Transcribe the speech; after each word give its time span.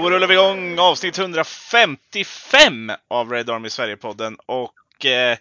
Då 0.00 0.10
rullar 0.10 0.26
vi 0.28 0.34
igång 0.34 0.78
avsnitt 0.78 1.18
155 1.18 2.90
av 3.08 3.30
Red 3.32 3.50
Army 3.50 3.68
Sverige-podden 3.70 4.36
och 4.46 5.06
eh, 5.06 5.38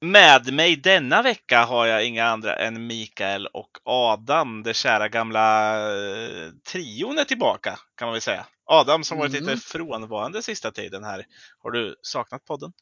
med 0.00 0.52
mig 0.54 0.76
denna 0.76 1.22
vecka 1.22 1.64
har 1.64 1.86
jag 1.86 2.06
inga 2.06 2.24
andra 2.24 2.56
än 2.56 2.86
Mikael 2.86 3.46
och 3.46 3.70
Adam. 3.84 4.62
Det 4.62 4.74
kära 4.74 5.08
gamla 5.08 5.70
eh, 5.80 6.50
trion 6.72 7.18
är 7.18 7.24
tillbaka 7.24 7.78
kan 7.96 8.06
man 8.06 8.12
väl 8.12 8.20
säga. 8.22 8.46
Adam 8.64 9.04
som 9.04 9.18
varit 9.18 9.34
Mm. 9.34 9.44
lite 9.54 9.66
frånvarande 9.66 10.42
sista 10.42 10.70
tiden 10.70 11.04
här. 11.04 11.26
Har 11.58 11.70
du 11.70 11.96
saknat 12.02 12.44
podden? 12.44 12.72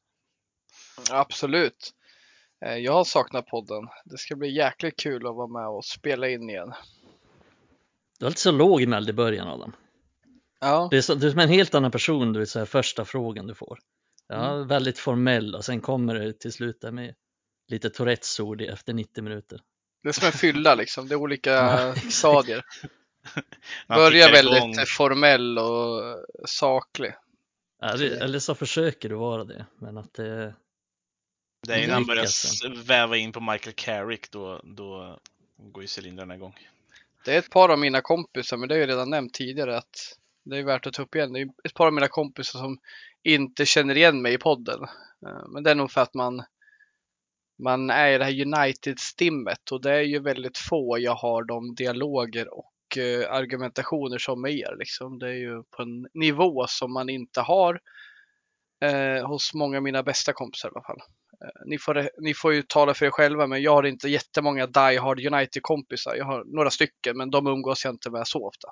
Absolut. 1.10 1.90
Eh, 2.66 2.76
Jag 2.76 2.92
har 2.92 3.04
saknat 3.04 3.46
podden. 3.46 3.88
Det 4.04 4.18
ska 4.18 4.36
bli 4.36 4.56
jäkligt 4.56 4.96
kul 5.00 5.26
att 5.26 5.34
vara 5.36 5.46
med 5.60 5.68
och 5.68 5.84
spela 5.84 6.28
in 6.28 6.50
igen. 6.50 6.72
Du 8.18 8.24
var 8.24 8.30
lite 8.30 8.40
så 8.40 8.52
lågmäld 8.52 9.10
i 9.10 9.12
början 9.12 9.48
Adam. 9.48 9.72
Ja, 10.60 10.88
Du 10.90 10.96
är, 10.98 11.02
så, 11.02 11.14
du 11.14 11.26
är 11.26 11.30
som 11.30 11.40
en 11.40 11.48
helt 11.48 11.74
annan 11.74 11.90
person, 11.90 12.32
du 12.32 12.40
är 12.40 12.44
så 12.44 12.58
här 12.58 12.66
första 12.66 13.04
frågan 13.04 13.46
du 13.46 13.54
får. 13.54 13.78
Ja, 14.28 14.50
Mm. 14.54 14.68
väldigt 14.68 14.98
formell 14.98 15.54
och 15.54 15.64
sen 15.64 15.80
kommer 15.80 16.14
det 16.14 16.32
till 16.32 16.52
slut 16.52 16.80
där 16.80 16.90
med 16.92 17.14
lite 17.68 17.90
Tourettes-ord 17.90 18.62
efter 18.62 18.92
90 18.92 19.24
minuter. 19.24 19.60
det 20.02 20.08
är 20.08 20.12
som 20.12 20.26
en 20.26 20.32
fylla 20.32 20.74
liksom. 20.74 21.08
Det 21.08 21.14
är 21.14 21.16
olika 21.16 21.94
stadier. 22.10 22.62
Man 23.86 23.98
Börjar 23.98 24.32
väldigt 24.32 24.56
igång. 24.56 24.74
formell 24.96 25.58
och 25.58 26.02
saklig. 26.44 27.12
Ja, 27.80 27.96
det, 27.96 28.16
eller 28.20 28.38
så 28.38 28.54
försöker 28.54 29.08
du 29.08 29.14
vara 29.14 29.44
det, 29.44 29.66
men 29.80 29.98
att 29.98 30.14
det, 30.14 30.54
Det 31.66 31.74
är 31.74 31.86
när 31.86 31.94
han 31.94 32.06
börjar 32.06 32.22
lyckas 32.22 32.44
s- 32.44 32.64
väva 32.88 33.16
in 33.16 33.32
på 33.32 33.40
Michael 33.40 33.74
Carrick 33.76 34.30
då, 34.30 34.60
då 34.64 35.18
går 35.56 35.82
ju 35.82 35.88
cylindrarna 35.98 36.34
igång. 36.34 36.54
Det 37.24 37.34
är 37.34 37.38
ett 37.38 37.50
par 37.50 37.68
av 37.68 37.78
mina 37.78 38.00
kompisar, 38.00 38.56
men 38.56 38.68
det 38.68 38.74
har 38.74 38.80
jag 38.80 38.88
redan 38.88 39.10
nämnt 39.10 39.34
tidigare 39.34 39.76
att 39.78 40.16
det 40.44 40.58
är 40.58 40.62
värt 40.62 40.86
att 40.86 40.92
ta 40.92 41.02
upp 41.02 41.14
igen. 41.14 41.32
Det 41.32 41.40
är 41.40 41.48
ett 41.64 41.74
par 41.74 41.86
av 41.86 41.92
mina 41.92 42.08
kompisar 42.08 42.58
som 42.58 42.78
inte 43.22 43.66
känner 43.66 43.96
igen 43.96 44.22
mig 44.22 44.34
i 44.34 44.38
podden. 44.38 44.82
Eh, 45.26 45.48
men 45.48 45.62
det 45.62 45.70
är 45.70 45.74
nog 45.74 45.90
för 45.90 46.00
att 46.00 46.14
man 46.14 46.42
man 47.62 47.90
är 47.90 48.10
i 48.10 48.18
det 48.18 48.24
här 48.24 48.46
United-stimmet 48.46 49.72
och 49.72 49.82
det 49.82 49.92
är 49.92 50.02
ju 50.02 50.18
väldigt 50.18 50.58
få 50.58 50.98
jag 50.98 51.14
har 51.14 51.44
de 51.44 51.74
dialoger 51.74 52.54
och 52.54 52.98
eh, 52.98 53.32
argumentationer 53.32 54.18
som 54.18 54.40
med 54.40 54.52
er. 54.52 54.76
Liksom. 54.78 55.18
Det 55.18 55.28
är 55.28 55.38
ju 55.38 55.62
på 55.62 55.82
en 55.82 56.06
nivå 56.14 56.66
som 56.68 56.92
man 56.92 57.08
inte 57.08 57.40
har 57.40 57.80
eh, 58.84 59.28
hos 59.28 59.54
många 59.54 59.76
av 59.76 59.82
mina 59.82 60.02
bästa 60.02 60.32
kompisar 60.32 60.68
i 60.68 60.72
alla 60.74 60.84
fall. 60.84 61.00
Eh, 61.44 61.66
ni, 61.66 61.78
får, 61.78 62.10
ni 62.18 62.34
får 62.34 62.54
ju 62.54 62.62
tala 62.62 62.94
för 62.94 63.06
er 63.06 63.10
själva, 63.10 63.46
men 63.46 63.62
jag 63.62 63.72
har 63.72 63.86
inte 63.86 64.08
jättemånga 64.08 64.66
Die 64.66 64.98
Hard 64.98 65.26
United-kompisar. 65.26 66.14
Jag 66.14 66.24
har 66.24 66.44
några 66.44 66.70
stycken, 66.70 67.16
men 67.16 67.30
de 67.30 67.46
umgås 67.46 67.84
jag 67.84 67.94
inte 67.94 68.10
med 68.10 68.28
så 68.28 68.46
ofta. 68.46 68.68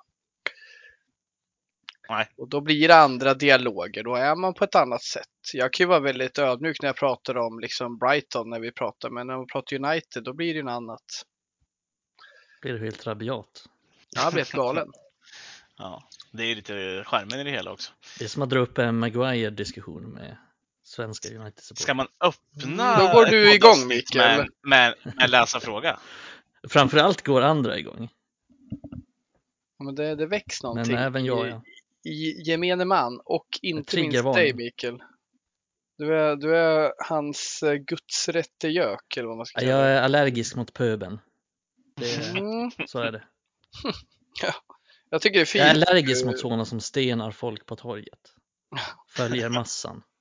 Nej. 2.09 2.29
Och 2.37 2.49
då 2.49 2.61
blir 2.61 2.89
det 2.89 2.97
andra 2.97 3.35
dialoger, 3.35 4.03
då 4.03 4.15
är 4.15 4.35
man 4.35 4.55
på 4.55 4.65
ett 4.65 4.75
annat 4.75 5.03
sätt. 5.03 5.29
Jag 5.53 5.73
kan 5.73 5.85
ju 5.85 5.89
vara 5.89 6.01
väldigt 6.01 6.39
ödmjuk 6.39 6.83
när 6.83 6.89
jag 6.89 6.97
pratar 6.97 7.37
om 7.37 7.61
liksom 7.61 7.99
Brighton 7.99 8.51
när 8.51 8.61
vi 8.61 8.73
pratar, 8.73 9.11
men 9.11 9.27
när 9.27 9.37
man 9.37 9.47
pratar 9.47 9.77
United 9.77 10.25
då 10.25 10.33
blir 10.33 10.55
det 10.55 10.63
något 10.63 10.73
annat. 10.73 11.05
blir 12.63 12.73
du 12.73 12.79
helt 12.79 13.07
rabiat. 13.07 13.69
Jag 14.11 14.33
blir 14.33 14.41
helt 14.41 14.53
galen. 14.53 14.89
Ja, 15.81 16.09
det 16.33 16.43
är 16.43 16.47
ju 16.47 16.55
lite 16.55 17.05
skärmen 17.07 17.41
i 17.41 17.45
det 17.45 17.51
hela 17.51 17.73
också. 17.73 17.93
Det 18.19 18.25
är 18.25 18.29
som 18.29 18.43
att 18.43 18.51
dra 18.51 18.59
upp 18.59 18.79
en 18.79 18.99
Maguire-diskussion 18.99 20.03
med 20.03 20.37
svenska 20.83 21.29
united 21.29 21.65
Ska 21.65 21.75
supportrar 21.75 21.95
man 21.95 22.07
öppna 22.21 22.99
Då 22.99 23.13
går 23.13 23.27
du 23.27 23.55
igång, 23.55 23.87
Mikael. 23.89 24.39
Med, 24.39 24.49
med, 24.63 25.15
med 25.17 25.31
läsarfråga? 25.31 25.99
Framförallt 26.69 27.27
går 27.27 27.43
andra 27.43 27.79
igång, 27.79 28.09
Ja, 29.79 29.85
Men 29.85 29.95
det, 29.95 30.15
det 30.15 30.27
väcks 30.27 30.63
någonting 30.63 30.95
men 30.95 31.05
även 31.05 31.25
jag 31.25 31.49
ja. 31.49 31.63
I 32.09 32.43
gemene 32.43 32.85
man 32.85 33.21
och 33.25 33.47
inte 33.63 33.97
minst 34.01 34.35
dig 34.35 34.55
Mikael. 34.55 35.03
Du 35.99 36.15
är, 36.19 36.37
du 36.37 36.57
är 36.57 36.93
hans 37.09 37.63
eh, 37.63 37.75
gudsrätte 37.75 38.69
gök 38.69 39.17
eller 39.17 39.29
vad 39.29 39.37
man 39.37 39.47
ska 39.47 39.61
Jag 39.61 39.69
kalla 39.71 39.83
det. 39.83 39.89
är 39.91 40.03
allergisk 40.03 40.57
mot 40.57 40.73
pöben. 40.73 41.19
Det, 41.97 42.39
Mm, 42.39 42.71
så 42.87 42.99
är 42.99 43.13
det. 43.13 43.25
jag 45.11 45.23
tycker 45.23 45.39
det 45.39 45.43
är 45.43 45.45
fint. 45.45 45.65
Jag 45.65 45.69
är 45.77 45.87
allergisk 45.91 46.25
mot 46.27 46.39
sådana 46.39 46.65
som 46.65 46.81
stenar 46.81 47.31
folk 47.31 47.67
på 47.67 47.77
torget. 47.77 48.35
Följer 49.09 49.49
massan. 49.49 50.03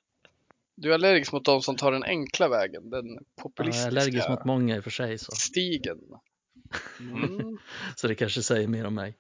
Du 0.79 0.89
är 0.89 0.93
allergisk 0.93 1.31
mot 1.33 1.45
de 1.45 1.61
som 1.61 1.75
tar 1.75 1.91
den 1.91 2.03
enkla 2.03 2.49
vägen, 2.49 2.89
den 2.89 3.05
Jag 3.07 3.15
är 3.17 3.41
populistiska 3.41 3.87
allergisk 3.87 4.29
mot 4.29 4.45
många 4.45 4.75
i 4.75 4.79
och 4.79 4.83
för 4.83 4.91
sig 4.91 5.17
så. 5.17 5.31
stigen. 5.31 5.97
Mm, 6.99 7.57
Så 7.95 8.07
det 8.07 8.15
kanske 8.15 8.43
säger 8.43 8.67
mer 8.67 8.85
om 8.85 8.95
mig. 8.95 9.17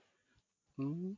mm. 0.77 1.17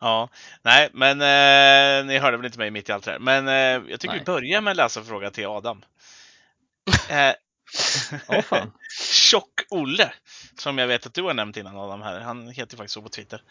Ja, 0.00 0.28
nej, 0.62 0.90
men 0.92 1.20
eh, 1.20 2.06
ni 2.06 2.18
hörde 2.18 2.36
väl 2.36 2.46
inte 2.46 2.58
mig 2.58 2.70
mitt 2.70 2.88
i 2.88 2.92
allt 2.92 3.04
det 3.04 3.10
här. 3.10 3.18
Men 3.18 3.48
eh, 3.48 3.90
jag 3.90 4.00
tycker 4.00 4.08
Nej. 4.08 4.18
vi 4.18 4.24
börjar 4.24 4.60
med 4.60 4.70
en 4.70 4.76
läsarfråga 4.76 5.30
till 5.30 5.46
Adam. 5.46 5.84
Eh, 7.10 7.34
Åh 8.28 8.40
fan. 8.40 8.72
Tjock-Olle, 9.12 10.12
som 10.58 10.78
jag 10.78 10.86
vet 10.86 11.06
att 11.06 11.14
du 11.14 11.22
har 11.22 11.34
nämnt 11.34 11.56
innan 11.56 11.76
Adam 11.76 12.02
här, 12.02 12.20
han 12.20 12.48
heter 12.48 12.74
ju 12.74 12.76
faktiskt 12.76 12.94
så 12.94 13.02
på 13.02 13.08
Twitter. 13.08 13.42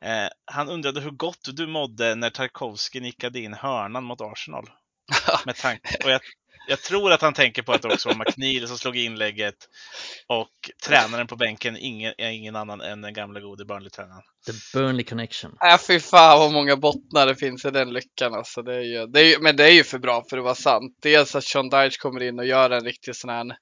Eh, 0.00 0.28
han 0.44 0.68
undrade 0.68 1.00
hur 1.00 1.10
gott 1.10 1.48
du 1.52 1.66
mådde 1.66 2.14
när 2.14 2.30
Tarkovsky 2.30 3.00
nickade 3.00 3.40
in 3.40 3.54
hörnan 3.54 4.04
mot 4.04 4.20
Arsenal. 4.20 4.70
Med 5.46 5.56
tanke, 5.56 5.98
och 6.04 6.10
jag, 6.10 6.20
jag 6.66 6.82
tror 6.82 7.12
att 7.12 7.22
han 7.22 7.34
tänker 7.34 7.62
på 7.62 7.72
att 7.72 7.82
det 7.82 7.88
också 7.88 8.08
var 8.08 8.16
McNeil 8.16 8.68
som 8.68 8.78
slog 8.78 8.96
inlägget 8.96 9.54
och 10.26 10.50
tränaren 10.86 11.26
på 11.26 11.36
bänken 11.36 11.76
ingen, 11.76 12.14
är 12.18 12.30
ingen 12.30 12.56
annan 12.56 12.80
än 12.80 13.00
den 13.00 13.14
gamla 13.14 13.40
gode 13.40 13.64
Burnley-tränaren. 13.64 14.22
The 14.46 14.78
Burnley 14.78 15.04
connection. 15.04 15.56
Äh, 15.72 15.78
fy 15.78 16.00
fan 16.00 16.38
vad 16.38 16.52
många 16.52 16.76
bottnar 16.76 17.26
det 17.26 17.36
finns 17.36 17.64
i 17.64 17.70
den 17.70 17.92
lyckan 17.92 18.34
alltså. 18.34 18.62
Det 18.62 18.74
är 18.74 18.80
ju, 18.80 19.06
det 19.06 19.20
är 19.20 19.24
ju, 19.24 19.38
men 19.40 19.56
det 19.56 19.64
är 19.64 19.72
ju 19.72 19.84
för 19.84 19.98
bra 19.98 20.24
för 20.30 20.38
att 20.38 20.44
vara 20.44 20.54
sant. 20.54 20.98
Dels 21.02 21.34
att 21.34 21.44
Sean 21.44 21.68
Dyche 21.68 21.98
kommer 21.98 22.22
in 22.22 22.38
och 22.38 22.46
gör 22.46 22.70
en 22.70 22.84
riktig 22.84 23.16
sån 23.16 23.30
här. 23.30 23.56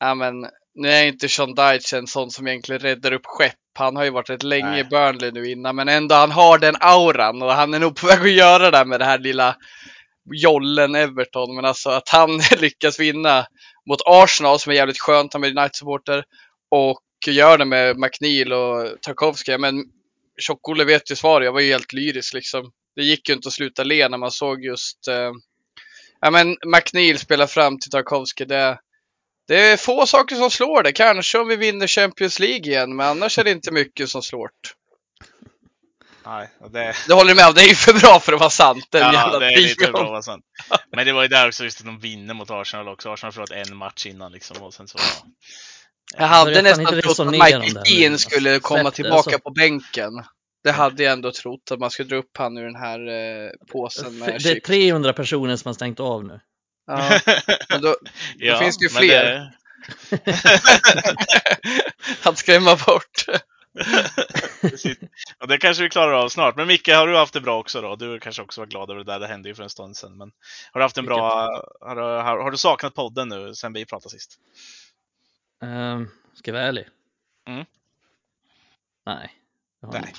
Ja 0.00 0.14
men 0.14 0.34
nu 0.74 0.88
är 0.88 1.06
inte 1.06 1.28
Sean 1.28 1.54
Dyche 1.54 1.98
en 1.98 2.06
sån 2.06 2.30
som 2.30 2.46
egentligen 2.46 2.80
räddar 2.80 3.12
upp 3.12 3.26
skepp. 3.26 3.54
Han 3.78 3.96
har 3.96 4.04
ju 4.04 4.10
varit 4.10 4.30
rätt 4.30 4.42
länge 4.42 4.78
i. 4.78 4.84
Burnley 4.84 5.30
nu 5.30 5.50
innan 5.50 5.76
men 5.76 5.88
ändå 5.88 6.14
han 6.14 6.30
har 6.30 6.58
den 6.58 6.74
auran 6.80 7.42
och 7.42 7.52
han 7.52 7.74
är 7.74 7.78
nog 7.78 7.96
på 7.96 8.06
väg 8.06 8.20
att 8.20 8.30
göra 8.30 8.70
det 8.70 8.84
med 8.84 9.00
det 9.00 9.04
här 9.04 9.18
lilla 9.18 9.56
jollen 10.32 10.94
Everton. 10.94 11.54
Men 11.54 11.64
alltså 11.64 11.90
att 11.90 12.08
han 12.08 12.30
lyckas 12.60 13.00
vinna 13.00 13.46
mot 13.88 14.00
Arsenal 14.06 14.58
som 14.58 14.72
är 14.72 14.76
jävligt 14.76 15.00
skönt, 15.00 15.32
han 15.32 15.44
är 15.44 15.48
United-supporter. 15.48 16.24
Och 16.70 17.02
gör 17.26 17.58
det 17.58 17.64
med 17.64 17.98
McNeil 17.98 18.52
och 18.52 19.00
Tarkovsky. 19.02 19.58
Men 19.58 19.84
Tjock-Olle 20.40 20.84
vet 20.84 21.10
ju 21.10 21.16
svaret, 21.16 21.44
jag 21.44 21.52
var 21.52 21.60
ju 21.60 21.72
helt 21.72 21.92
lyrisk 21.92 22.34
liksom. 22.34 22.72
Det 22.96 23.02
gick 23.02 23.28
ju 23.28 23.34
inte 23.34 23.48
att 23.48 23.52
sluta 23.52 23.84
le 23.84 24.08
när 24.08 24.18
man 24.18 24.30
såg 24.30 24.64
just 24.64 25.08
eh, 25.08 25.32
Ja 26.24 26.30
men 26.30 26.56
McNeil 26.66 27.18
spelar 27.18 27.46
fram 27.46 27.78
till 27.78 27.90
Tarkovsky. 27.90 28.44
Det, 28.44 28.78
det 29.48 29.60
är 29.60 29.76
få 29.76 30.06
saker 30.06 30.36
som 30.36 30.50
slår 30.50 30.82
det. 30.82 30.92
Kanske 30.92 31.38
om 31.38 31.48
vi 31.48 31.56
vinner 31.56 31.86
Champions 31.86 32.38
League 32.38 32.72
igen, 32.72 32.96
men 32.96 33.06
annars 33.06 33.38
är 33.38 33.44
det 33.44 33.50
inte 33.50 33.70
mycket 33.70 34.08
som 34.08 34.22
slår 34.22 34.48
det. 34.48 34.68
Nej, 36.26 36.48
och 36.60 36.70
det, 36.70 36.94
Det 37.08 37.14
håller 37.14 37.28
du 37.28 37.34
med 37.34 37.46
om, 37.46 37.54
det 37.54 37.62
är 37.62 37.68
ju 37.68 37.74
för 37.74 37.92
bra 38.00 38.20
för 38.20 38.32
att 38.32 38.40
vara 38.40 38.50
sant. 38.50 38.86
Den 38.90 39.00
ja, 39.00 39.12
jävla 39.12 39.38
det 39.38 39.46
är 39.46 39.60
lite 39.60 39.92
bra 39.92 40.10
vad 40.10 40.24
sant. 40.24 40.44
Men 40.96 41.06
det 41.06 41.12
var 41.12 41.22
ju 41.22 41.28
där 41.28 41.48
också 41.48 41.64
just 41.64 41.80
att 41.80 41.86
de 41.86 41.98
vinner 42.00 42.34
mot 42.34 42.50
Arsenal 42.50 42.88
också. 42.88 43.10
Arsenal 43.10 43.28
har 43.28 43.32
förlorat 43.46 43.68
en 43.68 43.76
match 43.76 44.06
innan 44.06 44.32
liksom 44.32 44.62
och 44.62 44.74
sen 44.74 44.88
så. 44.88 44.98
Jag 46.16 46.26
hade 46.26 46.62
nästan 46.62 47.00
trott 47.00 47.20
att 47.20 47.30
Michael 47.30 47.78
Keane 47.84 48.08
nu. 48.10 48.18
skulle 48.18 48.58
komma 48.58 48.90
tillbaka 48.90 49.16
alltså. 49.16 49.38
på 49.38 49.50
bänken. 49.50 50.12
Det 50.64 50.72
hade 50.72 51.02
jag 51.02 51.12
ändå 51.12 51.32
trott, 51.32 51.70
att 51.70 51.78
man 51.78 51.90
skulle 51.90 52.08
dra 52.08 52.16
upp 52.16 52.36
han 52.38 52.58
ur 52.58 52.64
den 52.64 52.76
här 52.76 53.08
eh, 53.08 53.50
påsen 53.72 54.18
med 54.18 54.28
Det 54.28 54.34
är 54.34 54.38
chips. 54.54 54.66
300 54.66 55.12
personer 55.12 55.56
som 55.56 55.68
har 55.68 55.74
stängt 55.74 56.00
av 56.00 56.24
nu. 56.24 56.40
Ja, 56.86 57.20
men 57.68 57.80
då, 57.82 57.96
ja, 58.38 58.58
finns 58.58 58.78
det 58.78 58.84
ju 58.84 58.88
fler. 58.88 59.24
det- 60.10 60.32
att 62.22 62.38
skrämma 62.38 62.76
bort. 62.76 63.24
Och 65.38 65.48
det 65.48 65.58
kanske 65.58 65.82
vi 65.82 65.88
klarar 65.88 66.12
av 66.12 66.28
snart. 66.28 66.56
Men 66.56 66.66
Micke, 66.66 66.88
har 66.88 67.06
du 67.06 67.16
haft 67.16 67.32
det 67.34 67.40
bra 67.40 67.58
också 67.58 67.80
då? 67.80 67.96
Du 67.96 68.20
kanske 68.20 68.42
också 68.42 68.60
var 68.60 68.66
glad 68.66 68.90
över 68.90 69.04
det 69.04 69.12
där. 69.12 69.20
Det 69.20 69.26
hände 69.26 69.48
ju 69.48 69.54
för 69.54 69.62
en 69.62 69.70
stund 69.70 69.96
sedan. 69.96 70.16
Men 70.16 70.32
har 70.72 70.80
du 70.80 70.84
haft 70.84 70.98
en 70.98 71.06
bra... 71.06 71.48
Har 71.80 71.96
du, 71.96 72.02
har, 72.02 72.38
har 72.42 72.50
du 72.50 72.56
saknat 72.56 72.94
podden 72.94 73.28
nu 73.28 73.54
sen 73.54 73.72
vi 73.72 73.84
pratade 73.86 74.10
sist? 74.10 74.38
Um, 75.62 76.10
ska 76.34 76.50
jag 76.50 76.52
vara 76.54 76.64
ärlig? 76.66 76.88
Mm. 77.48 77.64
Nej. 79.06 79.32
Nej. 79.92 80.12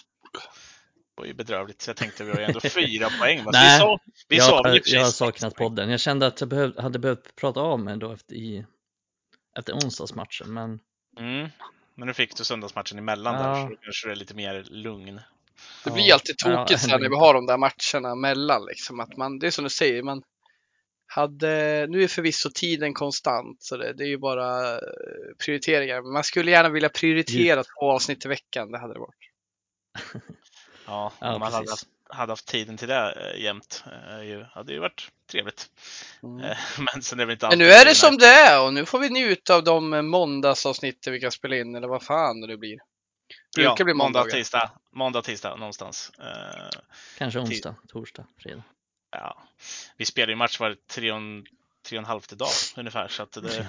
Det 1.16 1.22
var 1.22 1.26
ju 1.26 1.34
bedrövligt. 1.34 1.82
Så 1.82 1.90
jag 1.90 1.98
tänkte 1.98 2.24
vi 2.24 2.32
har 2.32 2.40
ju 2.40 2.46
ändå 2.46 2.60
fyra 2.60 3.10
poäng. 3.20 3.44
Så 3.44 3.52
Nej. 3.52 3.74
vi 3.76 3.80
sa, 3.80 4.00
vi 4.28 4.38
jag, 4.38 4.46
sa 4.46 4.56
har- 4.56 4.64
väl 4.64 4.78
i 4.78 4.80
och 4.80 4.84
för 4.84 4.90
sig 4.90 5.00
jag 5.00 5.06
har 5.06 5.12
saknat 5.12 5.56
podden. 5.56 5.90
Jag 5.90 6.00
kände 6.00 6.28
att 6.28 6.42
jag 6.42 6.50
behöv, 6.50 6.80
hade 6.82 7.00
behövt 7.00 7.36
prata 7.36 7.60
av 7.60 7.80
mig 7.80 7.98
då 7.98 8.12
efter, 8.12 8.36
i, 8.36 8.66
efter 9.58 9.74
onsdagsmatchen, 9.74 10.54
men 10.54 10.80
Mm. 11.20 11.50
Men 11.96 12.08
nu 12.08 12.14
fick 12.14 12.36
du 12.38 12.44
söndagsmatchen 12.44 12.98
emellan 12.98 13.36
där, 13.36 13.50
Ja. 13.50 13.64
så 13.64 13.70
då 13.70 13.76
kanske 13.82 14.08
det 14.08 14.12
är 14.12 14.16
lite 14.16 14.36
mer 14.36 14.64
lugn. 14.70 15.16
Det 15.16 15.22
Ja, 15.86 15.94
blir 15.94 16.14
alltid 16.14 16.36
ja, 16.46 16.58
tokigt 16.58 16.82
så 16.82 16.90
här 16.90 17.00
när 17.00 17.10
vi 17.10 17.16
har 17.16 17.34
de 17.34 17.46
där 17.46 17.58
matcherna 17.58 18.16
mellan. 18.16 18.66
Liksom, 18.66 19.00
att 19.00 19.18
man, 19.18 19.40
det 19.40 19.48
är 19.48 19.52
som 19.52 19.64
du 19.64 19.70
säger, 19.70 20.04
man 20.04 20.24
hade, 21.06 21.86
nu 21.90 22.04
är 22.04 22.08
förvisso 22.08 22.50
tiden 22.54 22.94
konstant, 22.94 23.64
så 23.64 23.78
det, 23.78 23.94
det 23.94 24.04
är 24.04 24.08
ju 24.08 24.18
bara 24.18 24.74
eh, 24.76 24.80
prioriteringar. 25.46 26.02
Men 26.02 26.14
man 26.14 26.24
skulle 26.24 26.52
gärna 26.52 26.70
vilja 26.70 26.90
prioritera 26.90 27.64
två 27.64 27.92
avsnitt 27.92 28.26
i 28.26 28.28
veckan, 28.28 28.72
det 28.72 28.78
hade 28.80 28.94
det 28.94 29.00
varit. 29.00 29.30
Ja, 30.86 31.06
om 31.20 31.28
Ja, 31.28 31.38
man 31.38 31.54
hade 31.54 31.70
haft, 31.72 31.88
hade 32.10 32.32
haft 32.32 32.48
tiden 32.48 32.78
till 32.78 32.88
det 32.88 33.32
äh, 33.36 33.42
jämt. 33.44 33.84
Ju, 34.24 34.44
hade 34.44 34.74
ju 34.74 34.80
varit 34.80 35.12
trevligt. 35.34 35.70
Mm. 36.24 36.44
Eh, 36.44 36.58
men 36.94 37.02
sen 37.02 37.20
är 37.20 37.26
det 37.26 37.34
inte 37.34 37.50
Men 37.50 37.60
nu 37.60 37.72
är 37.72 37.86
det 37.86 37.96
som 37.96 38.18
det 38.18 38.28
är 38.28 38.66
och 38.66 38.74
nu 38.74 38.86
får 38.86 39.00
vi 39.00 39.10
njuta 39.10 39.56
av 39.56 39.64
de 39.64 39.94
eh, 39.94 40.02
måndagsavsnitten 40.02 41.14
vi 41.14 41.20
kan 41.20 41.32
spela 41.32 41.56
in 41.56 41.76
eller 41.76 41.88
vad 41.88 42.04
fan 42.04 42.42
det 42.42 42.58
blir. 42.58 42.80
Brukar 43.56 43.76
ja, 43.78 43.86
bli 43.86 43.94
måndag, 43.94 44.24
tisdag, 44.24 44.72
måndag, 44.92 45.22
tisdag 45.22 45.56
någonstans. 45.56 46.12
Eh, 46.20 46.80
Kanske 47.18 47.40
onsdag, 47.40 47.76
torsdag, 47.88 48.26
fredag. 48.44 48.64
ja. 49.12 49.44
Vi 49.98 50.06
spelar 50.06 50.30
ju 50.30 50.36
match 50.36 50.60
var 50.60 50.76
tre 50.88 51.12
och 51.12 51.18
en, 51.18 51.46
tre 51.86 51.98
och 51.98 52.02
en 52.02 52.06
halv 52.08 52.22
till 52.22 52.38
dag 52.38 52.50
ungefär. 52.78 53.08
Så 53.08 53.24
att 53.24 53.32
det, 53.32 53.42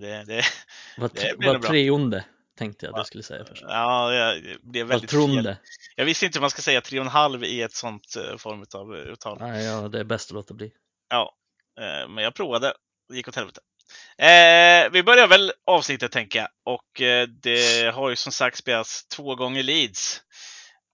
det, 0.00 0.24
det, 0.24 0.44
Det 0.96 1.08
tre, 1.08 1.36
blir 1.36 1.46
var 1.46 1.54
nog 1.54 1.62
bra. 1.62 1.70
treonde 1.70 2.24
tänkte 2.58 2.86
jag 2.86 2.94
du 2.94 3.04
skulle 3.04 3.22
säga 3.22 3.44
först. 3.44 3.62
ja, 3.68 4.10
det 4.10 4.62
blev 4.62 4.86
väldigt 4.86 5.10
fel. 5.10 5.20
tronde. 5.20 5.58
Jag 5.96 6.04
visste 6.04 6.26
inte 6.26 6.38
hur 6.38 6.40
man 6.40 6.50
ska 6.50 6.62
säga 6.62 6.80
tre 6.80 6.98
och 6.98 7.04
en 7.04 7.10
halv 7.10 7.44
i 7.44 7.62
ett 7.62 7.74
sånt 7.74 8.16
eh, 8.16 8.36
form 8.36 8.64
av 8.74 8.96
uttal. 8.96 9.38
Nej, 9.40 9.64
ja, 9.64 9.88
det 9.88 10.00
är 10.00 10.04
bäst 10.04 10.30
att 10.30 10.34
låta 10.34 10.54
bli. 10.54 10.72
Ja, 11.08 11.34
eh, 11.80 12.08
men 12.08 12.24
jag 12.24 12.34
provade. 12.34 12.74
Det 13.08 13.16
gick 13.16 13.28
åt 13.28 13.36
helvete. 13.36 13.60
Eh, 14.18 14.90
vi 14.92 15.02
börjar 15.02 15.28
väl 15.28 15.52
avsnittet 15.66 16.12
tänker 16.12 16.38
jag. 16.38 16.48
Och 16.64 17.00
eh, 17.00 17.26
det 17.28 17.94
har 17.94 18.10
ju 18.10 18.16
som 18.16 18.32
sagt 18.32 18.56
spelats 18.56 19.06
två 19.06 19.34
gånger 19.34 19.62
Leeds. 19.62 20.20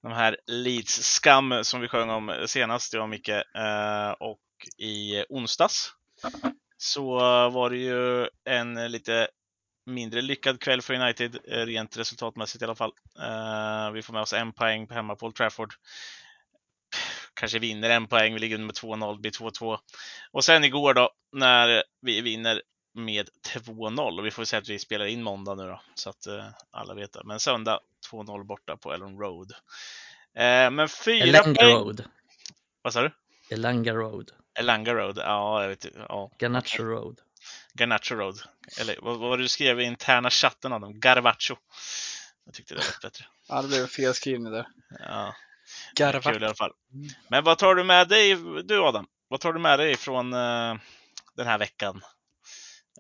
De 0.03 0.13
här 0.13 0.37
Leeds 0.47 1.03
skam 1.03 1.65
som 1.65 1.81
vi 1.81 1.89
sjöng 1.89 2.11
om 2.11 2.45
senast, 2.47 2.95
jag 2.95 3.03
och 3.03 3.09
Micke. 3.09 3.29
Eh, 3.29 4.11
och 4.21 4.41
i 4.79 5.25
onsdags 5.29 5.93
så 6.77 7.19
var 7.51 7.71
det 7.71 7.77
ju 7.77 8.29
en 8.45 8.93
lite 8.93 9.29
mindre 9.89 10.23
lyckad 10.23 10.61
kväll 10.61 10.83
för 10.83 10.95
United, 10.95 11.39
eh, 11.49 11.67
rent 11.67 11.97
resultatmässigt 11.97 12.63
i 12.63 12.65
alla 12.65 12.75
fall. 12.75 12.93
Eh, 13.19 13.91
vi 13.93 14.03
får 14.03 14.13
med 14.13 14.23
oss 14.23 14.33
en 14.33 14.53
poäng 14.53 14.87
på 14.87 14.95
hemma 14.95 15.15
på 15.15 15.27
Old 15.27 15.35
Trafford. 15.35 15.75
Kanske 17.35 17.59
vinner 17.59 17.91
en 17.91 18.07
poäng, 18.07 18.35
vi 18.35 18.41
ligger 18.41 18.57
under 18.57 18.67
med 18.67 18.75
2-0, 18.75 19.15
det 19.15 19.21
blir 19.21 19.31
2-2. 19.31 19.79
Och 20.31 20.45
sen 20.45 20.65
igår 20.65 20.95
då, 20.95 21.11
när 21.33 21.83
vi 22.03 22.21
vinner 22.21 22.63
med 22.95 23.29
2-0, 23.55 24.19
och 24.19 24.27
vi 24.27 24.31
får 24.31 24.45
säga 24.45 24.61
att 24.61 24.69
vi 24.69 24.79
spelar 24.79 25.07
in 25.07 25.23
måndag 25.23 25.55
nu 25.55 25.67
då, 25.67 25.81
så 25.95 26.11
att 26.11 26.27
eh, 26.27 26.45
alla 26.71 26.95
vet 26.95 27.13
det. 27.13 27.21
Men 27.25 27.41
söndag 27.41 27.81
2-0 28.13 28.45
borta 28.45 28.77
på 28.77 28.93
Ellen 28.93 29.19
Road. 29.19 29.53
Eh, 30.35 30.71
men 30.71 30.89
fyra 30.89 31.25
Elanga 31.25 31.61
poäng... 31.61 31.75
Road. 31.75 32.05
Vad 32.83 32.93
sa 32.93 33.03
du? 33.03 33.11
Elanga 33.51 33.95
Road. 33.95 34.33
Elanga 34.59 34.95
Road? 34.95 35.19
Ja, 35.19 35.63
jag 35.63 35.69
vet. 35.69 35.87
Ja, 36.09 36.31
Ganacho 36.39 36.83
Road. 36.83 37.21
Garnacho 37.79 38.15
Road. 38.15 38.41
Eller 38.81 38.99
vad 39.03 39.19
var 39.19 39.37
det 39.37 39.45
du 39.45 39.49
skrev 39.49 39.81
i 39.81 39.85
interna 39.85 40.31
chatten 40.31 40.73
av 40.73 40.81
dem? 40.81 41.01
Garvacho. 41.01 41.57
Jag 42.45 42.55
tyckte 42.55 42.75
det 42.75 42.81
lät 42.81 43.01
bättre. 43.01 43.25
Ja, 43.49 43.63
det 43.63 43.69
blev 43.69 43.83
en 43.83 43.89
felskrivning 43.89 44.53
där. 44.53 44.67
Ja, 44.99 45.35
Garva. 45.97 46.33
kul 46.33 46.43
i 46.43 46.47
alla 46.47 46.55
fall. 46.55 46.73
Men 47.31 47.45
vad 47.45 47.59
tar 47.59 47.75
du 47.75 47.85
med 47.85 48.09
dig, 48.09 48.37
du 48.65 48.83
Adam? 48.83 49.07
Vad 49.29 49.41
tar 49.41 49.53
du 49.53 49.59
med 49.59 49.79
dig 49.79 49.97
från 49.97 50.33
eh, 50.33 50.75
den 51.37 51.47
här 51.47 51.59
veckan? 51.59 52.03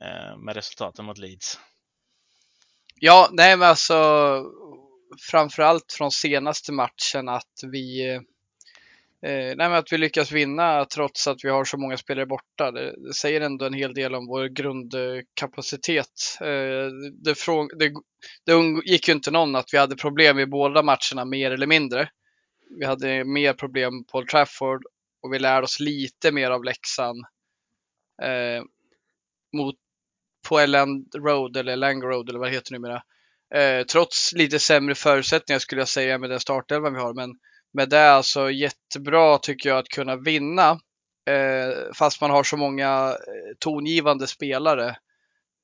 Eh, 0.01 0.37
med 0.37 0.55
resultaten 0.55 1.05
mot 1.05 1.19
Leeds. 1.19 1.61
Ja, 2.95 3.29
nej 3.33 3.57
men 3.57 3.69
alltså 3.69 4.45
framförallt 5.31 5.93
från 5.93 6.11
senaste 6.11 6.73
matchen 6.73 7.29
att 7.29 7.55
vi 7.73 8.21
eh, 9.27 9.57
nej, 9.57 9.57
men 9.57 9.73
att 9.73 9.93
vi 9.93 9.99
lyckas 9.99 10.33
vinna 10.33 10.85
trots 10.85 11.27
att 11.27 11.45
vi 11.45 11.49
har 11.49 11.65
så 11.65 11.77
många 11.77 11.97
spelare 11.97 12.27
borta. 12.27 12.71
Det, 12.71 13.07
det 13.07 13.15
säger 13.15 13.41
ändå 13.41 13.65
en 13.65 13.73
hel 13.73 13.95
del 13.95 14.15
om 14.15 14.27
vår 14.27 14.45
grundkapacitet. 14.45 16.39
Eh, 16.41 16.93
det, 17.25 17.35
frå, 17.35 17.69
det, 17.79 17.93
det 18.47 18.53
gick 18.85 19.09
ju 19.09 19.15
inte 19.15 19.31
någon 19.31 19.57
att 19.57 19.69
vi 19.73 19.79
hade 19.79 19.97
problem 19.97 20.39
i 20.39 20.47
båda 20.47 20.83
matcherna 20.83 21.25
mer 21.25 21.51
eller 21.51 21.67
mindre. 21.67 22.09
Vi 22.79 22.87
hade 22.87 23.25
mer 23.25 23.53
problem 23.53 24.05
på 24.05 24.19
Old 24.19 24.29
Trafford 24.29 24.83
och 25.23 25.33
vi 25.33 25.39
lärde 25.39 25.65
oss 25.65 25.81
lite 25.81 26.33
mer 26.33 26.51
av 26.51 26.65
läxan 26.65 27.17
eh, 28.23 28.63
mot 29.57 29.75
på 30.49 30.59
Elland 30.59 31.15
Road 31.15 31.57
eller 31.57 31.77
Lang 31.77 32.03
Road 32.03 32.29
eller 32.29 32.39
vad 32.39 32.49
det 32.49 32.55
heter 32.55 32.73
numera. 32.73 33.03
Eh, 33.55 33.85
trots 33.85 34.33
lite 34.33 34.59
sämre 34.59 34.95
förutsättningar 34.95 35.59
skulle 35.59 35.81
jag 35.81 35.89
säga 35.89 36.19
med 36.19 36.31
den 36.31 36.41
startelvan 36.41 36.95
vi 36.95 37.01
har. 37.01 37.15
Men 37.15 37.31
med 37.79 37.89
det 37.89 38.13
alltså 38.13 38.51
jättebra 38.51 39.39
tycker 39.39 39.69
jag 39.69 39.79
att 39.79 39.89
kunna 39.89 40.17
vinna. 40.17 40.71
Eh, 41.31 41.93
fast 41.95 42.21
man 42.21 42.31
har 42.31 42.45
så 42.45 42.57
många 42.57 43.09
eh, 43.09 43.57
tongivande 43.59 44.27
spelare 44.27 44.97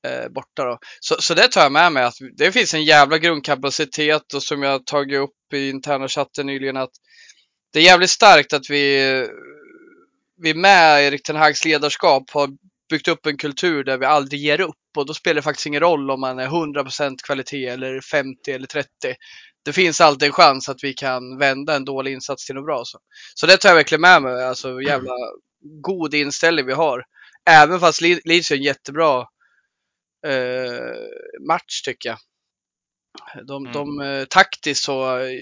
eh, 0.06 0.28
borta 0.31 0.64
då. 0.64 0.78
Så, 1.00 1.14
så 1.19 1.34
det 1.34 1.49
tar 1.49 1.62
jag 1.62 1.72
med 1.72 1.93
mig 1.93 2.05
att 2.05 2.14
det 2.37 2.52
finns 2.52 2.75
en 2.75 2.84
jävla 2.84 3.19
grundkapacitet 3.19 4.34
och 4.34 4.43
som 4.43 4.62
jag 4.62 4.87
tagit 4.87 5.19
upp 5.19 5.52
i 5.55 5.70
interna 5.70 6.08
chatten 6.08 6.46
nyligen 6.46 6.76
att 6.76 6.93
det 7.72 7.78
är 7.78 7.82
jävligt 7.82 8.11
starkt 8.11 8.52
att 8.52 8.70
vi, 8.70 9.26
vi 10.43 10.55
med 10.55 11.02
Erik 11.02 11.22
Ten 11.22 11.37
Hags 11.37 11.64
ledarskap 11.64 12.31
har 12.31 12.49
byggt 12.90 13.08
upp 13.08 13.26
en 13.26 13.37
kultur 13.37 13.84
där 13.84 13.99
vi 13.99 14.06
aldrig 14.06 14.40
ger 14.40 14.60
upp 14.60 14.96
och 14.96 15.06
då 15.06 15.14
spelar 15.14 15.34
det 15.34 15.43
faktiskt 15.43 15.67
ingen 15.67 15.81
roll 15.81 16.10
om 16.10 16.20
man 16.20 16.38
är 16.38 16.49
100% 16.49 17.17
kvalitet 17.25 17.67
eller 17.67 18.00
50 18.00 18.50
eller 18.50 18.67
30. 18.67 18.88
Det 19.64 19.72
finns 19.72 20.00
alltid 20.00 20.26
en 20.26 20.32
chans 20.32 20.69
att 20.69 20.84
vi 20.84 20.94
kan 20.94 21.38
vända 21.38 21.76
en 21.76 21.84
dålig 21.84 22.12
insats 22.12 22.46
till 22.46 22.55
något 22.55 22.64
bra. 22.64 22.82
Så, 22.84 22.99
så 23.34 23.46
det 23.46 23.56
tar 23.56 23.69
jag 23.69 23.76
verkligen 23.76 24.00
med 24.00 24.22
mig. 24.22 24.44
Alltså 24.44 24.82
jävla 24.82 25.12
god 25.82 26.14
inställning 26.14 26.66
vi 26.66 26.72
har. 26.72 27.05
Även 27.50 27.81
fast 27.81 28.00
Le- 28.00 28.20
Leeds 28.24 28.50
är 28.50 28.55
en 28.56 28.62
jättebra 28.62 29.20
eh, 30.27 30.94
match 31.48 31.82
tycker 31.84 32.08
jag. 32.08 32.19
De, 33.46 33.67
Mm. 33.67 33.72
de, 33.72 34.00
eh, 34.00 34.24
taktiskt 34.24 34.84
så 34.84 34.94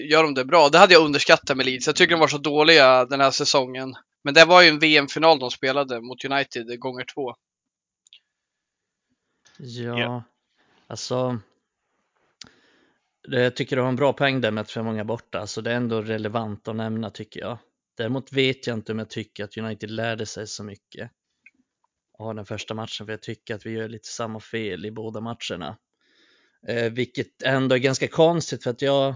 gör 0.09 0.23
de 0.23 0.33
det 0.33 0.45
bra. 0.45 0.69
Det 0.69 0.77
hade 0.77 0.93
jag 0.93 1.03
underskattat 1.05 1.57
med 1.57 1.65
Leeds. 1.65 1.87
Jag 1.87 1.95
tycker 1.95 2.11
de 2.15 2.19
var 2.19 2.27
så 2.27 2.37
dåliga 2.37 3.05
den 3.05 3.19
här 3.21 3.31
säsongen. 3.31 3.95
Men 4.23 4.33
det 4.33 4.45
var 4.45 4.61
ju 4.61 4.69
en 4.69 4.79
VM-final 4.79 5.39
de 5.39 5.51
spelade 5.51 6.01
mot 6.01 6.25
United 6.25 6.79
gånger 6.79 7.05
två. 7.13 7.35
Ja, 9.57 9.99
Ja. 9.99 10.23
alltså. 10.87 11.39
Det, 13.27 13.41
jag 13.41 13.55
tycker 13.55 13.75
du 13.75 13.81
har 13.81 13.89
en 13.89 13.95
bra 13.95 14.13
poäng 14.13 14.41
där 14.41 14.51
med 14.51 14.61
att 14.61 14.71
för 14.71 14.83
många 14.83 15.05
borta, 15.05 15.47
så 15.47 15.61
det 15.61 15.71
är 15.71 15.75
ändå 15.75 16.01
relevant 16.01 16.67
att 16.67 16.75
nämna 16.75 17.09
tycker 17.09 17.39
jag. 17.39 17.57
Däremot 17.97 18.33
vet 18.33 18.67
jag 18.67 18.77
inte 18.77 18.91
om 18.91 18.99
jag 18.99 19.09
tycker 19.09 19.43
att 19.43 19.57
United 19.57 19.91
lärde 19.91 20.25
sig 20.25 20.47
så 20.47 20.63
mycket 20.63 21.11
av 22.19 22.35
den 22.35 22.45
första 22.45 22.73
matchen, 22.73 23.05
för 23.05 23.13
jag 23.13 23.21
tycker 23.21 23.55
att 23.55 23.65
vi 23.65 23.71
gör 23.71 23.89
lite 23.89 24.07
samma 24.07 24.39
fel 24.39 24.85
i 24.85 24.91
båda 24.91 25.21
matcherna. 25.21 25.77
Eh, 26.67 26.91
vilket 26.91 27.43
ändå 27.43 27.75
är 27.75 27.79
ganska 27.79 28.07
konstigt 28.07 28.63
för 28.63 28.71
att 28.71 28.81
jag, 28.81 29.15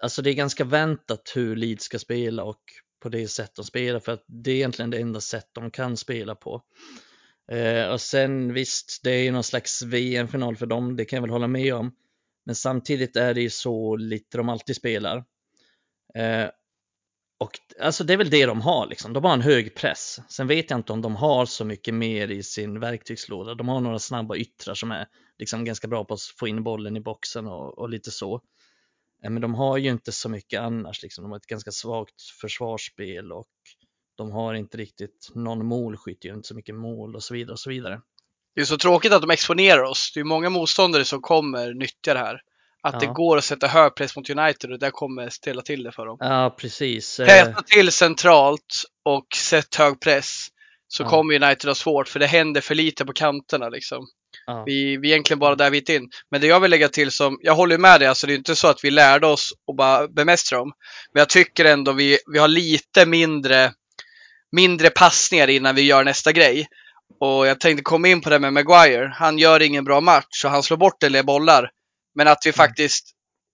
alltså 0.00 0.22
det 0.22 0.30
är 0.30 0.34
ganska 0.34 0.64
väntat 0.64 1.32
hur 1.34 1.56
Leeds 1.56 1.84
ska 1.84 1.98
spela 1.98 2.44
och 2.44 2.62
på 3.00 3.08
det 3.08 3.28
sätt 3.28 3.54
de 3.54 3.64
spelar 3.64 4.00
för 4.00 4.12
att 4.12 4.24
det 4.26 4.50
är 4.50 4.54
egentligen 4.54 4.90
det 4.90 4.98
enda 4.98 5.20
sätt 5.20 5.48
de 5.52 5.70
kan 5.70 5.96
spela 5.96 6.34
på. 6.34 6.62
Eh, 7.50 7.86
och 7.86 8.00
sen 8.00 8.52
visst, 8.52 9.00
det 9.02 9.10
är 9.10 9.22
ju 9.22 9.30
någon 9.30 9.44
slags 9.44 9.82
VM-final 9.82 10.56
för 10.56 10.66
dem, 10.66 10.96
det 10.96 11.04
kan 11.04 11.16
jag 11.16 11.22
väl 11.22 11.30
hålla 11.30 11.48
med 11.48 11.74
om. 11.74 11.94
Men 12.44 12.54
samtidigt 12.54 13.16
är 13.16 13.34
det 13.34 13.40
ju 13.40 13.50
så 13.50 13.96
lite 13.96 14.36
de 14.36 14.48
alltid 14.48 14.76
spelar. 14.76 15.24
Eh, 16.14 16.48
och 17.38 17.58
alltså 17.80 18.04
det 18.04 18.12
är 18.12 18.16
väl 18.16 18.30
det 18.30 18.46
de 18.46 18.60
har 18.60 18.86
liksom, 18.86 19.12
de 19.12 19.24
har 19.24 19.32
en 19.32 19.40
hög 19.40 19.74
press. 19.74 20.20
Sen 20.28 20.46
vet 20.46 20.70
jag 20.70 20.78
inte 20.78 20.92
om 20.92 21.02
de 21.02 21.16
har 21.16 21.46
så 21.46 21.64
mycket 21.64 21.94
mer 21.94 22.28
i 22.28 22.42
sin 22.42 22.80
verktygslåda. 22.80 23.54
De 23.54 23.68
har 23.68 23.80
några 23.80 23.98
snabba 23.98 24.36
yttrar 24.36 24.74
som 24.74 24.90
är 24.90 25.06
liksom 25.38 25.64
ganska 25.64 25.88
bra 25.88 26.04
på 26.04 26.14
att 26.14 26.22
få 26.22 26.48
in 26.48 26.62
bollen 26.62 26.96
i 26.96 27.00
boxen 27.00 27.46
och, 27.46 27.78
och 27.78 27.88
lite 27.88 28.10
så. 28.10 28.34
Eh, 29.24 29.30
Men 29.30 29.42
de 29.42 29.54
har 29.54 29.76
ju 29.78 29.90
inte 29.90 30.12
så 30.12 30.28
mycket 30.28 30.60
annars, 30.60 31.02
liksom. 31.02 31.22
de 31.24 31.30
har 31.30 31.38
ett 31.38 31.46
ganska 31.46 31.70
svagt 31.70 32.22
försvarsspel 32.40 33.32
och 33.32 33.48
de 34.14 34.30
har 34.30 34.54
inte 34.54 34.78
riktigt 34.78 35.30
någon 35.34 35.66
målskytt, 35.66 36.24
gör 36.24 36.34
inte 36.34 36.48
så 36.48 36.54
mycket 36.54 36.74
mål 36.74 37.16
och 37.16 37.22
så 37.22 37.34
vidare 37.34 37.52
och 37.52 37.60
så 37.60 37.70
vidare. 37.70 38.00
Det 38.54 38.60
är 38.60 38.64
så 38.64 38.76
tråkigt 38.78 39.12
att 39.12 39.22
de 39.22 39.30
exponerar 39.30 39.82
oss. 39.82 40.12
Det 40.14 40.20
är 40.20 40.24
många 40.24 40.50
motståndare 40.50 41.04
som 41.04 41.20
kommer 41.20 41.74
nyttja 41.74 42.14
det 42.14 42.20
här. 42.20 42.40
Att 42.82 43.00
det 43.00 43.06
Ja. 43.06 43.12
går 43.12 43.36
att 43.38 43.44
sätta 43.44 43.66
hög 43.66 43.94
press 43.94 44.16
mot 44.16 44.30
United 44.30 44.72
och 44.72 44.78
det 44.78 44.90
kommer 44.90 45.28
ställa 45.30 45.62
till 45.62 45.82
det 45.82 45.92
för 45.92 46.06
dem. 46.06 46.16
Ja, 46.20 46.54
precis. 46.58 47.20
Eh, 47.20 47.26
Täta 47.26 47.62
till 47.62 47.92
centralt 47.92 48.84
och 49.04 49.26
sätt 49.36 49.74
hög 49.74 50.00
press 50.00 50.46
så 50.88 51.02
Ja. 51.02 51.08
kommer 51.08 51.34
United 51.44 51.68
ha 51.70 51.74
svårt 51.74 52.08
för 52.08 52.20
det 52.20 52.26
händer 52.26 52.60
för 52.60 52.74
lite 52.74 53.04
på 53.04 53.12
kanterna 53.12 53.68
liksom. 53.68 54.06
ja. 54.46 54.62
Vi, 54.66 54.96
vi 54.96 55.08
är 55.08 55.12
egentligen 55.12 55.38
bara 55.38 55.54
där 55.54 55.70
vi 55.70 55.78
är 55.78 55.90
in. 55.90 56.08
Men 56.30 56.40
det 56.40 56.46
jag 56.46 56.60
vill 56.60 56.70
lägga 56.70 56.88
till 56.88 57.10
som, 57.10 57.38
jag 57.42 57.54
håller 57.54 57.78
med 57.78 58.00
dig, 58.00 58.08
alltså 58.08 58.26
det 58.26 58.32
är 58.32 58.36
inte 58.36 58.56
så 58.56 58.68
att 58.68 58.84
vi 58.84 58.90
lärde 58.90 59.26
oss 59.26 59.52
att 59.70 59.76
bara 59.76 60.08
bemästra 60.08 60.58
dem. 60.58 60.72
Men 61.12 61.20
jag 61.20 61.28
tycker 61.28 61.64
ändå 61.64 61.92
vi, 61.92 62.18
vi 62.32 62.38
har 62.38 62.48
lite 62.48 63.06
mindre, 63.06 63.72
mindre 64.52 64.90
passningar 64.90 65.48
innan 65.50 65.74
vi 65.74 65.82
gör 65.82 66.04
nästa 66.04 66.32
grej. 66.32 66.66
Och 67.20 67.46
jag 67.46 67.60
tänkte 67.60 67.82
komma 67.82 68.08
in 68.08 68.20
på 68.20 68.30
det 68.30 68.38
med 68.38 68.52
Maguire. 68.52 69.12
Han 69.18 69.38
gör 69.38 69.62
ingen 69.62 69.84
bra 69.84 70.00
match 70.00 70.44
och 70.44 70.50
han 70.50 70.62
slår 70.62 70.76
bort 70.76 71.02
en 71.02 71.12
del 71.12 71.24
bollar. 71.24 71.70
Men 72.14 72.28
att 72.28 72.38
vi 72.44 72.52
faktiskt 72.52 73.10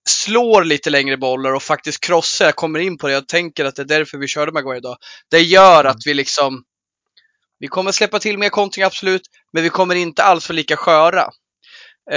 slår 0.09 0.63
lite 0.63 0.89
längre 0.89 1.17
bollar 1.17 1.53
och 1.53 1.63
faktiskt 1.63 2.03
krossar. 2.03 2.45
Jag 2.45 2.55
kommer 2.55 2.79
in 2.79 2.97
på 2.97 3.07
det. 3.07 3.13
Jag 3.13 3.27
tänker 3.27 3.65
att 3.65 3.75
det 3.75 3.81
är 3.81 3.85
därför 3.85 4.17
vi 4.17 4.27
körde 4.27 4.51
Maguire 4.51 4.77
idag. 4.77 4.97
Det 5.31 5.39
gör 5.41 5.85
att 5.85 5.97
vi 6.05 6.13
liksom 6.13 6.63
vi 7.59 7.67
kommer 7.67 7.91
släppa 7.91 8.19
till 8.19 8.37
mer 8.37 8.49
kontring, 8.49 8.85
absolut. 8.85 9.21
Men 9.53 9.63
vi 9.63 9.69
kommer 9.69 9.95
inte 9.95 10.23
alls 10.23 10.49
vara 10.49 10.55
lika 10.55 10.75
sköra. 10.77 11.29
det 12.11 12.15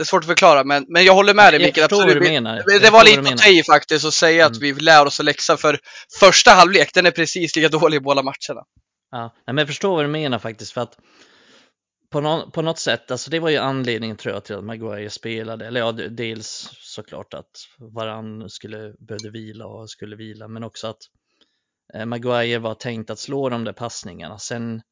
är 0.00 0.04
svårt 0.04 0.22
att 0.22 0.26
förklara, 0.26 0.64
men, 0.64 0.84
men 0.88 1.04
jag 1.04 1.14
håller 1.14 1.34
med 1.34 1.52
dig 1.52 1.60
Jag 1.60 1.66
Mikael. 1.68 1.88
förstår 1.88 1.96
vad 1.96 2.06
du 2.06 2.12
absolut. 2.12 2.32
menar. 2.32 2.62
Det, 2.66 2.72
Jag 2.72 2.82
det 2.82 2.90
var 2.90 3.00
förstår 3.00 3.22
lite 3.22 3.34
att 3.34 3.66
ta 3.66 3.72
faktiskt 3.72 4.04
att 4.04 4.14
säga 4.14 4.46
att 4.46 4.56
Mm. 4.56 4.60
vi 4.76 4.82
lär 4.82 5.06
oss 5.06 5.20
att 5.20 5.26
läxa 5.26 5.56
för 5.56 5.78
första 6.20 6.50
halvlek, 6.50 6.90
den 6.94 7.06
är 7.06 7.10
precis 7.10 7.56
lika 7.56 7.68
dålig 7.68 7.96
i 7.96 8.00
båda 8.00 8.22
matcherna. 8.22 8.62
Ja, 9.16 9.32
men 9.46 9.58
jag 9.58 9.66
förstår 9.66 9.94
vad 9.96 10.04
du 10.04 10.08
menar 10.08 10.38
faktiskt 10.38 10.72
för 10.72 10.80
att 10.80 10.98
på, 12.10 12.20
nå- 12.20 12.50
på 12.50 12.62
något 12.62 12.78
sätt, 12.78 13.10
alltså 13.10 13.30
det 13.30 13.40
var 13.40 13.48
ju 13.50 13.56
anledningen 13.56 14.16
tror 14.16 14.34
jag 14.34 14.44
till 14.44 14.56
att 14.56 14.64
Maguire 14.64 15.10
spelade, 15.10 15.66
eller 15.66 15.80
ja, 15.80 15.92
dels 15.92 16.70
såklart 16.72 17.34
att 17.34 17.50
Varann 17.78 18.50
skulle 18.50 18.94
behövde 18.98 19.30
vila 19.30 19.66
och 19.66 19.90
skulle 19.90 20.16
vila, 20.16 20.48
men 20.48 20.64
också 20.64 20.86
att 20.86 20.98
eh, 21.94 22.06
Maguire 22.06 22.58
var 22.58 22.74
tänkt 22.74 23.10
att 23.10 23.18
slå 23.18 23.48
de 23.48 23.64
där 23.64 23.72
passningarna. 23.72 24.38
Sen, 24.38 24.82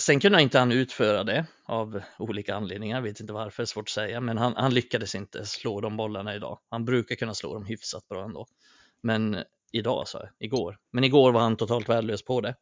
sen 0.00 0.20
kunde 0.20 0.42
inte 0.42 0.58
han 0.58 0.72
utföra 0.72 1.24
det 1.24 1.46
av 1.64 2.02
olika 2.18 2.54
anledningar, 2.54 2.96
jag 2.96 3.02
vet 3.02 3.20
inte 3.20 3.32
varför, 3.32 3.64
svårt 3.64 3.88
att 3.88 3.88
säga, 3.88 4.20
men 4.20 4.38
han, 4.38 4.56
han 4.56 4.74
lyckades 4.74 5.14
inte 5.14 5.46
slå 5.46 5.80
de 5.80 5.96
bollarna 5.96 6.34
idag. 6.34 6.58
Han 6.70 6.84
brukar 6.84 7.14
kunna 7.14 7.34
slå 7.34 7.54
dem 7.54 7.64
hyfsat 7.64 8.08
bra 8.08 8.24
ändå. 8.24 8.46
Men 9.02 9.44
idag, 9.72 10.08
sa 10.08 10.18
jag, 10.18 10.28
igår. 10.38 10.78
Men 10.92 11.04
igår 11.04 11.32
var 11.32 11.40
han 11.40 11.56
totalt 11.56 11.88
värdelös 11.88 12.22
på 12.22 12.40
det. 12.40 12.54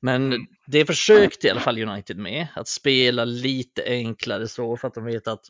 Men 0.00 0.32
Mm. 0.32 0.46
det 0.66 0.86
försökte 0.86 1.46
i 1.46 1.50
alla 1.50 1.60
fall 1.60 1.82
United 1.82 2.18
med, 2.18 2.46
att 2.54 2.68
spela 2.68 3.24
lite 3.24 3.84
enklare 3.86 4.48
så 4.48 4.76
för 4.76 4.88
att 4.88 4.94
de 4.94 5.04
vet 5.04 5.28
att 5.28 5.44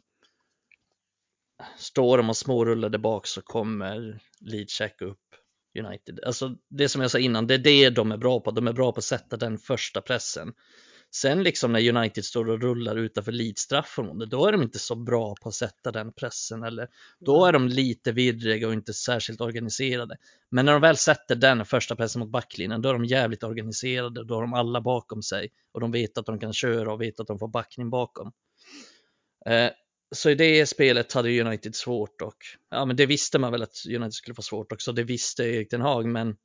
står 1.78 2.18
de 2.18 2.28
och 2.30 2.36
smårullar 2.36 2.88
där 2.88 2.98
bak 2.98 3.26
så 3.26 3.42
kommer 3.42 4.20
Leeds 4.40 4.72
checka 4.72 5.04
upp 5.04 5.18
United. 5.78 6.20
Alltså 6.26 6.56
det 6.70 6.88
som 6.88 7.02
jag 7.02 7.10
sa 7.10 7.18
innan, 7.18 7.46
det 7.46 7.54
är 7.54 7.58
det 7.58 7.90
de 7.90 8.12
är 8.12 8.16
bra 8.16 8.40
på. 8.40 8.50
De 8.50 8.68
är 8.68 8.72
bra 8.72 8.92
på 8.92 8.98
att 8.98 9.04
sätta 9.04 9.36
den 9.36 9.58
första 9.58 10.00
pressen. 10.00 10.52
Sen 11.14 11.42
liksom 11.42 11.72
när 11.72 11.96
United 11.96 12.24
står 12.24 12.50
och 12.50 12.60
rullar 12.60 12.96
utanför 12.96 13.32
Leeds 13.32 13.62
straffområde, 13.62 14.26
då 14.26 14.46
är 14.46 14.52
de 14.52 14.62
inte 14.62 14.78
så 14.78 14.94
bra 14.94 15.34
på 15.42 15.48
att 15.48 15.54
sätta 15.54 15.92
den 15.92 16.12
pressen 16.12 16.62
eller 16.62 16.88
då 17.20 17.46
är 17.46 17.52
de 17.52 17.68
lite 17.68 18.12
virriga 18.12 18.66
och 18.66 18.72
inte 18.72 18.94
särskilt 18.94 19.40
organiserade. 19.40 20.16
Men 20.50 20.64
när 20.64 20.72
de 20.72 20.80
väl 20.82 20.96
sätter 20.96 21.34
den 21.34 21.64
första 21.64 21.96
pressen 21.96 22.20
mot 22.20 22.30
backlinjen, 22.30 22.82
då 22.82 22.88
är 22.88 22.92
de 22.92 23.04
jävligt 23.04 23.42
organiserade, 23.42 24.24
då 24.24 24.34
har 24.34 24.42
de 24.42 24.54
alla 24.54 24.80
bakom 24.80 25.22
sig 25.22 25.48
och 25.72 25.80
de 25.80 25.92
vet 25.92 26.18
att 26.18 26.26
de 26.26 26.38
kan 26.38 26.52
köra 26.52 26.92
och 26.92 27.00
vet 27.00 27.20
att 27.20 27.26
de 27.26 27.38
får 27.38 27.48
backning 27.48 27.90
bakom. 27.90 28.32
Eh, 29.46 29.70
så 30.14 30.30
i 30.30 30.34
det 30.34 30.66
spelet 30.66 31.12
hade 31.12 31.40
United 31.40 31.74
svårt 31.74 32.22
och 32.22 32.36
ja, 32.70 32.84
men 32.84 32.96
det 32.96 33.06
visste 33.06 33.38
man 33.38 33.52
väl 33.52 33.62
att 33.62 33.82
United 33.88 34.14
skulle 34.14 34.34
få 34.34 34.42
svårt 34.42 34.72
också. 34.72 34.92
Det 34.92 35.04
visste 35.04 35.44
Erik 35.44 35.70
den 35.70 35.80
Haag, 35.80 36.06
men 36.06 36.36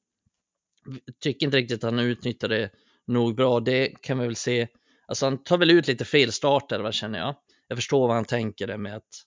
tycker 1.20 1.46
inte 1.46 1.58
riktigt 1.58 1.84
att 1.84 1.92
han 1.92 2.00
utnyttjade 2.00 2.58
det 2.58 2.70
nog 3.10 3.36
bra. 3.36 3.60
Det 3.60 4.02
kan 4.02 4.20
vi 4.20 4.26
väl 4.26 4.36
se. 4.36 4.68
Alltså 5.06 5.26
han 5.26 5.44
tar 5.44 5.58
väl 5.58 5.72
ut 5.72 5.88
lite 5.88 6.06
fel 6.06 6.32
starter, 6.32 6.80
vad 6.80 6.94
känner 6.94 7.20
jag. 7.20 7.36
Jag 7.68 7.78
förstår 7.78 8.08
vad 8.08 8.16
han 8.16 8.26
tänker 8.26 8.68
det 8.68 8.78
med 8.78 8.96
att 8.96 9.26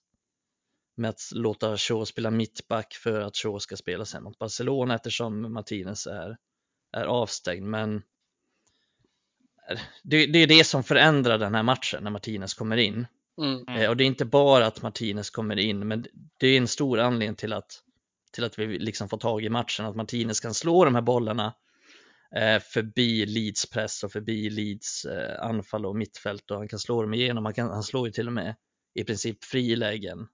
med 0.95 1.09
att 1.09 1.21
låta 1.31 1.77
Shaw 1.77 2.05
spela 2.05 2.31
mittback 2.31 2.93
för 2.93 3.21
att 3.21 3.37
Shaw 3.37 3.59
ska 3.59 3.77
spela 3.77 4.05
sen 4.05 4.23
mot 4.23 4.39
Barcelona 4.39 4.95
eftersom 4.95 5.53
Martinez 5.53 6.07
är, 6.07 6.37
är 6.91 7.05
avstängd. 7.05 7.65
Men 7.65 8.01
det, 10.03 10.25
det 10.25 10.39
är 10.39 10.47
det 10.47 10.63
som 10.63 10.83
förändrar 10.83 11.37
den 11.37 11.55
här 11.55 11.63
matchen 11.63 12.03
när 12.03 12.11
Martinez 12.11 12.53
kommer 12.53 12.77
in. 12.77 13.07
Mm. 13.41 13.67
Eh, 13.67 13.89
Och 13.89 13.97
det 13.97 14.03
är 14.03 14.05
inte 14.05 14.25
bara 14.25 14.65
att 14.65 14.81
Martinez 14.81 15.29
kommer 15.29 15.59
in, 15.59 15.87
men 15.87 16.05
det 16.37 16.47
är 16.47 16.57
en 16.57 16.67
stor 16.67 16.99
anledning 16.99 17.35
till 17.35 17.53
att, 17.53 17.83
till 18.31 18.43
att 18.43 18.59
vi 18.59 18.79
liksom 18.79 19.09
får 19.09 19.17
tag 19.17 19.43
i 19.43 19.49
matchen, 19.49 19.85
att 19.85 19.95
Martinez 19.95 20.39
kan 20.39 20.53
slå 20.53 20.85
de 20.85 20.95
här 20.95 21.01
bollarna 21.01 21.45
eh, 21.45 21.53
Eh, 22.35 22.59
förbi 22.59 23.25
Leeds 23.25 23.69
press 23.69 24.03
och 24.03 24.11
förbi 24.11 24.49
Leeds 24.49 25.05
eh, 25.05 25.45
anfall 25.45 25.85
och 25.85 25.95
mittfält 25.95 26.51
och 26.51 26.57
han 26.57 26.67
kan 26.67 26.79
slå 26.79 27.01
dem 27.01 27.13
igenom. 27.13 27.45
Han, 27.45 27.53
kan, 27.53 27.69
han 27.69 27.83
slår 27.83 28.07
ju 28.07 28.11
till 28.11 28.27
och 28.27 28.33
med 28.33 28.55
i 28.93 29.03
princip 29.03 29.43
frilägen, 29.43 30.27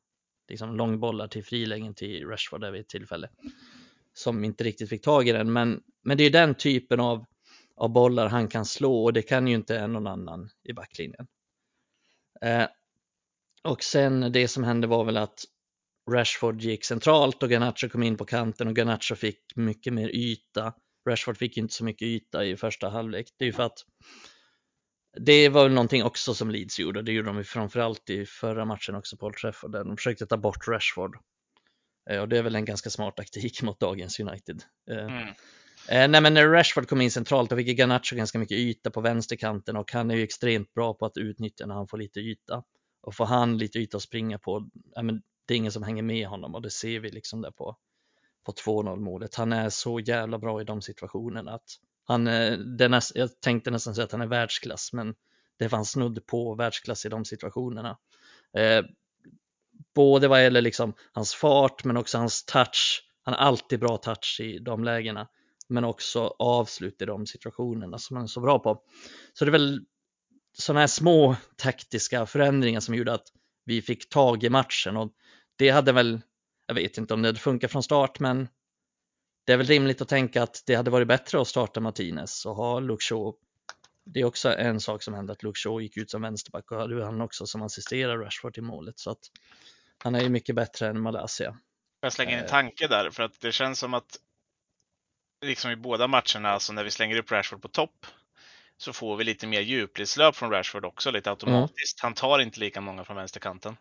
liksom 0.49 0.75
långbollar 0.75 1.27
till 1.27 1.43
frilägen 1.43 1.95
till 1.95 2.25
Rashford 2.25 2.61
där 2.61 2.71
vid 2.71 2.81
ett 2.81 2.89
tillfälle 2.89 3.29
som 4.13 4.43
inte 4.43 4.63
riktigt 4.63 4.89
fick 4.89 5.01
tag 5.01 5.27
i 5.27 5.31
den. 5.31 5.53
Men, 5.53 5.81
men 6.03 6.17
det 6.17 6.23
är 6.23 6.29
den 6.29 6.55
typen 6.55 6.99
av, 6.99 7.25
av 7.75 7.89
bollar 7.89 8.27
han 8.27 8.47
kan 8.47 8.65
slå 8.65 9.03
och 9.03 9.13
det 9.13 9.21
kan 9.21 9.47
ju 9.47 9.55
inte 9.55 9.87
någon 9.87 10.07
annan 10.07 10.49
i 10.63 10.73
backlinjen. 10.73 11.27
Eh, 12.41 12.67
och 13.63 13.83
sen 13.83 14.31
det 14.31 14.47
som 14.47 14.63
hände 14.63 14.87
var 14.87 15.05
väl 15.05 15.17
att 15.17 15.43
Rashford 16.11 16.61
gick 16.61 16.85
centralt 16.85 17.43
och 17.43 17.49
Garnacho 17.49 17.89
kom 17.89 18.03
in 18.03 18.17
på 18.17 18.25
kanten 18.25 18.67
och 18.67 18.77
Garnacho 18.77 19.15
fick 19.15 19.55
mycket 19.55 19.93
mer 19.93 20.09
yta. 20.09 20.73
Rashford 21.09 21.37
fick 21.37 21.57
ju 21.57 21.61
inte 21.63 21.73
så 21.73 21.83
mycket 21.83 22.05
yta 22.05 22.45
i 22.45 22.57
första 22.57 22.89
halvlek. 22.89 23.27
Det 23.37 23.43
är 23.43 23.47
ju 23.47 23.53
för 23.53 23.63
att 23.63 23.79
det 25.19 25.49
var 25.49 25.63
väl 25.63 25.73
någonting 25.73 26.03
också 26.03 26.33
som 26.33 26.51
Leeds 26.51 26.79
gjorde. 26.79 27.01
Det 27.01 27.11
gjorde 27.11 27.29
de 27.29 27.37
ju 27.37 27.43
framförallt 27.43 28.09
i 28.09 28.25
förra 28.25 28.65
matchen 28.65 28.95
också 28.95 29.17
på 29.17 29.25
Old 29.25 29.35
Trafford 29.35 29.71
där 29.71 29.83
de 29.83 29.97
försökte 29.97 30.25
ta 30.25 30.37
bort 30.37 30.67
Rashford. 30.67 31.17
Eh, 32.09 32.21
Och 32.21 32.29
det 32.29 32.37
är 32.37 32.43
väl 32.43 32.55
en 32.55 32.65
ganska 32.65 32.89
smart 32.89 33.17
taktik 33.17 33.61
mot 33.63 33.79
dagens 33.79 34.19
United. 34.19 34.63
Eh, 34.91 34.97
Mm. 35.05 35.27
Eh, 35.89 36.07
nej 36.07 36.21
men 36.21 36.33
när 36.33 36.47
Rashford 36.49 36.87
kom 36.87 37.01
in 37.01 37.11
centralt 37.11 37.49
då 37.49 37.55
fick 37.55 37.79
Garnacho 37.79 38.15
ganska 38.15 38.39
mycket 38.39 38.57
yta 38.57 38.91
på 38.91 39.01
vänsterkanten 39.01 39.75
och 39.75 39.91
han 39.91 40.11
är 40.11 40.15
ju 40.15 40.23
extremt 40.23 40.73
bra 40.73 40.93
på 40.93 41.05
att 41.05 41.17
utnyttja 41.17 41.65
när 41.65 41.75
han 41.75 41.87
får 41.87 41.97
lite 41.97 42.19
yta. 42.19 42.63
Och 43.01 43.15
får 43.15 43.25
han 43.25 43.57
lite 43.57 43.79
yta 43.79 43.97
att 43.97 44.03
springa 44.03 44.39
på, 44.39 44.69
ja, 44.95 45.01
men 45.01 45.21
det 45.47 45.53
är 45.53 45.57
ingen 45.57 45.71
som 45.71 45.83
hänger 45.83 46.03
med 46.03 46.27
honom 46.27 46.55
och 46.55 46.61
det 46.61 46.69
ser 46.69 46.99
vi 46.99 47.09
liksom 47.09 47.41
där 47.41 47.51
på, 47.51 47.77
på 48.55 48.81
2-0 48.81 48.99
målet. 48.99 49.35
Han 49.35 49.53
är 49.53 49.69
så 49.69 49.99
jävla 49.99 50.39
bra 50.39 50.61
i 50.61 50.63
de 50.63 50.81
situationerna 50.81 51.51
att 51.51 51.69
han, 52.03 52.27
eh, 52.27 52.57
det 52.57 52.85
är 52.85 52.89
näst, 52.89 53.11
jag 53.15 53.41
tänkte 53.41 53.71
nästan 53.71 53.95
säga 53.95 54.05
att 54.05 54.11
han 54.11 54.21
är 54.21 54.27
världsklass 54.27 54.93
men 54.93 55.15
det 55.59 55.69
fanns 55.69 55.91
snudd 55.91 56.25
på 56.25 56.55
världsklass 56.55 57.05
i 57.05 57.09
de 57.09 57.25
situationerna. 57.25 57.97
Eh, 58.57 58.85
både 59.95 60.27
vad 60.27 60.43
gäller 60.43 60.61
liksom 60.61 60.93
hans 61.11 61.33
fart 61.33 61.83
men 61.83 61.97
också 61.97 62.17
hans 62.17 62.45
touch. 62.45 63.03
Han 63.23 63.33
har 63.33 63.41
alltid 63.41 63.79
bra 63.79 63.97
touch 63.97 64.39
i 64.41 64.59
de 64.59 64.83
lägena 64.83 65.27
men 65.69 65.83
också 65.83 66.35
avslut 66.39 67.01
i 67.01 67.05
de 67.05 67.25
situationerna 67.25 67.97
som 67.97 68.15
han 68.15 68.23
är 68.23 68.27
så 68.27 68.41
bra 68.41 68.59
på. 68.59 68.81
Så 69.33 69.45
det 69.45 69.49
är 69.49 69.51
väl 69.51 69.79
sådana 70.57 70.79
här 70.79 70.87
små 70.87 71.35
taktiska 71.57 72.25
förändringar 72.25 72.79
som 72.79 72.95
gjorde 72.95 73.13
att 73.13 73.27
vi 73.65 73.81
fick 73.81 74.09
tag 74.09 74.43
i 74.43 74.49
matchen 74.49 74.97
och 74.97 75.11
det 75.55 75.69
hade 75.69 75.91
väl, 75.91 76.21
jag 76.69 76.75
vet 76.75 76.97
inte 76.97 77.13
om 77.13 77.21
det 77.21 77.27
hade 77.27 77.39
funkat 77.39 77.71
från 77.71 77.83
start, 77.83 78.19
men 78.19 78.47
det 79.45 79.53
är 79.53 79.57
väl 79.57 79.67
rimligt 79.67 80.01
att 80.01 80.07
tänka 80.07 80.43
att 80.43 80.63
det 80.65 80.75
hade 80.75 80.91
varit 80.91 81.07
bättre 81.07 81.41
att 81.41 81.47
starta 81.47 81.79
Martinez 81.79 82.45
och 82.45 82.55
ha 82.55 82.79
Luke 82.79 83.03
Shaw. 83.03 83.33
Det 84.05 84.19
är 84.19 84.25
också 84.25 84.53
en 84.53 84.79
sak 84.79 85.03
som 85.03 85.13
hände 85.13 85.33
att 85.33 85.43
Luke 85.43 85.59
Shaw 85.59 85.81
gick 85.83 85.97
ut 85.97 86.11
som 86.11 86.21
vänsterback 86.21 86.71
och 86.71 86.77
hade 86.77 87.05
han 87.05 87.21
också 87.21 87.45
som 87.45 87.61
assisterar 87.61 88.17
Rashford 88.17 88.57
i 88.57 88.61
målet 88.61 88.99
så 88.99 89.11
att 89.11 89.19
han 90.03 90.15
är 90.15 90.21
ju 90.21 90.29
mycket 90.29 90.55
bättre 90.55 90.87
än 90.87 91.01
Malaysia. 91.01 91.57
Jag 92.01 92.13
slänger 92.13 92.31
in 92.31 92.37
en 92.39 92.45
Eh. 92.45 92.49
tanke 92.49 92.87
där, 92.87 93.09
för 93.09 93.23
att 93.23 93.39
det 93.39 93.51
känns 93.51 93.79
som 93.79 93.93
att 93.93 94.17
liksom 95.45 95.71
i 95.71 95.75
båda 95.75 96.07
matcherna, 96.07 96.49
alltså 96.49 96.73
när 96.73 96.83
vi 96.83 96.91
slänger 96.91 97.17
upp 97.17 97.31
Rashford 97.31 97.61
på 97.61 97.67
topp, 97.67 98.05
så 98.77 98.93
får 98.93 99.17
vi 99.17 99.23
lite 99.23 99.47
mer 99.47 99.61
djupledslöp 99.61 100.35
från 100.35 100.51
Rashford 100.51 100.85
också, 100.85 101.11
lite 101.11 101.29
automatiskt. 101.29 101.99
Han 102.01 102.13
tar 102.13 102.39
inte 102.39 102.59
lika 102.59 102.81
många 102.81 103.03
från 103.03 103.15
vänsterkanten. 103.17 103.77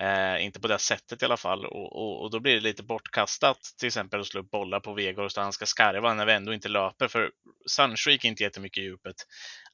Eh, 0.00 0.44
inte 0.44 0.60
på 0.60 0.68
det 0.68 0.78
sättet 0.78 1.22
i 1.22 1.24
alla 1.24 1.36
fall. 1.36 1.66
Och, 1.66 1.96
och, 1.96 2.22
och 2.22 2.30
då 2.30 2.40
blir 2.40 2.54
det 2.54 2.60
lite 2.60 2.82
bortkastat, 2.82 3.58
till 3.78 3.86
exempel 3.86 4.20
att 4.20 4.26
slå 4.26 4.40
upp 4.40 4.50
bollar 4.50 4.80
på 4.80 4.94
Vegård 4.94 5.32
så 5.32 5.40
han 5.40 5.52
ska 5.52 5.66
skarva 5.66 6.14
när 6.14 6.26
vi 6.26 6.32
ändå 6.32 6.54
inte 6.54 6.68
löper. 6.68 7.08
För 7.08 7.30
Sancho 7.70 8.10
gick 8.10 8.24
inte 8.24 8.42
jättemycket 8.42 8.80
i 8.80 8.84
djupet. 8.84 9.16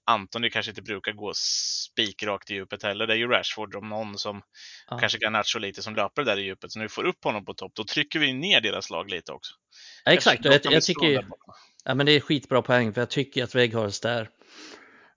Antoni 0.04 0.50
kanske 0.50 0.70
inte 0.70 0.82
brukar 0.82 1.12
gå 1.12 1.32
spikrakt 1.34 2.50
i 2.50 2.54
djupet 2.54 2.82
heller. 2.82 3.06
Det 3.06 3.12
är 3.12 3.16
ju 3.16 3.28
Rashford 3.28 3.74
om 3.74 3.88
någon 3.88 4.18
som 4.18 4.42
Ja. 4.90 4.98
kanske 4.98 5.18
Garnacho 5.18 5.58
lite 5.58 5.82
som 5.82 5.94
löper 5.94 6.24
där 6.24 6.38
i 6.38 6.42
djupet. 6.42 6.72
Så 6.72 6.78
när 6.78 6.84
vi 6.84 6.88
får 6.88 7.04
upp 7.04 7.24
honom 7.24 7.44
på 7.44 7.54
topp, 7.54 7.72
då 7.74 7.84
trycker 7.84 8.18
vi 8.18 8.32
ner 8.32 8.60
deras 8.60 8.90
lag 8.90 9.10
lite 9.10 9.32
också. 9.32 9.54
Ja, 10.04 10.12
exakt, 10.12 10.44
jag, 10.44 10.60
jag 10.64 10.82
tycker 10.82 11.12
där. 11.14 11.24
Ja, 11.84 11.94
men 11.94 12.06
det 12.06 12.12
är 12.12 12.20
skitbra 12.20 12.62
poäng 12.62 12.94
för 12.94 13.00
jag 13.00 13.10
tycker 13.10 13.44
att 13.44 13.54
Weghorst 13.54 14.04
är 14.04 14.28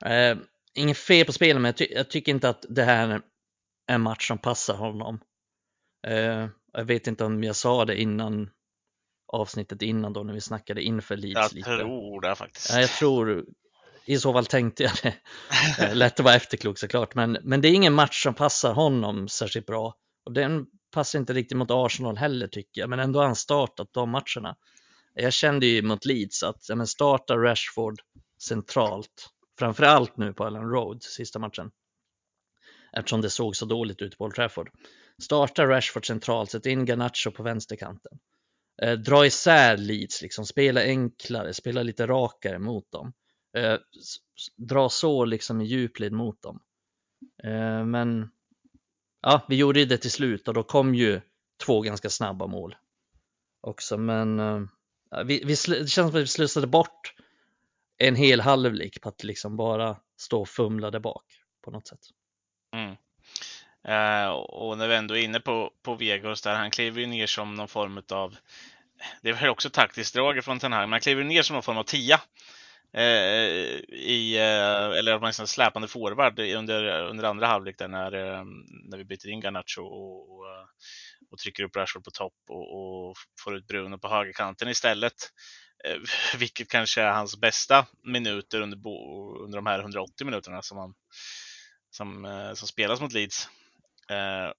eh, 0.06 0.38
ingen 0.74 0.96
fel 0.96 1.26
på 1.26 1.34
spelet, 1.34 1.62
men 1.62 1.66
jag, 1.70 1.78
ty 1.78 1.88
jag 1.92 2.10
tycker 2.10 2.32
inte 2.32 2.50
att 2.50 2.66
det 2.70 2.84
här 2.84 3.08
är 3.08 3.22
en 3.88 4.02
match 4.02 4.28
som 4.28 4.38
passar 4.38 4.76
honom. 4.76 5.20
Eh, 6.08 6.48
jag 6.74 6.86
vet 6.86 7.08
inte 7.08 7.26
om 7.26 7.44
jag 7.44 7.56
sa 7.56 7.86
det 7.86 8.02
innan 8.02 8.50
avsnittet 9.34 9.82
innan 9.82 10.14
då 10.14 10.24
när 10.24 10.34
vi 10.34 10.42
snackade 10.42 10.82
inför 10.82 11.18
Leeds 11.18 11.36
Jag 11.36 11.54
lite. 11.54 11.78
tror 11.78 12.22
det 12.22 12.36
faktiskt. 12.36 12.70
Ja, 12.70 12.80
jag 12.80 12.90
tror, 12.90 13.46
i 14.06 14.18
så 14.18 14.34
fall 14.34 14.46
tänkte 14.46 14.84
jag 14.84 14.92
det. 15.04 15.16
Eh, 15.84 15.96
Lätt 15.96 16.20
att 16.20 16.24
vara 16.24 16.36
efterklok 16.36 16.78
såklart, 16.78 17.16
men, 17.16 17.38
men 17.44 17.62
det 17.62 17.68
är 17.68 17.74
ingen 17.74 17.94
match 17.94 18.24
som 18.24 18.34
passar 18.34 18.74
honom 18.74 19.28
särskilt 19.28 19.66
bra. 19.66 19.96
Och 20.26 20.34
den 20.34 20.66
passar 20.92 21.20
inte 21.20 21.34
riktigt 21.34 21.58
mot 21.58 21.72
Arsenal 21.72 22.18
heller 22.18 22.48
tycker 22.48 22.82
jag, 22.82 22.90
men 22.90 23.00
ändå 23.00 23.20
har 23.20 23.26
han 23.26 23.36
startat 23.36 23.88
de 23.94 24.10
matcherna. 24.10 24.56
Jag 25.14 25.34
kände 25.34 25.66
ju 25.66 25.82
mot 25.82 26.06
Leeds 26.06 26.44
att 26.44 26.70
ja, 26.70 26.76
men 26.76 26.88
starta 26.88 27.38
Rashford 27.38 28.00
centralt, 28.44 29.30
framförallt 29.60 30.18
nu 30.18 30.34
på 30.34 30.46
Ellen 30.48 30.70
Road, 30.70 31.04
sista 31.04 31.40
matchen. 31.40 31.72
Eftersom 32.94 33.22
det 33.22 33.30
såg 33.30 33.56
så 33.56 33.66
dåligt 33.66 34.02
ut 34.02 34.18
på 34.18 34.24
Old 34.24 34.36
Trafford. 34.36 34.72
Starta 35.22 35.68
Rashford 35.68 36.08
centralt, 36.08 36.52
sätt 36.52 36.66
in 36.66 36.86
Garnacho 36.86 37.32
på 37.32 37.44
vänsterkanten. 37.44 38.20
Eh, 38.82 38.94
dra 38.94 39.26
isär 39.26 39.78
Leeds, 39.78 40.22
liksom, 40.22 40.46
spela 40.46 40.82
enklare, 40.82 41.54
spela 41.54 41.84
lite 41.84 42.08
rakare 42.08 42.60
mot 42.60 42.92
dem. 42.92 43.14
Eh, 43.58 43.78
dra 44.58 44.90
så 44.90 45.26
liksom 45.26 45.62
i 45.62 45.66
djupled 45.66 46.12
mot 46.12 46.42
dem. 46.42 46.60
Eh, 47.44 47.86
men 47.86 48.30
ja, 49.22 49.46
vi 49.50 49.56
gjorde 49.56 49.86
det 49.86 49.98
till 49.98 50.12
slut 50.12 50.48
och 50.48 50.54
då 50.54 50.64
kom 50.64 50.96
ju 50.96 51.22
två 51.66 51.82
ganska 51.82 52.10
snabba 52.10 52.48
mål 52.48 52.76
också. 53.62 53.98
Men 53.98 54.40
eh, 54.40 54.62
vi, 55.26 55.44
vi, 55.46 55.54
det 55.54 55.56
känns 55.56 55.94
som 55.94 56.06
att 56.06 56.16
vi 56.16 56.28
slösade 56.28 56.68
bort 56.68 57.14
en 57.98 58.16
hel 58.16 58.42
halvlek 58.42 59.02
på 59.02 59.10
att 59.10 59.24
liksom 59.24 59.58
bara 59.58 59.98
stå 60.18 60.42
och 60.42 60.50
fumla 60.50 60.92
där 60.92 61.00
bak 61.00 61.24
på 61.62 61.72
något 61.72 61.88
sätt. 61.88 62.00
Mm. 62.74 62.96
Eh, 63.88 64.30
och 64.32 64.78
när 64.78 64.88
vi 64.88 64.96
ändå 64.96 65.18
är 65.18 65.22
inne 65.22 65.40
på, 65.40 65.72
på 65.84 65.96
Vegos 65.96 66.42
där, 66.42 66.56
han 66.56 66.72
kliver 66.72 67.02
ju 67.02 67.08
ner 67.08 67.28
som 67.28 67.56
någon 67.56 67.68
form 67.68 68.02
av 68.12 68.36
det 69.22 69.30
är 69.30 69.34
väl 69.34 69.50
också 69.50 69.70
taktiskt 69.70 70.14
drag 70.14 70.44
från 70.44 70.60
Ten 70.60 70.74
Hag, 70.74 70.82
men 70.82 70.92
han 70.92 71.02
kliver 71.02 71.24
ner 71.24 71.42
som 71.42 71.54
någon 71.54 71.64
form 71.64 71.78
av 71.78 71.84
tia. 71.84 72.22
Eh, 72.94 73.04
i, 73.90 74.38
eh, 74.38 75.00
eller 75.00 75.16
åtminstone 75.16 75.48
släpande 75.48 75.88
forward 75.88 76.40
under, 76.40 77.04
under 77.04 77.24
andra 77.24 77.48
halvlek 77.48 77.78
där 77.78 77.88
när, 77.88 78.14
eh, 78.14 78.44
när 78.90 78.98
vi 78.98 79.06
byter 79.06 79.30
in 79.30 79.42
Garnacho 79.42 79.82
och, 79.82 80.38
och, 80.38 80.48
eh, 80.48 80.66
och 81.32 81.38
trycker 81.38 81.64
upp 81.64 81.76
Rashford 81.76 82.04
på 82.04 82.12
topp 82.12 82.34
och, 82.50 83.10
och, 83.10 83.18
får 83.44 83.56
ut 83.56 83.68
Bruno 83.68 83.98
på 83.98 84.08
högerkanten 84.08 84.70
istället. 84.70 85.14
Eh, 85.86 85.98
vilket 86.38 86.70
kanske 86.70 87.02
är 87.02 87.12
hans 87.12 87.38
bästa 87.38 87.86
minuter 88.04 88.62
under, 88.62 88.78
under 89.44 89.58
de 89.58 89.66
här 89.66 89.80
180 89.80 90.26
minuterna 90.26 90.62
som, 90.62 90.78
han, 90.78 90.94
som, 91.94 92.26
eh, 92.26 92.54
som 92.54 92.68
spelas 92.68 93.02
mot 93.02 93.14
Leeds. 93.14 93.50
Eh, 94.10 94.52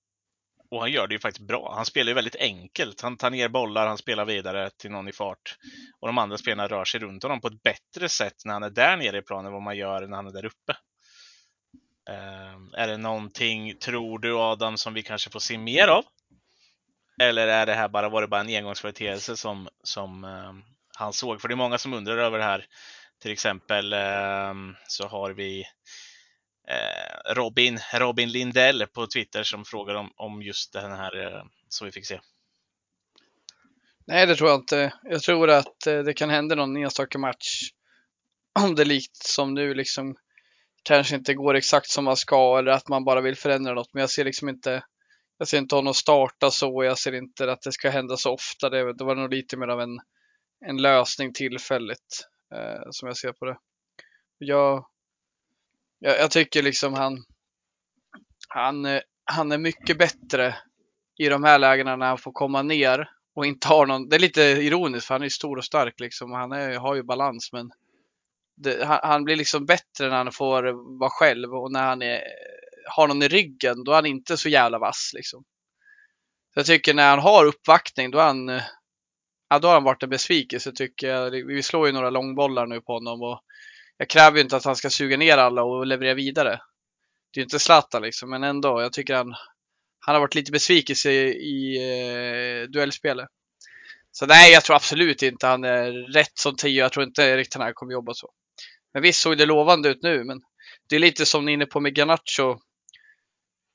och 0.70 0.80
han 0.80 0.92
gör 0.92 1.06
det 1.06 1.14
ju 1.14 1.20
faktiskt 1.20 1.46
bra. 1.46 1.72
Han 1.76 1.86
spelar 1.86 2.08
ju 2.08 2.14
väldigt 2.14 2.36
enkelt. 2.36 3.00
Han 3.00 3.16
tar 3.16 3.30
ner 3.30 3.48
bollar, 3.48 3.86
han 3.86 3.98
spelar 3.98 4.24
vidare 4.24 4.70
till 4.70 4.90
någon 4.90 5.08
i 5.08 5.12
fart. 5.12 5.56
Och 6.00 6.08
de 6.08 6.18
andra 6.18 6.38
spelarna 6.38 6.68
rör 6.68 6.84
sig 6.84 7.00
runt 7.00 7.22
honom 7.22 7.40
på 7.40 7.48
ett 7.48 7.62
bättre 7.62 8.08
sätt 8.08 8.34
när 8.44 8.52
han 8.52 8.62
är 8.62 8.70
där 8.70 8.96
nere 8.96 9.18
i 9.18 9.22
planen 9.22 9.46
än 9.46 9.52
vad 9.52 9.62
man 9.62 9.76
gör 9.76 10.06
när 10.06 10.16
han 10.16 10.26
är 10.26 10.32
där 10.32 10.44
uppe. 10.44 10.76
Eh, 12.10 12.82
är 12.82 12.88
det 12.88 12.96
någonting, 12.96 13.78
tror 13.78 14.18
du 14.18 14.38
Adam, 14.38 14.76
som 14.76 14.94
vi 14.94 15.02
kanske 15.02 15.30
får 15.30 15.40
se 15.40 15.58
mer 15.58 15.88
av? 15.88 16.04
Eller 17.22 17.48
är 17.48 17.66
det 17.66 17.74
här 17.74 17.88
bara, 17.88 18.08
var 18.08 18.22
det 18.22 18.28
bara 18.28 18.40
en 18.40 18.56
engångsföreteelse 18.56 19.36
som, 19.36 19.68
som 19.82 20.24
eh, 20.24 20.52
han 20.96 21.12
såg? 21.12 21.40
För 21.40 21.48
det 21.48 21.54
är 21.54 21.56
många 21.56 21.78
som 21.78 21.94
undrar 21.94 22.18
över 22.18 22.38
det 22.38 22.44
här. 22.44 22.66
Till 23.22 23.32
exempel 23.32 23.94
så 24.88 25.06
har 25.08 25.30
vi 25.30 25.64
Eh, 26.68 27.34
Robin, 27.34 27.78
Robin 27.94 28.32
Lindell 28.32 28.86
på 28.86 29.06
Twitter 29.06 29.42
som 29.42 29.64
frågar 29.64 29.94
om, 29.94 30.12
om 30.16 30.42
just 30.42 30.72
den 30.72 30.92
här 30.92 31.26
eh, 31.26 31.42
som 31.68 31.84
vi 31.84 31.92
fick 31.92 32.06
se. 32.06 32.20
Nej, 34.06 34.26
det 34.26 34.36
tror 34.36 34.50
jag 34.50 34.60
inte. 34.60 34.92
Jag 35.02 35.22
tror 35.22 35.50
att 35.50 35.86
eh, 35.86 35.98
det 35.98 36.14
kan 36.14 36.30
hända 36.30 36.54
någon 36.54 36.76
enstaka 36.76 37.18
match. 37.18 37.60
Om 38.64 38.74
det 38.74 38.84
likt 38.84 39.16
som 39.16 39.54
nu 39.54 39.74
liksom 39.74 40.16
kanske 40.82 41.16
inte 41.16 41.34
går 41.34 41.54
exakt 41.54 41.90
som 41.90 42.04
man 42.04 42.16
ska 42.16 42.58
eller 42.58 42.72
att 42.72 42.88
man 42.88 43.04
bara 43.04 43.20
vill 43.20 43.36
förändra 43.36 43.74
något. 43.74 43.94
Men 43.94 44.00
jag 44.00 44.10
ser 44.10 44.24
liksom 44.24 44.48
inte. 44.48 44.84
Jag 45.38 45.48
ser 45.48 45.58
inte 45.58 45.74
honom 45.74 45.94
starta 45.94 46.50
så. 46.50 46.84
Jag 46.84 46.98
ser 46.98 47.12
inte 47.14 47.52
att 47.52 47.62
det 47.62 47.72
ska 47.72 47.90
hända 47.90 48.16
så 48.16 48.32
ofta. 48.32 48.70
Det, 48.70 48.92
det 48.92 49.04
var 49.04 49.14
nog 49.14 49.34
lite 49.34 49.56
mer 49.56 49.68
av 49.68 49.80
en, 49.80 49.98
en 50.66 50.82
lösning 50.82 51.32
tillfälligt 51.32 52.26
eh, 52.54 52.88
som 52.90 53.08
jag 53.08 53.16
ser 53.16 53.32
på 53.32 53.44
det. 53.44 53.56
Jag, 54.38 54.86
jag, 56.04 56.18
jag 56.18 56.30
tycker 56.30 56.62
liksom 56.62 56.94
han, 56.94 57.24
han, 58.48 58.84
eh, 58.84 59.00
han 59.24 59.52
är 59.52 59.58
mycket 59.58 59.98
bättre 59.98 60.56
i 61.18 61.28
de 61.28 61.44
här 61.44 61.58
lägena 61.58 61.96
när 61.96 62.06
han 62.06 62.18
får 62.18 62.32
komma 62.32 62.62
ner 62.62 63.10
och 63.34 63.46
inte 63.46 63.68
har 63.68 63.86
någon. 63.86 64.08
Det 64.08 64.16
är 64.16 64.20
lite 64.20 64.42
ironiskt 64.42 65.06
för 65.06 65.14
han 65.14 65.22
är 65.22 65.28
stor 65.28 65.56
och 65.56 65.64
stark 65.64 66.00
liksom 66.00 66.32
och 66.32 66.38
han 66.38 66.52
är, 66.52 66.78
har 66.78 66.94
ju 66.94 67.02
balans 67.02 67.52
men 67.52 67.70
det, 68.56 68.84
han, 68.84 68.98
han, 69.02 69.24
blir 69.24 69.36
liksom 69.36 69.66
bättre 69.66 70.08
när 70.08 70.16
han 70.16 70.32
får 70.32 70.62
vara 70.98 71.10
själv 71.10 71.54
och 71.54 71.72
när 71.72 71.82
han 71.82 72.02
är, 72.02 72.22
har 72.96 73.08
någon 73.08 73.22
i 73.22 73.28
ryggen 73.28 73.84
då 73.84 73.92
är 73.92 73.96
han 73.96 74.06
inte 74.06 74.36
så 74.36 74.48
jävla 74.48 74.78
vass 74.78 75.10
liksom. 75.14 75.44
Så 76.54 76.60
jag 76.60 76.66
tycker 76.66 76.94
när 76.94 77.10
han 77.10 77.18
har 77.18 77.44
uppvaktning 77.44 78.10
då 78.10 78.18
är 78.18 78.26
han, 78.26 78.48
eh, 78.48 78.62
ja, 79.48 79.58
då 79.58 79.68
har 79.68 79.74
han 79.74 79.84
varit 79.84 80.02
en 80.02 80.10
besvikelse 80.10 80.72
tycker 80.72 81.08
jag. 81.08 81.30
Vi 81.30 81.62
slår 81.62 81.86
ju 81.86 81.92
några 81.92 82.10
långbollar 82.10 82.66
nu 82.66 82.80
på 82.80 82.92
honom 82.92 83.22
och 83.22 83.40
jag 83.98 84.08
kräver 84.08 84.36
ju 84.36 84.42
inte 84.42 84.56
att 84.56 84.64
han 84.64 84.76
ska 84.76 84.90
suga 84.90 85.16
ner 85.16 85.38
alla 85.38 85.62
och 85.62 85.86
leverera 85.86 86.14
vidare. 86.14 86.60
Det 87.32 87.38
är 87.38 87.40
ju 87.40 87.44
inte 87.44 87.58
Zlatan 87.58 88.02
liksom, 88.02 88.30
men 88.30 88.44
ändå. 88.44 88.82
Jag 88.82 88.92
tycker 88.92 89.14
han, 89.14 89.34
han 90.00 90.14
har 90.14 90.20
varit 90.20 90.34
lite 90.34 90.52
besvikelse 90.52 91.12
i, 91.12 91.28
i 91.30 91.76
eh, 92.62 92.68
duellspelet. 92.68 93.28
Så 94.12 94.26
nej, 94.26 94.52
jag 94.52 94.64
tror 94.64 94.76
absolut 94.76 95.22
inte 95.22 95.46
han 95.46 95.64
är 95.64 96.12
rätt 96.12 96.38
som 96.38 96.56
tio. 96.56 96.82
Jag 96.82 96.92
tror 96.92 97.04
inte 97.04 97.22
Erik 97.22 97.56
han 97.56 97.74
kommer 97.74 97.92
jobba 97.92 98.14
så. 98.14 98.30
Men 98.92 99.02
visst 99.02 99.20
såg 99.20 99.38
det 99.38 99.46
lovande 99.46 99.88
ut 99.88 100.02
nu, 100.02 100.24
men 100.24 100.40
det 100.88 100.96
är 100.96 101.00
lite 101.00 101.26
som 101.26 101.44
ni 101.44 101.52
är 101.52 101.54
inne 101.54 101.66
på 101.66 101.80
med 101.80 101.98
Garnacho. 101.98 102.58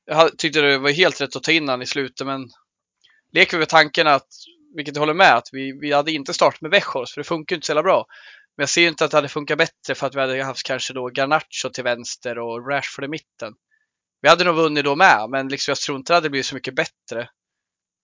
Jag 0.06 0.38
tyckte 0.38 0.62
det 0.62 0.78
var 0.78 0.90
helt 0.90 1.22
rätt 1.22 1.36
att 1.36 1.44
ta 1.44 1.52
in 1.52 1.70
han 1.70 1.82
i 1.82 1.86
slutet, 1.86 2.28
men 2.28 2.50
leker 3.32 3.58
vi 3.58 3.60
med 3.60 3.70
tanken 3.70 4.08
att, 4.08 4.28
vilket 4.76 4.96
jag 4.96 5.00
håller 5.00 5.14
med, 5.14 5.36
att 5.36 5.50
vi, 5.52 5.80
vi 5.82 5.92
hade 5.92 6.12
inte 6.12 6.34
startat 6.34 6.62
med 6.62 6.72
Weghorst, 6.72 7.14
för 7.14 7.22
det 7.22 7.28
funkar 7.28 7.56
inte 7.56 7.66
så 7.66 7.72
jävla 7.72 7.84
bra. 7.84 8.06
Men 8.60 8.63
jag 8.63 8.69
ser 8.69 8.88
inte 8.88 9.06
att 9.06 9.12
det 9.12 9.17
hade 9.17 9.30
funkat 9.30 9.58
bättre 9.58 9.95
för 9.95 10.08
att 10.08 10.15
vi 10.15 10.19
hade 10.19 10.43
haft 10.43 10.63
kanske 10.63 10.93
då 10.93 11.10
Garnacho 11.10 11.69
till 11.74 11.84
vänster 11.84 12.39
och 12.39 12.67
Rashford 12.67 13.06
i 13.06 13.08
mitten. 13.08 13.54
Vi 14.22 14.30
hade 14.30 14.43
nog 14.43 14.56
vunnit 14.56 14.84
då 14.84 14.95
med, 14.95 15.30
men 15.30 15.48
liksom 15.48 15.72
jag 15.72 15.78
tror 15.78 15.98
inte 15.98 16.13
det 16.13 16.17
hade 16.17 16.30
blivit 16.30 16.45
så 16.45 16.56
mycket 16.56 16.76
bättre. 16.76 17.30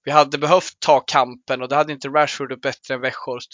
Vi 0.03 0.11
hade 0.11 0.37
behövt 0.37 0.79
ta 0.79 0.99
kampen 0.99 1.61
och 1.61 1.69
det 1.69 1.75
hade 1.75 1.93
inte 1.93 2.07
Rashford 2.07 2.51
gjort 2.51 2.61
bättre 2.61 2.93
än 2.93 3.01
Weghorst. 3.01 3.49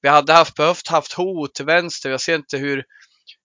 Vi 0.00 0.08
hade 0.08 0.32
haft, 0.32 0.54
behövt 0.54 0.88
haft 0.88 1.12
hot 1.12 1.54
till 1.54 1.64
vänster. 1.64 2.10
Jag 2.10 2.20
ser 2.20 2.34
inte 2.34 2.58
hur, 2.58 2.84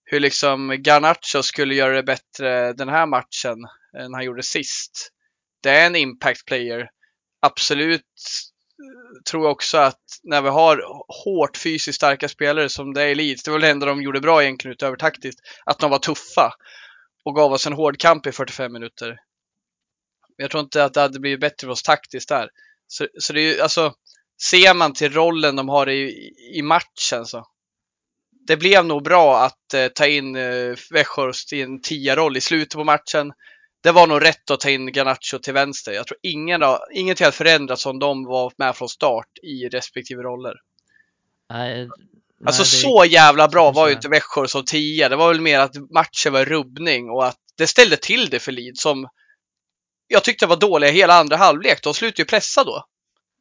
hur 0.04 0.20
liksom 0.20 0.70
Garnacho 0.82 1.42
skulle 1.42 1.74
göra 1.74 1.96
det 1.96 2.02
bättre 2.02 2.72
den 2.72 2.88
här 2.88 3.06
matchen 3.06 3.58
än 3.98 4.14
han 4.14 4.24
gjorde 4.24 4.42
sist. 4.42 5.10
Det 5.62 5.70
är 5.70 5.86
en 5.86 5.96
impact 5.96 6.46
player. 6.46 6.90
Absolut 7.40 8.02
tror 9.30 9.44
jag 9.44 9.52
också 9.52 9.78
att 9.78 10.00
när 10.22 10.42
vi 10.42 10.48
har 10.48 10.82
hårt 11.24 11.56
fysiskt 11.56 11.96
starka 11.96 12.28
spelare 12.28 12.68
som 12.68 12.94
det 12.94 13.02
är 13.02 13.08
i 13.08 13.14
Leeds, 13.14 13.42
det 13.42 13.50
var 13.50 13.58
väl 13.58 13.62
det 13.62 13.70
enda 13.70 13.86
de 13.86 14.02
gjorde 14.02 14.20
bra 14.20 14.42
egentligen 14.42 14.72
utöver 14.72 14.96
taktiskt, 14.96 15.40
att 15.64 15.78
de 15.78 15.90
var 15.90 15.98
tuffa 15.98 16.54
och 17.24 17.34
gav 17.34 17.52
oss 17.52 17.66
en 17.66 17.72
hård 17.72 17.98
kamp 17.98 18.26
i 18.26 18.32
45 18.32 18.72
minuter. 18.72 19.20
Jag 20.36 20.50
tror 20.50 20.62
inte 20.62 20.84
att 20.84 20.94
det 20.94 21.00
hade 21.00 21.20
blivit 21.20 21.40
bättre 21.40 21.66
för 21.66 21.72
oss 21.72 21.82
taktiskt 21.82 22.28
där. 22.28 22.50
Så, 22.86 23.06
så 23.18 23.32
det 23.32 23.40
är 23.40 23.54
ju, 23.54 23.60
alltså, 23.60 23.94
ser 24.42 24.74
man 24.74 24.92
till 24.92 25.12
rollen 25.12 25.56
de 25.56 25.68
har 25.68 25.88
i, 25.88 26.32
i 26.54 26.62
matchen 26.62 27.26
så. 27.26 27.46
Det 28.46 28.56
blev 28.56 28.84
nog 28.84 29.02
bra 29.02 29.44
att 29.44 29.74
eh, 29.74 29.88
ta 29.88 30.06
in 30.06 30.36
eh, 30.36 30.76
Växjö 30.90 31.32
i 31.52 31.62
en 31.62 31.80
tia-roll 31.80 32.36
i 32.36 32.40
slutet 32.40 32.74
på 32.74 32.84
matchen 32.84 33.32
det 33.82 33.92
var 33.92 34.06
nog 34.06 34.24
rätt 34.24 34.50
att 34.50 34.60
ta 34.60 34.70
in 34.70 34.92
Garnacho 34.92 35.38
till 35.38 35.52
vänster. 35.52 35.92
Jag 35.92 36.06
tror 36.06 36.18
ingen, 36.22 36.62
ingenting 36.94 37.24
har 37.24 37.32
förändrats 37.32 37.86
om 37.86 37.98
de 37.98 38.24
var 38.24 38.52
med 38.56 38.76
från 38.76 38.88
start 38.88 39.38
i 39.42 39.68
respektive 39.68 40.22
roller. 40.22 40.54
Nej, 41.50 41.88
alltså 42.46 42.62
det... 42.62 42.68
så 42.68 43.04
jävla 43.04 43.48
bra 43.48 43.70
var 43.70 43.88
ju 43.88 43.94
inte 43.94 44.08
Växjö 44.08 44.46
som 44.46 44.64
tia. 44.64 45.08
Det 45.08 45.16
var 45.16 45.28
väl 45.28 45.40
mer 45.40 45.58
att 45.58 45.76
matchen 45.76 46.32
var 46.32 46.44
rubbning 46.44 47.10
och 47.10 47.26
att 47.26 47.38
det 47.56 47.66
ställde 47.66 47.96
till 47.96 48.30
det 48.30 48.38
för 48.38 48.52
Lid 48.52 48.78
som 48.78 49.08
jag 50.06 50.24
tyckte 50.24 50.46
var 50.46 50.56
dåliga 50.56 50.90
hela 50.90 51.14
andra 51.14 51.36
halvlek. 51.36 51.82
De 51.82 51.94
slutade 51.94 52.22
ju 52.22 52.26
pressa 52.26 52.64
då. 52.64 52.84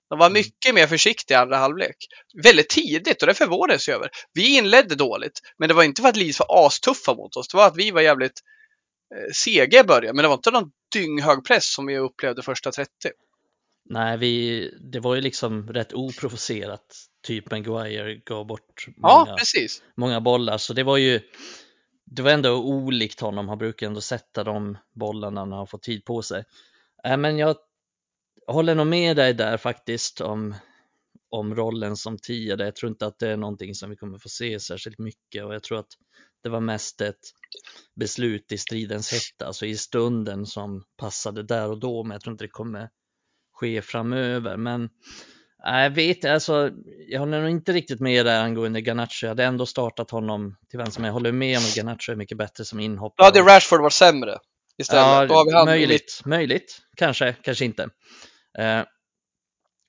De 0.09 0.19
var 0.19 0.25
mm. 0.25 0.33
mycket 0.33 0.75
mer 0.75 0.87
försiktiga 0.87 1.37
i 1.37 1.41
andra 1.41 1.57
halvlek. 1.57 1.95
Väldigt 2.43 2.69
tidigt 2.69 3.21
och 3.21 3.27
det 3.27 3.33
förvånades 3.33 3.87
jag 3.87 3.95
över. 3.95 4.09
Vi 4.33 4.57
inledde 4.57 4.95
dåligt, 4.95 5.39
men 5.57 5.67
det 5.67 5.73
var 5.73 5.83
inte 5.83 6.01
för 6.01 6.09
att 6.09 6.17
Leeds 6.17 6.39
var 6.39 6.67
astuffa 6.67 7.13
mot 7.13 7.35
oss. 7.35 7.47
Det 7.47 7.57
var 7.57 7.67
att 7.67 7.77
vi 7.77 7.91
var 7.91 8.01
jävligt 8.01 8.41
Eh, 9.15 9.33
sega 9.33 9.79
i 9.79 9.83
början, 9.83 10.15
men 10.15 10.23
det 10.23 10.29
var 10.29 10.35
inte 10.35 10.51
någon 10.51 10.71
dynghög 10.93 11.45
press 11.45 11.73
som 11.73 11.85
vi 11.85 11.97
upplevde 11.97 12.41
första 12.41 12.71
30. 12.71 12.91
Nej, 13.85 14.17
vi, 14.17 14.69
det 14.79 14.99
var 14.99 15.15
ju 15.15 15.21
liksom 15.21 15.67
rätt 15.67 15.93
oprovocerat. 15.93 17.05
Typ 17.27 17.51
Maguire 17.51 18.15
gav 18.15 18.47
bort 18.47 18.85
många, 18.97 19.35
ja, 19.53 19.67
många 19.97 20.21
bollar, 20.21 20.57
så 20.57 20.73
det 20.73 20.83
var 20.83 20.97
ju 20.97 21.21
det 22.11 22.21
var 22.21 22.31
ändå 22.31 22.63
olikt 22.63 23.19
honom. 23.19 23.49
Han 23.49 23.57
brukar 23.57 23.87
ändå 23.87 24.01
sätta 24.01 24.43
de 24.43 24.77
bollarna 24.95 25.45
när 25.45 25.57
han 25.57 25.67
får 25.67 25.77
tid 25.77 26.05
på 26.05 26.21
sig. 26.21 26.43
Äh, 27.03 27.17
men 27.17 27.37
jag 27.37 27.55
håller 28.47 28.75
nog 28.75 28.87
med 28.87 29.15
dig 29.15 29.33
där 29.33 29.57
faktiskt 29.57 30.21
om, 30.21 30.55
om 31.29 31.55
rollen 31.55 31.97
som 31.97 32.17
tia. 32.17 32.57
Jag 32.57 32.75
tror 32.75 32.89
inte 32.89 33.05
att 33.05 33.19
det 33.19 33.29
är 33.29 33.37
någonting 33.37 33.75
som 33.75 33.89
vi 33.89 33.95
kommer 33.95 34.17
få 34.17 34.29
se 34.29 34.59
särskilt 34.59 34.99
mycket 34.99 35.45
och 35.45 35.53
jag 35.53 35.63
tror 35.63 35.79
att 35.79 35.93
det 36.43 36.49
var 36.49 36.59
mest 36.59 37.01
ett 37.01 37.19
beslut 37.95 38.51
i 38.51 38.57
stridens 38.57 39.11
hetta, 39.11 39.47
alltså 39.47 39.65
i 39.65 39.77
stunden 39.77 40.45
som 40.45 40.83
passade 40.97 41.43
där 41.43 41.69
och 41.69 41.79
då, 41.79 42.03
men 42.03 42.11
jag 42.11 42.21
tror 42.21 42.31
inte 42.31 42.43
det 42.43 42.49
kommer 42.49 42.89
ske 43.59 43.81
framöver. 43.81 44.57
Men 44.57 44.89
jag 45.63 45.89
vet 45.89 46.25
alltså, 46.25 46.71
jag 47.07 47.19
håller 47.19 47.41
nog 47.41 47.49
inte 47.49 47.71
riktigt 47.71 47.99
med 47.99 48.25
där 48.25 48.43
angående 48.43 48.81
Garnacho. 48.81 49.25
Jag 49.25 49.29
hade 49.29 49.43
ändå 49.43 49.65
startat 49.65 50.11
honom 50.11 50.55
till 50.69 50.79
vänster, 50.79 51.01
men 51.01 51.07
jag 51.07 51.13
håller 51.13 51.31
med 51.31 51.57
om 51.57 51.63
att 51.63 51.77
Garnacho 51.77 52.11
är 52.11 52.15
mycket 52.15 52.37
bättre 52.37 52.65
som 52.65 52.79
inhoppare. 52.79 53.31
Då 53.31 53.39
hade 53.39 53.55
Rashford 53.55 53.81
varit 53.81 53.93
sämre 53.93 54.37
istället. 54.77 55.29
Ja, 55.29 55.65
möjligt, 55.65 56.21
möjligt, 56.25 56.81
kanske, 56.97 57.33
kanske 57.33 57.65
inte. 57.65 57.83
Uh, 58.59 58.83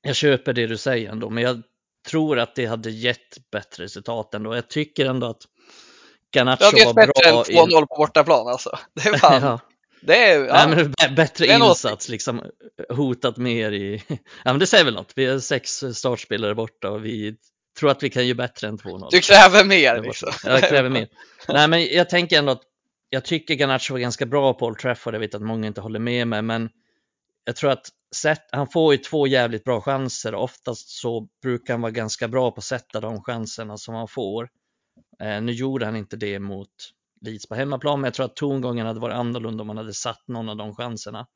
jag 0.02 0.16
köper 0.16 0.52
det 0.52 0.66
du 0.66 0.76
säger 0.76 1.10
ändå, 1.10 1.30
men 1.30 1.44
jag 1.44 1.62
tror 2.08 2.38
att 2.38 2.54
det 2.54 2.66
hade 2.66 2.90
gett 2.90 3.50
bättre 3.52 3.84
resultat 3.84 4.34
ändå. 4.34 4.54
Jag 4.54 4.70
tycker 4.70 5.06
ändå 5.06 5.26
att 5.26 5.42
Garnacho 6.32 6.58
bra. 6.60 6.70
Det 6.70 6.78
gett 6.78 6.94
bättre 6.94 7.30
än 7.30 7.34
2-0 7.34 7.86
på 7.86 7.96
bortaplan 7.96 8.48
alltså. 8.48 8.78
Det 8.94 9.08
är 9.08 9.18
fan. 9.18 9.42
ja. 9.42 9.60
Det 10.02 10.24
är, 10.24 10.44
ja. 10.44 10.66
Nej, 10.66 10.76
men 10.76 11.14
bättre 11.14 11.46
Det 11.46 11.52
är 11.52 11.68
insats, 11.68 12.08
liksom 12.08 12.42
hotat 12.88 13.36
mer 13.36 13.72
i... 13.72 14.02
Ja, 14.08 14.52
men 14.52 14.58
det 14.58 14.66
säger 14.66 14.84
väl 14.84 14.94
något. 14.94 15.12
Vi 15.16 15.26
har 15.26 15.38
sex 15.38 15.84
startspelare 15.94 16.54
borta 16.54 16.90
och 16.90 17.04
vi 17.04 17.36
tror 17.78 17.90
att 17.90 18.02
vi 18.02 18.10
kan 18.10 18.26
ju 18.26 18.34
bättre 18.34 18.68
än 18.68 18.78
2-0. 18.78 19.08
Du 19.10 19.20
kräver 19.20 19.64
mer 19.64 20.02
liksom. 20.02 20.32
Jag 20.44 20.68
kräver 20.68 20.88
mer. 20.88 21.08
Nej, 21.48 21.68
men 21.68 21.86
jag 21.86 22.10
tänker 22.10 22.38
ändå 22.38 22.52
att 22.52 22.62
jag 23.10 23.24
tycker 23.24 23.54
Garnacho 23.54 23.92
var 23.92 23.98
ganska 23.98 24.26
bra 24.26 24.54
på 24.54 24.66
Old 24.66 24.78
Trafford. 24.78 25.14
Jag 25.14 25.20
vet 25.20 25.34
att 25.34 25.42
många 25.42 25.66
inte 25.66 25.80
håller 25.80 25.98
med 25.98 26.28
mig, 26.28 26.42
men 26.42 26.70
jag 27.44 27.56
tror 27.56 27.70
att 27.70 27.86
sätt, 28.16 28.48
han 28.52 28.68
får 28.68 28.94
ju 28.94 28.98
två 28.98 29.26
jävligt 29.26 29.64
bra 29.64 29.80
chanser. 29.80 30.34
Oftast 30.34 30.88
så 30.88 31.28
brukar 31.42 31.74
han 31.74 31.80
vara 31.80 31.92
ganska 31.92 32.28
bra 32.28 32.50
på 32.50 32.58
att 32.58 32.64
sätta 32.64 33.00
de 33.00 33.22
chanserna 33.22 33.76
som 33.76 33.94
han 33.94 34.08
får. 34.08 34.48
Eh, 35.20 35.42
nu 35.42 35.52
gjorde 35.52 35.84
han 35.84 35.96
inte 35.96 36.16
det 36.16 36.38
mot 36.38 36.70
Leeds 37.20 37.46
på 37.46 37.54
hemmaplan, 37.54 38.00
men 38.00 38.08
jag 38.08 38.14
tror 38.14 38.26
att 38.26 38.36
tongången 38.36 38.86
hade 38.86 39.00
varit 39.00 39.14
annorlunda 39.14 39.62
om 39.62 39.68
han 39.68 39.78
hade 39.78 39.94
satt 39.94 40.28
någon 40.28 40.48
av 40.48 40.56
de 40.56 40.74
chanserna. 40.74 41.26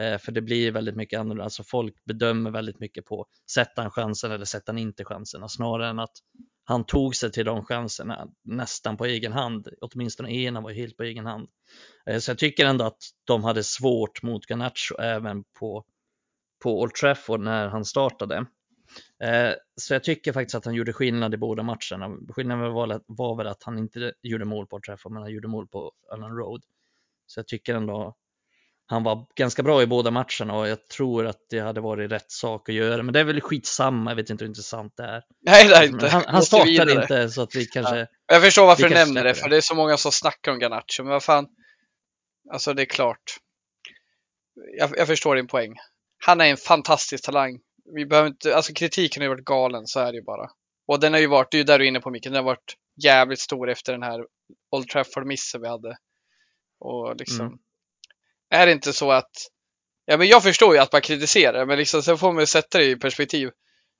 Eh, 0.00 0.18
för 0.18 0.32
det 0.32 0.42
blir 0.42 0.72
väldigt 0.72 0.96
mycket 0.96 1.20
annorlunda, 1.20 1.44
alltså 1.44 1.62
folk 1.62 2.04
bedömer 2.04 2.50
väldigt 2.50 2.80
mycket 2.80 3.04
på 3.04 3.26
sätter 3.50 3.82
han 3.82 3.90
chansen 3.90 4.32
eller 4.32 4.44
sätter 4.44 4.72
han 4.72 4.78
inte 4.78 5.04
chanserna 5.04 5.48
snarare 5.48 5.90
än 5.90 5.98
att 5.98 6.16
han 6.64 6.84
tog 6.84 7.16
sig 7.16 7.32
till 7.32 7.44
de 7.44 7.64
chanserna 7.64 8.28
nästan 8.42 8.96
på 8.96 9.04
egen 9.04 9.32
hand. 9.32 9.68
Åtminstone 9.80 10.32
ena 10.32 10.60
var 10.60 10.70
helt 10.70 10.96
på 10.96 11.02
egen 11.02 11.26
hand. 11.26 11.48
Eh, 12.06 12.18
så 12.18 12.30
jag 12.30 12.38
tycker 12.38 12.66
ändå 12.66 12.84
att 12.84 13.02
de 13.24 13.44
hade 13.44 13.64
svårt 13.64 14.22
mot 14.22 14.46
Garnacho 14.50 15.00
även 15.00 15.44
på, 15.58 15.84
på 16.62 16.80
Old 16.80 16.94
Trafford 16.94 17.40
när 17.40 17.68
han 17.68 17.84
startade. 17.84 18.46
Eh, 19.22 19.52
Så 19.76 19.94
jag 19.94 20.04
tycker 20.04 20.32
faktiskt 20.32 20.54
att 20.54 20.64
han 20.64 20.74
gjorde 20.74 20.92
skillnad 20.92 21.34
i 21.34 21.36
båda 21.36 21.62
matcherna. 21.62 22.16
Skillnaden 22.28 22.72
var, 22.72 23.00
var 23.06 23.36
väl 23.36 23.46
att 23.46 23.62
han 23.62 23.78
inte 23.78 24.12
gjorde 24.22 24.44
mål 24.44 24.66
på 24.66 24.80
Trafford, 24.80 25.12
men 25.12 25.22
han 25.22 25.32
gjorde 25.32 25.48
mål 25.48 25.68
på 25.68 25.92
Ellen 26.14 26.36
Road. 26.36 26.62
Så 27.26 27.38
jag 27.38 27.48
tycker 27.48 27.74
ändå 27.74 28.16
han 28.90 29.02
var 29.02 29.26
ganska 29.34 29.62
bra 29.62 29.82
i 29.82 29.86
båda 29.86 30.10
matcherna 30.10 30.54
och 30.54 30.68
jag 30.68 30.88
tror 30.88 31.26
att 31.26 31.46
det 31.50 31.60
hade 31.60 31.80
varit 31.80 32.12
rätt 32.12 32.30
sak 32.30 32.68
att 32.68 32.74
göra. 32.74 33.02
Men 33.02 33.12
det 33.12 33.20
är 33.20 33.24
väl 33.24 33.40
skitsamma, 33.40 34.10
jag 34.10 34.16
vet 34.16 34.30
inte 34.30 34.44
hur 34.44 34.48
intressant 34.48 34.96
det 34.96 35.02
är. 35.02 35.22
Nej, 35.40 35.68
det 35.68 35.74
är 35.74 35.80
Men 35.80 35.94
inte. 35.94 36.08
han, 36.08 36.22
han 36.26 36.64
vidare. 36.64 36.92
inte 36.92 37.28
så 37.30 37.42
att 37.42 37.54
vi 37.54 37.66
kanske... 37.66 38.06
Jag 38.26 38.42
förstår 38.42 38.66
varför 38.66 38.88
du 38.88 38.94
nämner 38.94 39.24
det, 39.24 39.34
för 39.34 39.44
det. 39.48 39.50
det 39.50 39.56
är 39.56 39.60
så 39.60 39.74
många 39.74 39.96
som 39.96 40.12
snackar 40.12 40.52
om 40.52 40.58
Garnacho, 40.58 41.02
men 41.02 41.06
vad 41.06 41.22
fan. 41.22 41.46
Alltså 42.52 42.74
det 42.74 42.82
är 42.82 42.86
klart. 42.86 43.36
Jag, 44.78 44.90
jag 44.96 45.06
förstår 45.06 45.36
din 45.36 45.46
poäng. 45.46 45.74
Han 46.18 46.40
är 46.40 46.46
en 46.46 46.56
fantastisk 46.56 47.24
talang. 47.24 47.60
Vi 47.94 48.06
behöver 48.06 48.28
inte, 48.28 48.56
alltså 48.56 48.72
kritiken 48.72 49.20
har 49.20 49.24
ju 49.24 49.34
varit 49.34 49.44
galen, 49.44 49.86
så 49.86 50.00
är 50.00 50.12
det 50.12 50.18
ju 50.18 50.24
bara. 50.24 50.50
Och 50.88 51.00
den 51.00 51.12
har 51.12 51.20
ju 51.20 51.26
varit, 51.26 51.50
det 51.50 51.56
är 51.56 51.58
ju 51.58 51.64
där 51.64 51.78
du 51.78 51.84
är 51.84 51.88
inne 51.88 52.00
på 52.00 52.10
Micke, 52.10 52.24
den 52.24 52.34
har 52.34 52.42
varit 52.42 52.74
jävligt 53.04 53.40
stor 53.40 53.70
efter 53.70 53.92
den 53.92 54.02
här 54.02 54.20
Old 54.76 54.88
Trafford-missen 54.88 55.60
vi 55.60 55.68
hade. 55.68 55.96
Och 56.80 57.16
liksom, 57.16 57.46
Mm. 57.46 57.58
är 58.50 58.66
det 58.66 58.72
inte 58.72 58.92
så 58.92 59.10
att, 59.12 59.30
ja 60.06 60.16
men 60.16 60.28
jag 60.28 60.42
förstår 60.42 60.74
ju 60.74 60.80
att 60.80 60.92
man 60.92 61.00
kritiserar, 61.00 61.66
men 61.66 61.78
liksom 61.78 62.02
sen 62.02 62.18
får 62.18 62.32
man 62.32 62.42
ju 62.42 62.46
sätta 62.46 62.78
det 62.78 62.84
i 62.84 62.96
perspektiv. 62.96 63.50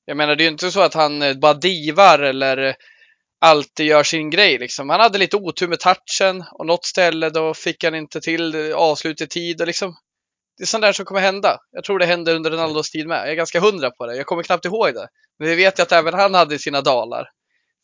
Jag 0.05 0.17
menar 0.17 0.37
det 0.37 0.43
är 0.43 0.45
ju 0.47 0.51
inte 0.51 0.71
så 0.71 0.81
att 0.81 0.95
han 0.95 1.23
eh, 1.23 1.35
bara 1.35 1.55
divar 1.55 2.19
eller 2.19 2.57
eh, 2.59 2.75
alltid 3.41 3.87
gör 3.87 4.03
sin 4.03 4.31
grej 4.31 4.59
liksom. 4.59 4.91
Han 4.91 5.01
hade 5.01 5.19
lite 5.19 5.37
otur 5.37 5.69
med 5.69 5.79
touchen 5.81 6.45
och 6.53 6.67
något 6.67 6.85
ställe 6.85 7.31
då 7.31 7.55
fick 7.55 7.85
han 7.85 7.95
inte 7.95 8.21
till 8.21 8.51
det, 8.53 8.73
avslut 8.75 9.21
i 9.21 9.27
tid 9.27 9.61
och 9.61 9.67
liksom. 9.67 9.97
Det 10.61 10.65
är 10.65 10.67
sånt 10.67 10.83
där 10.83 10.93
som 10.93 11.05
kommer 11.05 11.21
hända. 11.21 11.59
Jag 11.73 11.85
tror 11.85 11.99
det 11.99 12.07
hände 12.07 12.33
under 12.33 12.51
Ronaldos 12.51 12.91
tid 12.91 13.07
med. 13.07 13.19
Jag 13.19 13.31
är 13.31 13.35
ganska 13.35 13.61
hundra 13.61 13.91
på 13.91 14.07
det. 14.07 14.17
Jag 14.17 14.27
kommer 14.27 14.43
knappt 14.43 14.65
ihåg 14.65 14.95
det. 14.95 15.09
Men 15.39 15.49
vi 15.49 15.55
vet 15.55 15.79
ju 15.79 15.83
att 15.83 15.93
även 15.93 16.15
han 16.15 16.35
hade 16.35 16.59
sina 16.59 16.81
dalar. 16.81 17.29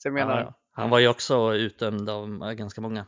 Så 0.02 0.08
jag 0.08 0.14
menar, 0.14 0.40
Ja. 0.40 0.54
Han 0.72 0.90
var 0.90 0.98
ju 0.98 1.08
också 1.08 1.54
utdömd 1.54 2.10
av 2.10 2.24
eh, 2.42 2.52
ganska 2.52 2.80
många. 2.80 3.06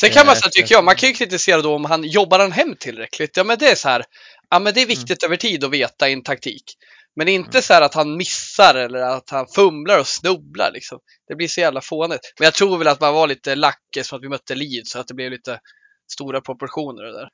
Sen 0.00 0.10
kan 0.10 0.26
man 0.26 0.34
Eh, 0.34 0.38
säga, 0.40 0.50
tycker 0.50 0.74
jag, 0.74 0.84
man 0.84 0.94
kan 0.94 1.08
ju 1.08 1.14
kritisera 1.14 1.62
då 1.62 1.74
om 1.74 1.84
han 1.84 2.04
jobbar 2.04 2.38
han 2.38 2.52
hem 2.52 2.74
tillräckligt. 2.80 3.36
Ja, 3.36 3.44
men 3.44 3.58
det 3.58 3.66
är 3.70 3.74
så 3.74 3.88
här. 3.88 4.04
Ja, 4.50 4.58
men 4.58 4.74
det 4.74 4.80
är 4.80 4.84
Mm. 4.84 4.88
viktigt 4.88 5.22
över 5.22 5.36
tid 5.36 5.64
att 5.64 5.70
veta 5.70 6.08
i 6.08 6.12
en 6.12 6.22
taktik. 6.22 6.64
Men 7.16 7.28
inte 7.28 7.62
så 7.62 7.72
här 7.74 7.82
att 7.82 7.94
han 7.94 8.16
missar 8.16 8.74
eller 8.74 8.98
att 8.98 9.30
han 9.30 9.46
fumlar 9.54 10.00
och 10.00 10.06
snubblar 10.06 10.70
liksom. 10.72 10.98
Det 11.28 11.34
blir 11.34 11.48
så 11.48 11.60
jävla 11.60 11.80
fånigt. 11.80 12.32
Men 12.38 12.44
jag 12.44 12.54
tror 12.54 12.78
väl 12.78 12.88
att 12.88 13.00
man 13.00 13.14
var 13.14 13.26
lite 13.26 13.54
lack 13.54 13.80
som 14.02 14.16
att 14.18 14.24
vi 14.24 14.28
mötte 14.28 14.54
Leeds 14.54 14.90
så 14.90 14.98
att 14.98 15.08
det 15.08 15.14
blev 15.14 15.30
lite 15.30 15.60
stora 16.12 16.40
proportioner 16.40 17.02
där. 17.04 17.28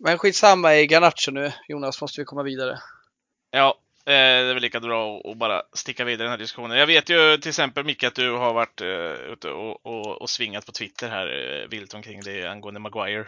Men 0.00 0.18
skitsamma 0.18 0.76
i 0.76 0.86
Garnacho 0.86 1.30
nu. 1.30 1.52
Jonas, 1.68 2.00
måste 2.00 2.20
vi 2.20 2.24
komma 2.24 2.42
vidare. 2.42 2.78
Ja, 3.50 3.74
eh, 4.06 4.12
det 4.12 4.14
är 4.14 4.54
väl 4.54 4.62
lika 4.62 4.80
bra 4.80 5.20
att- 5.24 5.36
bara 5.38 5.62
sticka 5.72 6.04
vidare 6.04 6.22
i 6.24 6.26
den 6.26 6.30
här 6.30 6.38
diskussionen. 6.38 6.78
Jag 6.78 6.86
vet 6.86 7.08
ju 7.10 7.36
till 7.36 7.48
exempel 7.48 7.84
Micke 7.84 8.04
att 8.04 8.14
du 8.14 8.30
har 8.32 8.54
varit 8.54 8.80
uh, 8.80 8.88
ute 9.32 9.48
och, 9.50 9.86
och, 9.86 10.22
och 10.22 10.30
svingat 10.30 10.66
på 10.66 10.72
Twitter 10.72 11.08
här 11.08 11.26
uh, 11.26 11.68
vilt 11.68 11.94
omkring 11.94 12.20
det 12.24 12.46
angående 12.46 12.80
Maguire. 12.80 13.26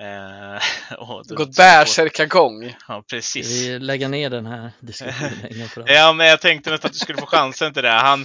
Eh, 0.00 0.62
du- 1.28 1.34
Gått 1.34 1.56
bärsärkagång. 1.56 2.76
Ja, 2.88 3.04
precis. 3.10 3.46
vi 3.66 3.78
lägga 3.78 4.08
ner 4.08 4.30
den 4.30 4.46
här 4.46 4.70
diskussionen? 4.80 5.84
Ja, 5.86 6.12
men 6.12 6.26
jag 6.26 6.40
tänkte 6.40 6.70
nästan 6.70 6.88
att 6.88 6.92
du 6.92 6.98
skulle 6.98 7.18
få 7.18 7.26
chansen 7.26 7.72
till 7.74 7.82
det. 7.82 7.90
Han, 7.90 8.24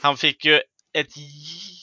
han 0.00 0.16
fick 0.16 0.44
ju 0.44 0.56
ett 0.92 1.16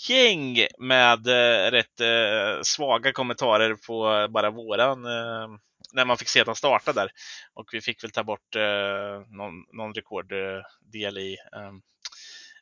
gäng 0.10 0.68
med 0.80 1.28
eh, 1.28 1.72
rätt 1.72 2.00
eh, 2.00 2.62
svaga 2.62 3.12
kommentarer 3.12 3.76
på 3.88 4.28
bara 4.30 4.50
våran, 4.50 5.06
eh, 5.06 5.48
när 5.94 6.06
man 6.06 6.18
fick 6.18 6.28
se 6.28 6.42
att 6.42 6.48
han 6.48 6.56
startade 6.56 7.02
där. 7.02 7.12
Och 7.54 7.70
vi 7.72 7.82
fick 7.82 8.04
väl 8.04 8.12
ta 8.12 8.24
bort 8.24 8.56
eh, 8.56 9.22
någon, 9.28 9.54
någon 9.74 9.94
rekorddel 9.94 11.18
eh, 11.18 11.24
i 11.24 11.34
eh, 11.34 11.72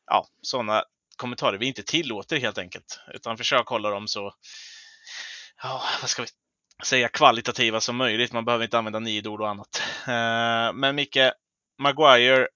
ja, 0.06 0.28
sådana 0.42 0.84
kommentarer 1.18 1.58
vi 1.58 1.66
inte 1.66 1.84
tillåter 1.84 2.38
helt 2.38 2.58
enkelt. 2.58 3.00
Utan 3.14 3.38
försök 3.38 3.68
hålla 3.68 3.90
dem 3.90 4.08
så, 4.08 4.34
ja, 5.64 5.84
vad 6.02 6.10
ska 6.10 6.22
vi 6.22 6.28
säga, 6.86 7.08
kvalitativa 7.08 7.82
som 7.82 7.96
möjligt. 7.96 8.34
Man 8.34 8.46
behöver 8.46 8.64
inte 8.64 8.78
använda 8.78 9.00
nidord 9.00 9.42
och 9.42 9.50
annat. 9.50 9.82
Eh, 10.08 10.74
men 10.74 10.96
Micke, 10.96 11.32
Maguire 11.80 12.48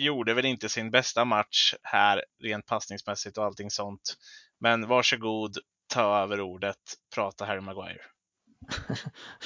gjorde 0.00 0.34
väl 0.34 0.44
inte 0.44 0.68
sin 0.68 0.90
bästa 0.90 1.24
match 1.24 1.74
här 1.82 2.24
rent 2.42 2.66
passningsmässigt 2.66 3.38
och 3.38 3.44
allting 3.44 3.70
sånt. 3.70 4.16
Men 4.60 4.88
varsågod, 4.88 5.58
ta 5.92 6.22
över 6.22 6.40
ordet, 6.40 6.76
prata 7.14 7.44
Harry 7.44 7.60
Maguire. 7.60 8.02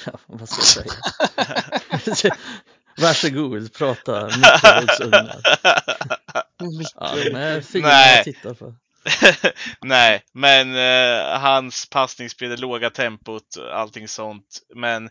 Ja, 0.05 0.11
vad 0.25 0.49
ska 0.49 0.85
jag 2.03 2.17
säga? 2.17 2.35
Varsågod, 2.97 3.73
prata 3.73 4.25
mikrovågsungar. 4.25 5.41
Ja, 6.95 7.15
de 7.15 7.35
är 7.35 7.61
fina 7.61 7.87
Nej. 7.87 8.19
att 8.19 8.25
titta 8.25 8.53
på. 8.53 8.75
Nej, 9.81 10.23
men 10.33 10.75
eh, 10.75 11.39
hans 11.39 11.89
passningsspel, 11.89 12.49
det 12.49 12.57
låga 12.57 12.89
tempot, 12.89 13.57
allting 13.71 14.07
sånt. 14.07 14.61
Men 14.75 15.09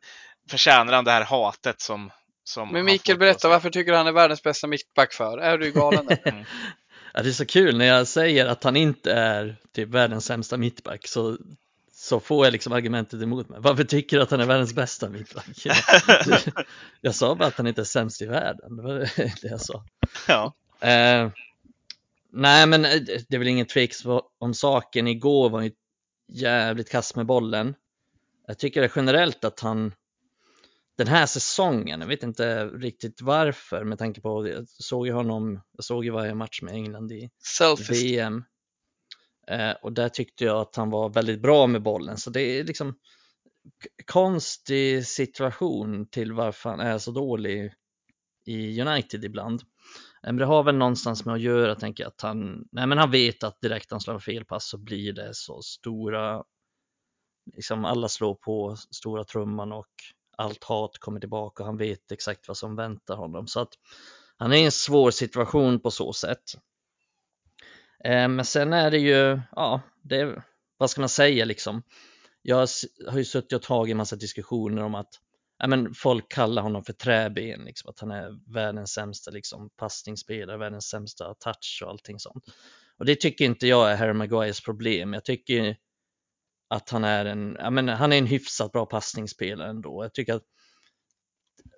förtjänar 0.50 0.92
han 0.92 1.04
det 1.04 1.10
här 1.10 1.24
hatet 1.24 1.80
som 1.80 2.10
Men 2.72 2.84
Mikael, 2.84 3.18
berätta, 3.18 3.48
varför 3.48 3.70
tycker 3.70 3.92
du 3.92 3.98
han 3.98 4.06
är 4.06 4.12
världens 4.12 4.42
bästa 4.42 4.66
mittback 4.66 5.12
för? 5.12 5.38
Är 5.38 5.58
du 5.58 5.72
galen 5.72 6.08
eller? 6.08 6.46
Ja, 7.16 7.22
det 7.22 7.28
är 7.28 7.32
så 7.32 7.46
kul 7.46 7.78
när 7.78 7.84
jag 7.84 8.08
säger 8.08 8.46
att 8.46 8.64
han 8.64 8.76
inte 8.76 9.12
är 9.12 9.56
typ 9.72 9.88
världens 9.88 10.24
sämsta 10.24 10.56
mittback 10.56 11.06
så, 11.06 11.38
så 11.92 12.20
får 12.20 12.46
jag 12.46 12.52
liksom 12.52 12.72
argumentet 12.72 13.22
emot 13.22 13.48
mig. 13.48 13.58
Varför 13.62 13.84
tycker 13.84 14.16
du 14.16 14.22
att 14.22 14.30
han 14.30 14.40
är 14.40 14.46
världens 14.46 14.74
bästa 14.74 15.08
mittback? 15.08 15.66
Jag, 17.00 17.14
sa 17.14 17.34
bara 17.34 17.48
att 17.48 17.56
han 17.56 17.66
inte 17.66 17.80
är 17.80 17.84
sämst 17.84 18.22
i 18.22 18.26
världen. 18.26 18.76
Det 18.76 18.82
var 18.82 18.98
det 19.16 19.48
jag 19.48 19.60
sa. 19.60 19.84
Ja. 20.28 20.54
Eh, 20.80 21.30
nej, 22.30 22.66
men 22.66 22.84
eh, 22.84 23.00
det 23.28 23.34
är 23.34 23.38
väl 23.38 23.48
ingen 23.48 23.66
tveks 23.66 24.02
om 24.38 24.54
saken. 24.54 25.08
Igår 25.08 25.50
var 25.50 25.58
han 25.58 25.66
ju 25.66 25.72
jävligt 26.28 26.90
kass 26.90 27.16
med 27.16 27.26
bollen. 27.26 27.74
Jag 28.46 28.58
tycker 28.58 28.80
det 28.80 28.92
generellt 28.96 29.44
att 29.44 29.60
han 29.60 29.92
den 30.96 31.06
här 31.06 31.26
säsongen, 31.26 32.00
jag 32.00 32.08
vet 32.08 32.22
inte 32.22 32.66
riktigt 32.66 33.22
varför 33.22 33.84
med 33.84 33.98
tanke 33.98 34.20
på, 34.20 34.48
jag 34.48 34.68
såg 34.68 35.06
ju 35.06 35.12
honom, 35.12 35.60
jag 35.72 35.84
såg 35.84 36.04
ju 36.04 36.10
varje 36.10 36.34
match 36.34 36.62
med 36.62 36.74
England 36.74 37.12
i 37.12 37.30
Selfies. 37.58 38.02
VM. 38.02 38.44
Eh, 39.48 39.72
och 39.82 39.92
där 39.92 40.08
tyckte 40.08 40.44
jag 40.44 40.60
att 40.60 40.76
han 40.76 40.90
var 40.90 41.08
väldigt 41.08 41.42
bra 41.42 41.66
med 41.66 41.82
bollen. 41.82 42.16
Så 42.16 42.30
det 42.30 42.40
är 42.40 42.64
liksom 42.64 42.94
konstig 44.06 45.06
situation 45.06 46.08
till 46.10 46.32
varför 46.32 46.70
han 46.70 46.80
är 46.80 46.98
så 46.98 47.10
dålig 47.10 47.72
i 48.46 48.80
United 48.80 49.24
ibland. 49.24 49.60
Eh, 49.60 49.66
Men 50.22 50.36
det 50.36 50.44
har 50.44 50.62
väl 50.62 50.76
någonstans 50.76 51.24
med 51.24 51.34
att 51.34 51.40
göra, 51.40 51.74
tänker 51.74 52.04
jag, 52.04 52.08
att 52.08 52.20
han, 52.20 52.68
nej 52.72 52.86
men 52.86 52.98
han 52.98 53.10
vet 53.10 53.42
att 53.44 53.60
direkt 53.60 53.90
han 53.90 54.00
slår 54.00 54.14
en 54.14 54.20
felpass 54.20 54.68
så 54.68 54.78
blir 54.78 55.12
det 55.12 55.30
så 55.34 55.62
stora, 55.62 56.44
liksom 57.56 57.84
alla 57.84 58.08
slår 58.08 58.34
på 58.34 58.76
stora 58.90 59.24
trumman 59.24 59.72
och 59.72 59.92
allt 60.38 60.64
hat 60.64 60.98
kommer 60.98 61.20
tillbaka 61.20 61.62
och 61.62 61.66
han 61.66 61.76
vet 61.76 62.12
exakt 62.12 62.48
vad 62.48 62.56
som 62.56 62.76
väntar 62.76 63.16
honom. 63.16 63.46
Så 63.46 63.60
att 63.60 63.72
han 64.36 64.52
är 64.52 64.56
i 64.56 64.64
en 64.64 64.72
svår 64.72 65.10
situation 65.10 65.80
på 65.80 65.90
så 65.90 66.12
sätt. 66.12 66.42
Eh, 68.04 68.28
men 68.28 68.44
sen 68.44 68.72
är 68.72 68.90
det 68.90 68.98
ju, 68.98 69.40
ja, 69.52 69.80
det 70.02 70.42
vad 70.78 70.90
ska 70.90 71.00
man 71.00 71.08
säga 71.08 71.44
liksom? 71.44 71.82
Jag 72.42 72.56
har 72.56 72.68
har 73.10 73.18
ju 73.18 73.24
suttit 73.24 73.52
och 73.52 73.62
tagit 73.62 73.90
en 73.90 73.96
massa 73.96 74.16
diskussioner 74.16 74.82
om 74.82 74.94
att 74.94 75.20
ja, 75.58 75.66
men 75.66 75.94
folk 75.94 76.32
kallar 76.32 76.62
honom 76.62 76.84
för 76.84 76.92
träben, 76.92 77.64
liksom, 77.64 77.90
att 77.90 78.00
han 78.00 78.10
är 78.10 78.52
världens 78.54 78.92
sämsta 78.92 79.30
liksom, 79.30 79.70
passningsspelare, 79.76 80.58
världens 80.58 80.88
sämsta 80.88 81.34
touch 81.34 81.82
och 81.84 81.90
allting 81.90 82.18
sånt. 82.18 82.44
Och 82.98 83.04
det 83.04 83.20
tycker 83.20 83.44
inte 83.44 83.66
jag 83.66 83.92
är 83.92 83.96
Harry 83.96 84.12
Maguires 84.12 84.60
problem. 84.60 85.12
Jag 85.12 85.24
tycker 85.24 85.76
att 86.68 86.90
han 86.90 87.04
är 87.04 87.24
en, 87.24 87.56
ja, 87.58 87.70
men 87.70 87.88
han 87.88 88.12
är 88.12 88.18
en 88.18 88.26
hyfsat 88.26 88.72
bra 88.72 88.86
passningsspelare 88.86 89.70
ändå. 89.70 90.04
Jag 90.04 90.14
tycker 90.14 90.34
att 90.34 90.42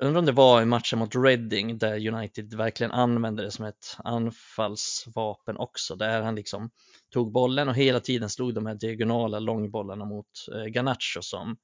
undrar 0.01 0.19
om 0.19 0.27
det 0.27 0.33
var 0.33 0.63
i 0.63 0.65
matchen 0.65 0.99
mot 0.99 1.15
Reading 1.15 1.79
där 1.79 2.09
United 2.09 2.55
verkligen 2.55 2.93
använde 2.93 3.43
det 3.43 3.51
som 3.51 3.65
ett 3.65 3.97
anfallsvapen 3.99 5.57
också, 5.57 5.97
där 5.97 6.23
han 6.23 6.35
liksom 6.35 6.71
tog 7.11 7.33
bollen 7.33 7.69
och 7.69 7.75
hela 7.75 8.01
tiden 8.01 8.31
slog 8.31 8.55
de 8.55 8.67
här 8.67 8.75
diagonala 8.75 9.39
långbollarna 9.39 10.05
mot 10.05 10.27
eh, 10.55 10.65
Garnacho 10.65 11.23
som, 11.23 11.57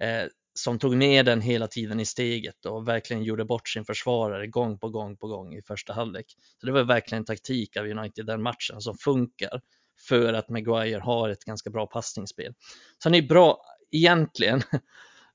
eh, 0.00 0.24
som 0.54 0.78
tog 0.78 0.96
ner 0.96 1.24
den 1.24 1.40
hela 1.40 1.66
tiden 1.66 2.00
i 2.00 2.06
steget 2.06 2.66
och 2.66 2.88
verkligen 2.88 3.22
gjorde 3.22 3.44
bort 3.44 3.68
sin 3.68 3.84
försvarare 3.84 4.46
gång 4.46 4.78
på 4.78 4.88
gång 4.88 5.16
på 5.16 5.26
gång 5.28 5.54
i 5.54 5.62
första 5.62 5.92
halvlek. 5.92 6.26
Så 6.60 6.66
det 6.66 6.72
var 6.72 6.84
verkligen 6.84 7.22
en 7.22 7.26
taktik 7.26 7.76
av 7.76 7.84
United 7.86 8.26
den 8.26 8.42
matchen 8.42 8.80
som 8.80 8.98
funkar 8.98 9.60
för 10.08 10.32
att 10.34 10.48
Maguire 10.48 11.00
har 11.00 11.28
ett 11.28 11.44
ganska 11.44 11.70
bra 11.70 11.86
passningsspel. 11.86 12.54
Så 12.98 13.08
han 13.08 13.14
är 13.14 13.22
bra 13.22 13.62
egentligen 13.90 14.62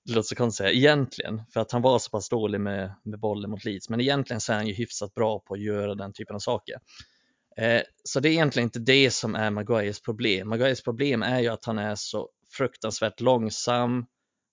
det 0.05 0.13
låter 0.13 0.27
så 0.27 0.35
konstigt 0.35 0.65
att 0.65 0.67
säga 0.67 0.77
egentligen, 0.77 1.41
för 1.53 1.59
att 1.59 1.71
han 1.71 1.81
var 1.81 1.99
så 1.99 2.09
pass 2.09 2.29
dålig 2.29 2.61
med, 2.61 2.95
med 3.03 3.19
bollen 3.19 3.51
mot 3.51 3.65
Leeds, 3.65 3.89
men 3.89 4.01
egentligen 4.01 4.41
så 4.41 4.53
är 4.53 4.57
han 4.57 4.67
ju 4.67 4.73
hyfsat 4.73 5.13
bra 5.13 5.39
på 5.39 5.53
att 5.53 5.61
göra 5.61 5.95
den 5.95 6.13
typen 6.13 6.35
av 6.35 6.39
saker. 6.39 6.75
Eh, 7.57 7.81
så 8.03 8.19
det 8.19 8.29
är 8.29 8.31
egentligen 8.31 8.67
inte 8.67 8.79
det 8.79 9.11
som 9.11 9.35
är 9.35 9.49
Maguires 9.49 10.01
problem. 10.01 10.49
Maguires 10.49 10.83
problem 10.83 11.23
är 11.23 11.39
ju 11.39 11.47
att 11.47 11.65
han 11.65 11.79
är 11.79 11.95
så 11.95 12.29
fruktansvärt 12.57 13.19
långsam, 13.19 14.05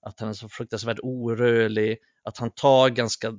att 0.06 0.20
han 0.20 0.28
är 0.28 0.32
så 0.32 0.48
fruktansvärt 0.48 0.98
orörlig, 1.02 1.98
att 2.24 2.38
han 2.38 2.50
tar 2.50 2.88
ganska 2.88 3.34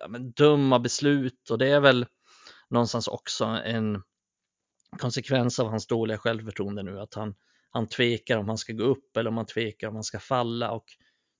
ja, 0.00 0.08
men, 0.08 0.32
dumma 0.32 0.78
beslut 0.78 1.50
och 1.50 1.58
det 1.58 1.68
är 1.68 1.80
väl 1.80 2.06
någonstans 2.70 3.08
också 3.08 3.44
en 3.44 4.02
konsekvens 4.98 5.58
av 5.58 5.68
hans 5.68 5.86
dåliga 5.86 6.18
självförtroende 6.18 6.82
nu, 6.82 7.00
att 7.00 7.14
han, 7.14 7.34
han 7.70 7.88
tvekar 7.88 8.38
om 8.38 8.48
han 8.48 8.58
ska 8.58 8.72
gå 8.72 8.84
upp 8.84 9.16
eller 9.16 9.30
om 9.30 9.36
han 9.36 9.46
tvekar 9.46 9.88
om 9.88 9.94
han 9.94 10.04
ska 10.04 10.18
falla 10.18 10.70
och 10.70 10.84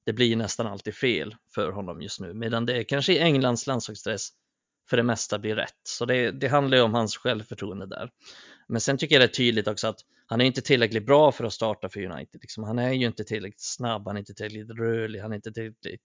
det 0.06 0.12
blir 0.12 0.36
nästan 0.36 0.66
alltid 0.66 0.94
fel 0.94 1.36
för 1.54 1.72
honom 1.72 2.02
just 2.02 2.20
nu, 2.20 2.34
medan 2.34 2.66
det 2.66 2.84
kanske 2.84 3.12
i 3.12 3.18
Englands 3.18 3.66
landslagsstress 3.66 4.28
för 4.90 4.96
det 4.96 5.02
mesta 5.02 5.38
blir 5.38 5.54
rätt. 5.54 5.80
Så 5.82 6.04
det, 6.04 6.30
det 6.30 6.48
handlar 6.48 6.78
ju 6.78 6.84
om 6.84 6.94
hans 6.94 7.16
självförtroende 7.16 7.86
där. 7.86 8.10
Men 8.68 8.80
sen 8.80 8.98
tycker 8.98 9.14
jag 9.14 9.20
det 9.20 9.26
är 9.26 9.34
tydligt 9.34 9.68
också 9.68 9.88
att 9.88 10.00
han 10.26 10.40
är 10.40 10.44
inte 10.44 10.62
tillräckligt 10.62 11.06
bra 11.06 11.32
för 11.32 11.44
att 11.44 11.52
starta 11.52 11.88
för 11.88 12.04
United. 12.04 12.40
Liksom, 12.40 12.64
han 12.64 12.78
är 12.78 12.92
ju 12.92 13.06
inte 13.06 13.24
tillräckligt 13.24 13.62
snabb, 13.62 14.06
han 14.06 14.16
är 14.16 14.20
inte 14.20 14.34
tillräckligt 14.34 14.78
rörlig, 14.78 15.20
han 15.20 15.32
är 15.32 15.36
inte 15.36 15.52
tillräckligt 15.52 16.02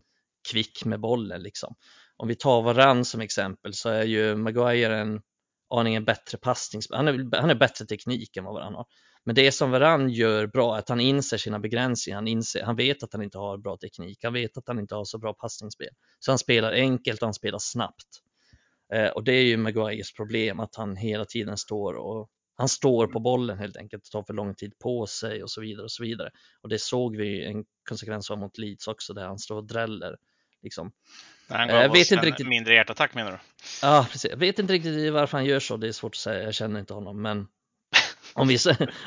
kvick 0.51 0.86
med 0.86 0.99
bollen. 0.99 1.41
Liksom. 1.41 1.75
Om 2.17 2.27
vi 2.27 2.36
tar 2.36 2.62
Varann 2.62 3.05
som 3.05 3.21
exempel 3.21 3.73
så 3.73 3.89
är 3.89 4.03
ju 4.03 4.36
Maguire 4.36 4.97
en 4.97 5.21
aningen 5.69 6.06
bättre 6.06 6.38
passnings... 6.38 6.88
Han 6.91 7.08
är, 7.08 7.38
han 7.39 7.49
är 7.49 7.56
bättre 7.56 7.86
teknik 7.86 8.38
än 8.38 8.43
vad 8.43 8.54
Varann 8.54 8.75
har. 8.75 8.86
Men 9.23 9.36
det 9.36 9.51
som 9.51 9.71
Varann 9.71 10.10
gör 10.10 10.47
bra 10.47 10.75
är 10.75 10.80
att 10.80 10.89
han 10.89 10.99
inser 10.99 11.38
sina 11.38 11.60
begränsningar. 11.60 12.17
Han, 12.17 12.28
inser, 12.28 12.63
han 12.63 12.75
vet 12.75 13.04
att 13.04 13.13
han 13.13 13.23
inte 13.23 13.38
har 13.38 13.58
bra 13.58 13.78
teknik. 13.78 14.19
Han 14.23 14.34
vet 14.34 14.58
att 14.58 14.67
han 14.67 14.80
inte 14.80 14.95
har 14.95 15.06
så 15.06 15.17
bra 15.17 15.34
passningsspel. 15.34 15.89
Så 16.19 16.32
han 16.32 16.39
spelar 16.39 16.71
enkelt 16.71 17.21
och 17.21 17.28
han 17.28 17.34
spelar 17.34 17.60
snabbt. 17.60 18.21
Eh, 18.93 19.08
och 19.08 19.23
det 19.23 19.34
är 19.34 19.43
ju 19.43 19.58
Maguires 19.58 20.13
problem 20.13 20.60
att 20.60 20.75
han 20.75 20.95
hela 20.95 21.25
tiden 21.25 21.58
står 21.58 21.93
och 21.93 22.30
han 22.58 22.69
står 22.69 23.08
på 23.08 23.19
bollen 23.19 23.58
helt 23.58 23.78
enkelt, 23.78 24.12
tar 24.12 24.23
för 24.23 24.34
lång 24.34 24.56
tid 24.56 24.80
på 24.80 25.08
sig 25.08 25.43
och 25.43 25.51
så 25.51 25.62
vidare 25.62 25.84
och 25.84 25.91
så 25.91 26.04
vidare. 26.04 26.30
Och 26.62 26.69
det 26.69 26.82
såg 26.82 27.17
vi 27.17 27.45
en 27.45 27.65
konsekvens 27.89 28.32
av 28.32 28.38
mot 28.38 28.58
Leeds 28.58 28.88
också 28.88 29.13
där 29.13 29.28
han 29.28 29.39
står 29.39 29.56
och 29.56 29.67
dräller. 29.67 30.17
Liksom. 30.65 30.91
Han 31.47 31.67
gav 31.67 31.82
jag 31.82 31.91
vet 31.91 32.12
inte 32.12 32.25
riktigt... 32.25 32.47
mindre 32.47 32.73
hjärtattack 32.73 33.13
menar 33.13 33.32
du? 33.32 33.38
Ja, 33.82 34.08
precis. 34.12 34.32
Jag 34.32 34.38
vet 34.38 34.60
inte 34.60 34.73
riktigt 34.73 35.13
varför 35.13 35.38
han 35.38 35.45
gör 35.45 35.60
så. 35.60 35.78
Det 35.78 35.88
är 35.88 35.91
svårt 35.91 36.13
att 36.13 36.19
säga. 36.19 36.43
Jag 36.43 36.54
känner 36.54 36.80
inte 36.80 36.93
honom, 36.93 37.21
men 37.21 37.47
om 38.34 38.47
vi, 38.47 38.58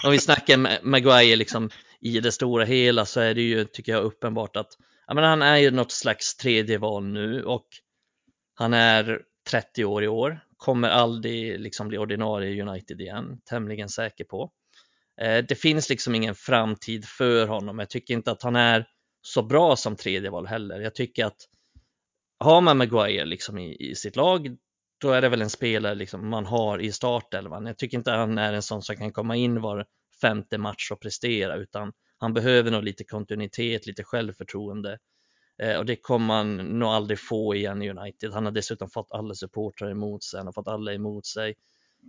om 0.05 0.11
vi 0.11 0.19
snackar 0.19 0.85
Maguire 0.85 1.37
liksom 1.37 1.71
i 2.01 2.21
det 2.21 2.33
stora 2.33 2.65
hela 2.65 3.07
så 3.07 3.21
är 3.21 3.35
det 3.35 3.43
ju, 3.43 3.65
tycker 3.65 3.93
jag, 3.93 4.05
uppenbart 4.05 4.57
att 4.57 4.69
ja, 5.07 5.15
men 5.15 5.25
han 5.25 5.43
är 5.43 5.57
ju 5.57 5.71
något 5.71 5.93
slags 5.93 6.37
tredje 6.37 6.79
val 6.79 7.05
nu 7.05 7.45
och 7.45 7.67
han 8.55 8.75
är 8.75 9.21
30 9.51 9.85
år 9.85 10.05
i 10.05 10.09
år, 10.09 10.41
kommer 10.57 10.89
aldrig 10.89 11.61
liksom 11.61 11.89
bli 11.89 11.99
ordinarie 11.99 12.63
United 12.63 13.01
igen, 13.01 13.41
tämligen 13.45 13.89
säker 13.89 14.25
på. 14.25 14.51
Eh, 15.21 15.45
det 15.49 15.55
finns 15.55 15.89
liksom 15.89 16.15
ingen 16.15 16.35
framtid 16.35 17.05
för 17.05 17.47
honom. 17.47 17.79
Jag 17.79 17.91
tycker 17.91 18.15
inte 18.15 18.31
att 18.31 18.43
han 18.43 18.57
är 18.57 18.87
så 19.29 19.43
bra 19.43 19.77
som 19.77 19.97
tredje 19.97 20.31
val 20.31 20.47
heller. 20.47 20.81
Jag 20.81 20.95
tycker 20.95 21.25
att 21.25 21.49
har 22.39 22.61
man 22.61 22.79
Maguire 22.79 23.25
liksom 23.25 23.59
i, 23.59 23.77
i 23.91 23.95
sitt 23.95 24.17
lag, 24.17 24.57
då 25.01 25.11
är 25.11 25.23
det 25.23 25.29
väl 25.29 25.43
en 25.43 25.51
spelare 25.51 25.95
liksom 25.95 26.29
man 26.29 26.47
har 26.47 26.79
i 26.79 26.93
startelvan. 26.93 27.67
Jag 27.67 27.79
tycker 27.79 27.99
inte 27.99 28.11
han 28.11 28.39
är 28.39 28.53
en 28.53 28.63
sån 28.63 28.83
som 28.83 28.97
kan 28.97 29.13
komma 29.13 29.37
in 29.37 29.61
var 29.61 29.87
femte 30.21 30.59
match 30.59 30.91
och 30.91 31.01
prestera, 31.01 31.57
utan 31.57 31.93
han 32.19 32.35
behöver 32.35 32.71
nog 32.71 32.85
lite 32.85 33.05
kontinuitet, 33.05 33.87
lite 33.87 34.05
självförtroende. 34.05 34.99
Eh, 35.63 35.79
och 35.79 35.87
det 35.87 35.97
kommer 35.97 36.35
han 36.35 36.57
nog 36.57 36.89
aldrig 36.89 37.21
få 37.21 37.55
igen 37.55 37.83
i 37.83 37.91
United. 37.91 38.33
Han 38.33 38.45
har 38.45 38.53
dessutom 38.53 38.91
fått 38.91 39.13
alla 39.13 39.35
supportrar 39.35 39.91
emot 39.91 40.25
sig, 40.25 40.39
han 40.39 40.47
har 40.47 40.53
fått 40.53 40.69
alla 40.69 40.93
emot 40.93 41.27
sig. 41.27 41.55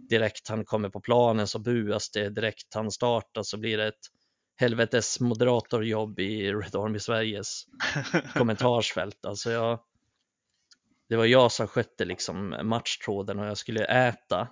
Direkt 0.10 0.48
han 0.48 0.66
kommer 0.66 0.90
på 0.90 1.02
planen 1.02 1.48
så 1.48 1.60
buas 1.60 2.12
det, 2.12 2.30
direkt 2.30 2.74
han 2.74 2.92
startar 2.92 3.44
så 3.44 3.58
blir 3.58 3.78
det 3.78 3.88
ett 3.88 4.19
helvetes 4.60 5.20
moderatorjobb 5.20 6.20
i 6.20 6.54
Red 6.54 6.76
Army 6.76 7.00
Sveriges 7.00 7.66
kommentarsfält. 8.34 9.26
Alltså 9.26 9.52
jag, 9.52 9.80
det 11.10 11.16
var 11.16 11.26
jag 11.26 11.52
som 11.52 11.68
skötte 11.68 12.06
liksom 12.06 12.56
matchtråden 12.64 13.40
och 13.40 13.46
jag 13.46 13.58
skulle 13.58 13.86
äta. 13.86 14.48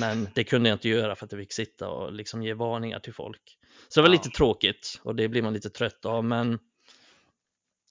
Men 0.00 0.28
det 0.34 0.44
kunde 0.44 0.68
jag 0.68 0.76
inte 0.76 0.88
göra 0.88 1.16
för 1.16 1.26
att 1.26 1.32
jag 1.32 1.40
fick 1.40 1.52
sitta 1.52 1.88
och 1.88 2.12
liksom 2.12 2.42
ge 2.42 2.54
varningar 2.54 3.00
till 3.00 3.14
folk. 3.14 3.58
Så 3.88 4.00
det 4.00 4.02
var 4.02 4.14
ja. 4.14 4.22
lite 4.22 4.36
tråkigt 4.36 5.00
och 5.02 5.14
det 5.14 5.28
blir 5.28 5.42
man 5.42 5.52
lite 5.52 5.70
trött 5.70 6.04
av. 6.04 6.24
Men 6.24 6.52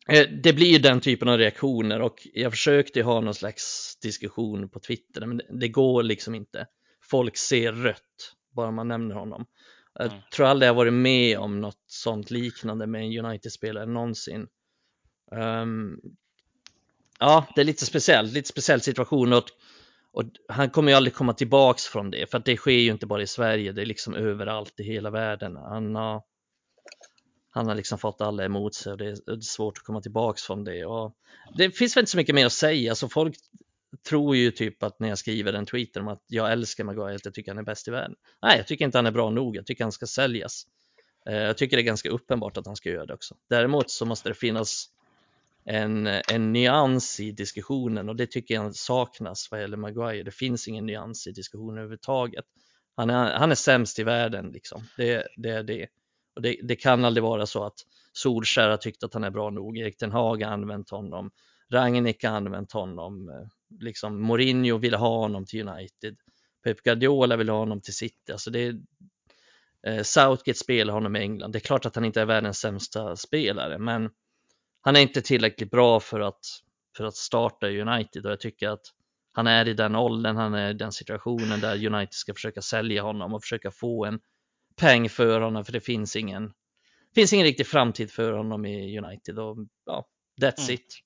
eh, 0.10 0.28
det 0.44 0.54
blir 0.54 0.72
ju 0.72 0.78
den 0.78 1.02
typen 1.02 1.30
av 1.30 1.38
reaktioner 1.38 2.02
och 2.02 2.28
jag 2.34 2.52
försökte 2.52 3.02
ha 3.02 3.22
någon 3.22 3.34
slags 3.34 3.96
diskussion 4.02 4.70
på 4.70 4.80
Twitter 4.80 5.26
men 5.26 5.42
det 5.60 5.68
går 5.68 6.04
liksom 6.04 6.36
inte. 6.36 6.68
Folk 7.02 7.38
ser 7.38 7.72
rött 7.72 8.34
bara 8.56 8.72
man 8.72 8.88
nämner 8.88 9.16
honom. 9.16 9.46
Jag 10.00 10.08
mm. 10.08 10.20
tror 10.34 10.46
aldrig 10.46 10.70
jag 10.70 10.74
varit 10.74 10.94
med 10.94 11.38
om 11.38 11.62
något 11.62 11.84
sånt 11.88 12.32
liknande 12.32 12.88
med 12.88 13.02
en 13.02 13.26
United-spelare 13.26 13.86
någonsin. 13.86 14.48
Um, 15.32 16.02
ja, 17.20 17.46
det 17.56 17.62
är 17.62 17.66
lite 17.66 17.86
speciellt, 17.86 18.34
lite 18.34 18.50
speciell 18.50 18.82
situation 18.82 19.34
och, 19.34 19.44
och 20.12 20.24
han 20.48 20.70
kommer 20.70 20.92
ju 20.92 20.98
aldrig 20.98 21.14
komma 21.14 21.34
tillbaks 21.34 21.86
från 21.86 22.12
det 22.12 22.32
för 22.32 22.38
att 22.38 22.46
det 22.46 22.58
sker 22.58 22.72
ju 22.72 22.92
inte 22.92 23.06
bara 23.06 23.22
i 23.22 23.28
Sverige, 23.28 23.72
det 23.72 23.82
är 23.82 23.86
liksom 23.86 24.14
överallt 24.14 24.80
i 24.80 24.84
hela 24.84 25.10
världen. 25.10 25.56
Han 25.56 25.96
har, 25.96 26.24
han 27.50 27.68
har 27.68 27.76
liksom 27.76 27.98
fått 27.98 28.22
alla 28.22 28.46
emot 28.46 28.76
sig 28.76 28.92
och 28.92 28.98
det 28.98 29.06
är 29.06 29.42
svårt 29.42 29.78
att 29.78 29.84
komma 29.84 30.02
tillbaks 30.02 30.44
från 30.44 30.64
det. 30.64 30.86
Och 30.86 31.16
det 31.58 31.72
finns 31.72 31.98
väl 31.98 32.02
inte 32.02 32.12
så 32.12 32.18
mycket 32.18 32.36
mer 32.36 32.46
att 32.46 32.54
säga, 32.54 32.96
så 32.96 33.10
folk 33.10 33.36
tror 34.10 34.36
ju 34.36 34.52
typ 34.52 34.84
att 34.84 35.00
när 35.00 35.10
jag 35.10 35.18
skriver 35.18 35.54
en 35.54 35.66
tweet 35.66 35.98
om 35.98 36.08
att 36.08 36.24
jag 36.28 36.52
älskar 36.52 36.84
Maguire, 36.84 37.20
jag 37.24 37.34
tycker 37.34 37.52
han 37.52 37.60
är 37.60 37.64
bäst 37.64 37.88
i 37.88 37.92
världen. 37.92 38.16
Nej, 38.42 38.58
jag 38.58 38.68
tycker 38.68 38.86
inte 38.86 38.98
han 38.98 39.06
är 39.06 39.12
bra 39.12 39.30
nog, 39.30 39.56
jag 39.56 39.66
tycker 39.66 39.84
han 39.84 39.92
ska 39.92 40.06
säljas. 40.06 40.64
Eh, 41.30 41.38
jag 41.38 41.58
tycker 41.58 41.78
det 41.78 41.82
är 41.82 41.86
ganska 41.86 42.10
uppenbart 42.10 42.58
att 42.58 42.66
han 42.66 42.76
ska 42.76 42.90
göra 42.90 43.06
det 43.06 43.14
också. 43.14 43.36
Däremot 43.50 43.92
så 43.92 44.06
måste 44.06 44.30
det 44.30 44.36
finnas 44.36 44.90
en, 45.66 46.08
en 46.08 46.54
nyans 46.54 47.20
i 47.20 47.32
diskussionen 47.32 48.10
och 48.10 48.16
det 48.16 48.32
tycker 48.32 48.54
jag 48.54 48.76
saknas 48.76 49.48
vad 49.52 49.62
gäller 49.62 49.78
Maguire. 49.78 50.24
Det 50.24 50.32
finns 50.32 50.68
ingen 50.68 50.86
nyans 50.86 51.28
i 51.28 51.32
diskussionen 51.32 51.78
överhuvudtaget. 51.78 52.46
Han 52.96 53.10
är, 53.10 53.34
han 53.40 53.52
är 53.52 53.56
sämst 53.56 54.00
i 54.00 54.04
världen, 54.04 54.52
liksom. 54.52 54.84
det, 54.98 55.28
det 55.38 55.50
är 55.50 55.64
det. 55.64 55.88
Och 56.36 56.42
det, 56.42 56.60
det 56.64 56.76
kan 56.76 57.06
aldrig 57.06 57.24
vara 57.24 57.46
så 57.46 57.64
att 57.64 57.80
Solskär 58.14 58.70
har 58.70 58.78
tyckt 58.78 59.04
att 59.04 59.14
han 59.14 59.24
är 59.24 59.32
bra 59.32 59.50
nog, 59.50 59.78
Erik 59.78 59.98
Ten 59.98 60.12
Hag 60.12 60.44
har 60.44 60.52
använt 60.52 60.90
honom, 60.90 61.32
Rangnick 61.70 62.24
har 62.24 62.32
använt 62.32 62.72
honom, 62.72 63.30
liksom 63.80 64.22
Mourinho 64.22 64.78
ville 64.78 64.98
ha 64.98 65.18
honom 65.18 65.46
till 65.46 65.68
United, 65.68 66.18
Pep 66.64 66.84
Guardiola 66.84 67.36
vill 67.38 67.50
ha 67.50 67.58
honom 67.58 67.82
till 67.82 67.94
City. 67.94 68.32
Alltså 68.32 68.50
det, 68.52 68.76
eh, 69.88 70.04
Southgate 70.04 70.60
spelar 70.60 70.94
honom 70.94 71.16
i 71.16 71.20
England. 71.20 71.52
Det 71.52 71.58
är 71.58 71.62
klart 71.62 71.86
att 71.86 71.96
han 71.96 72.06
inte 72.06 72.22
är 72.22 72.26
världens 72.26 72.60
sämsta 72.60 73.16
spelare, 73.16 73.80
men 73.80 74.10
han 74.82 74.96
är 74.96 75.00
inte 75.00 75.22
tillräckligt 75.22 75.72
bra 75.72 76.00
för 76.00 76.20
att, 76.20 76.40
för 76.98 77.06
att 77.06 77.16
starta 77.16 77.68
United 77.68 78.26
och 78.26 78.32
jag 78.32 78.40
tycker 78.40 78.70
att 78.70 78.86
han 79.34 79.48
är 79.48 79.68
i 79.68 79.74
den 79.74 79.96
åldern, 79.96 80.36
han 80.36 80.54
är 80.54 80.70
i 80.70 80.74
den 80.74 80.92
situationen 80.92 81.60
där 81.60 81.86
United 81.86 82.14
ska 82.14 82.34
försöka 82.34 82.62
sälja 82.62 83.02
honom 83.02 83.34
och 83.34 83.42
försöka 83.42 83.72
få 83.72 84.06
en 84.06 84.20
peng 84.76 85.10
för 85.10 85.42
honom 85.42 85.66
för 85.66 85.74
det 85.74 85.82
finns 85.82 86.16
ingen, 86.16 86.54
finns 87.16 87.34
ingen 87.34 87.46
riktig 87.46 87.68
framtid 87.68 88.12
för 88.12 88.34
honom 88.34 88.66
i 88.66 89.00
United 89.00 89.40
och 89.40 89.58
ja, 89.86 90.08
that's 90.42 90.64
mm. 90.64 90.74
it. 90.74 91.00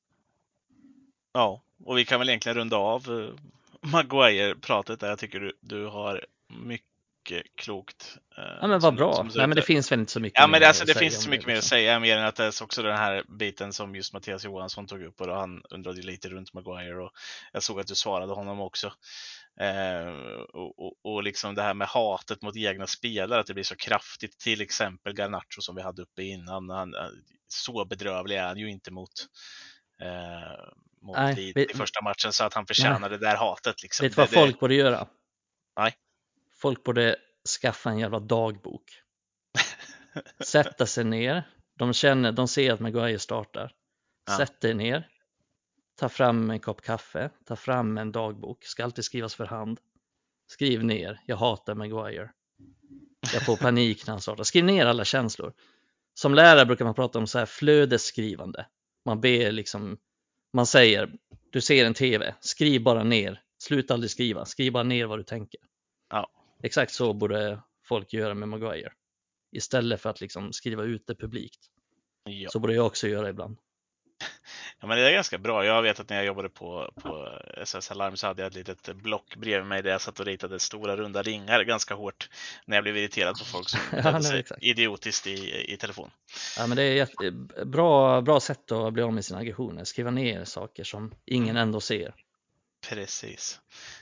Ja, 1.33 1.63
och 1.85 1.97
vi 1.97 2.05
kan 2.05 2.19
väl 2.19 2.29
egentligen 2.29 2.57
runda 2.57 2.77
av 2.77 3.09
uh, 3.09 3.33
Maguire-pratet 3.81 4.99
där 4.99 5.09
jag 5.09 5.19
tycker 5.19 5.39
du, 5.39 5.53
du 5.61 5.85
har 5.85 6.25
mycket 6.47 7.45
klokt. 7.55 8.17
eh, 8.37 8.43
Ja 8.61 8.67
men 8.67 8.81
som- 8.81 8.87
vad 8.87 8.95
bra. 8.95 9.13
som 9.15 9.27
du 9.27 9.37
Nej 9.37 9.47
men 9.47 9.55
det 9.55 9.61
finns 9.61 9.91
väl 9.91 9.99
inte 9.99 10.11
så 10.11 10.19
mycket 10.19 10.39
Ja, 10.39 10.47
men 10.47 10.51
mer 10.51 10.59
det, 10.59 10.67
alltså, 10.67 10.85
det 10.85 10.93
finns 10.93 11.23
så 11.23 11.29
mycket 11.29 11.45
mer 11.47 11.53
att 11.53 11.57
liksom. 11.57 11.69
säga, 11.69 11.99
mer 11.99 12.17
än 12.17 12.25
att 12.25 12.35
det 12.35 12.43
är 12.45 12.63
också 12.63 12.83
den 12.83 12.97
här 12.97 13.23
biten 13.27 13.73
som 13.73 13.95
just 13.95 14.13
Mattias 14.13 14.45
Johansson 14.45 14.87
tog 14.87 15.03
upp 15.03 15.21
och 15.21 15.27
då 15.27 15.33
han 15.33 15.63
undrade 15.69 16.01
lite 16.01 16.29
runt 16.29 16.53
Maguire 16.53 17.03
och 17.03 17.11
jag 17.53 17.63
såg 17.63 17.79
att 17.79 17.87
du 17.87 17.95
svarade 17.95 18.33
honom 18.33 18.59
också. 18.61 18.93
Eh, 19.59 20.07
och, 20.53 20.79
och, 20.79 20.93
och 21.03 21.23
liksom 21.23 21.55
det 21.55 21.61
här 21.61 21.73
med 21.73 21.87
hatet 21.87 22.41
mot 22.41 22.55
egna 22.57 22.87
spelare, 22.87 23.39
att 23.39 23.47
det 23.47 23.53
blir 23.53 23.63
så 23.63 23.75
kraftigt, 23.75 24.39
till 24.39 24.61
exempel 24.61 25.13
Garnacho 25.13 25.61
som 25.61 25.75
vi 25.75 25.81
hade 25.81 26.01
uppe 26.01 26.23
innan. 26.23 26.69
Han, 26.69 26.95
eh, 26.95 27.01
så 27.47 27.85
bedrövlig 27.85 28.35
är 28.37 28.47
han 28.47 28.57
ju 28.57 28.69
inte 28.71 28.91
mot, 28.91 29.11
eh, 30.01 30.65
mot 31.01 31.15
Nej, 31.17 31.35
Leeds 31.35 31.55
vet- 31.57 31.71
i 31.71 31.73
första 31.77 32.01
matchen 32.03 32.33
så 32.33 32.43
att 32.43 32.53
han 32.53 32.65
förtjänar 32.65 33.09
det 33.09 33.17
där 33.17 33.35
hatet. 33.35 33.81
Liksom. 33.83 34.03
Vet 34.03 34.11
du 34.11 34.15
vad 34.21 34.29
Det- 34.29 34.35
folk 34.35 34.59
borde 34.59 34.75
göra? 34.75 35.07
Nej. 35.79 35.93
Folk 36.61 36.83
borde 36.83 37.15
skaffa 37.61 37.89
en 37.89 37.99
jävla 37.99 38.19
dagbok. 38.19 38.83
Sätta 40.45 40.85
sig 40.85 41.03
ner. 41.03 41.43
De 41.77 41.93
känner, 41.93 42.31
de 42.31 42.47
ser 42.47 42.73
att 42.73 42.79
Maguire 42.79 43.19
startar. 43.19 43.71
Ja. 44.27 44.37
Sätt 44.37 44.61
dig 44.61 44.73
ner. 44.73 45.07
Ta 45.99 46.09
fram 46.09 46.49
en 46.49 46.59
kopp 46.59 46.81
kaffe. 46.81 47.29
Ta 47.45 47.55
fram 47.55 47.97
en 47.97 48.11
dagbok. 48.11 48.63
Ska 48.63 48.83
alltid 48.83 49.05
skrivas 49.05 49.35
för 49.35 49.45
hand. 49.45 49.79
Skriv 50.47 50.83
ner. 50.83 51.21
Jag 51.25 51.37
hatar 51.37 51.75
Maguire. 51.75 52.31
Jag 53.33 53.45
får 53.45 53.57
panik 53.57 54.07
när 54.07 54.11
han 54.13 54.21
startar. 54.21 54.43
Skriv 54.43 54.63
ner 54.63 54.85
alla 54.85 55.05
känslor. 55.05 55.53
Som 56.13 56.33
lärare 56.35 56.65
brukar 56.65 56.85
man 56.85 56.93
prata 56.93 57.19
om 57.19 57.27
så 57.27 57.39
här 57.39 57.45
flödesskrivande. 57.45 58.65
Man 59.05 59.21
ber 59.21 59.51
liksom, 59.51 59.97
man 60.53 60.65
säger, 60.65 61.13
du 61.49 61.61
ser 61.61 61.85
en 61.85 61.93
tv, 61.93 62.35
skriv 62.39 62.83
bara 62.83 63.03
ner. 63.03 63.41
Sluta 63.57 63.93
aldrig 63.93 64.11
skriva, 64.11 64.45
skriv 64.45 64.73
bara 64.73 64.83
ner 64.83 65.05
vad 65.05 65.19
du 65.19 65.23
tänker. 65.23 65.59
Ja. 66.09 66.31
Exakt 66.63 66.91
så 66.91 67.13
borde 67.13 67.61
folk 67.85 68.13
göra 68.13 68.33
med 68.33 68.49
Maguire. 68.49 68.93
Istället 69.51 70.01
för 70.01 70.09
att 70.09 70.21
liksom 70.21 70.53
skriva 70.53 70.83
ut 70.83 71.07
det 71.07 71.15
publikt. 71.15 71.59
Ja. 72.23 72.49
Så 72.49 72.59
borde 72.59 72.73
jag 72.73 72.85
också 72.85 73.07
göra 73.07 73.29
ibland. 73.29 73.57
Ja, 74.81 74.87
men 74.87 74.97
det 74.97 75.09
är 75.09 75.13
ganska 75.13 75.37
bra. 75.37 75.65
Jag 75.65 75.81
vet 75.81 75.99
att 75.99 76.09
när 76.09 76.17
jag 76.17 76.25
jobbade 76.25 76.49
på, 76.49 76.91
på 77.01 77.29
SOS 77.65 77.91
Alarm 77.91 78.17
så 78.17 78.27
hade 78.27 78.41
jag 78.41 78.49
ett 78.49 78.55
litet 78.55 78.95
block 78.95 79.35
bredvid 79.35 79.67
mig 79.67 79.81
där 79.81 79.91
jag 79.91 80.01
satt 80.01 80.19
och 80.19 80.25
ritade 80.25 80.59
stora 80.59 80.97
runda 80.97 81.21
ringar 81.21 81.63
ganska 81.63 81.93
hårt 81.93 82.29
när 82.65 82.77
jag 82.77 82.83
blev 82.83 82.97
irriterad 82.97 83.39
på 83.39 83.45
folk 83.45 83.69
som 83.69 83.79
Ja, 83.91 83.95
betedde 83.97 84.11
nej, 84.13 84.23
sig 84.23 84.39
exakt. 84.39 84.63
idiotiskt 84.63 85.27
i, 85.27 85.65
i 85.73 85.77
telefon. 85.77 86.11
Ja, 86.57 86.67
men 86.67 86.77
det 86.77 86.83
är 86.83 87.03
ett 87.03 87.67
bra, 87.67 88.21
bra 88.21 88.39
sätt 88.39 88.71
att 88.71 88.93
bli 88.93 89.03
av 89.03 89.13
med 89.13 89.25
sina 89.25 89.39
aggressioner. 89.39 89.83
Skriva 89.83 90.11
ner 90.11 90.45
saker 90.45 90.83
som 90.83 91.13
ingen 91.25 91.57
ändå 91.57 91.79
ser. 91.79 92.13
Precis. 92.89 93.59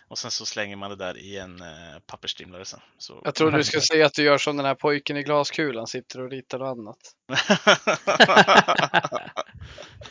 Och 0.08 0.18
sen 0.18 0.32
så 0.32 0.46
slänger 0.46 0.76
man 0.76 0.89
det 0.89 0.96
där 0.96 1.18
i 1.18 1.38
en 1.38 1.62
eh, 1.62 2.00
pappersstrimlare 2.06 2.65
sen. 2.65 2.80
Så... 2.98 3.22
Jag 3.26 3.36
trodde 3.36 3.58
du 3.58 3.63
skulle 3.63 3.82
säga 3.82 4.06
att 4.06 4.13
du 4.13 4.24
gör 4.24 4.38
som 4.38 4.58
den 4.58 4.65
här 4.65 4.76
pojken 4.76 5.18
i 5.18 5.24
glaskulan, 5.24 5.88
sitter 5.88 6.22
och 6.22 6.32
ritar 6.32 6.60
något 6.60 6.78
annat. 6.78 6.98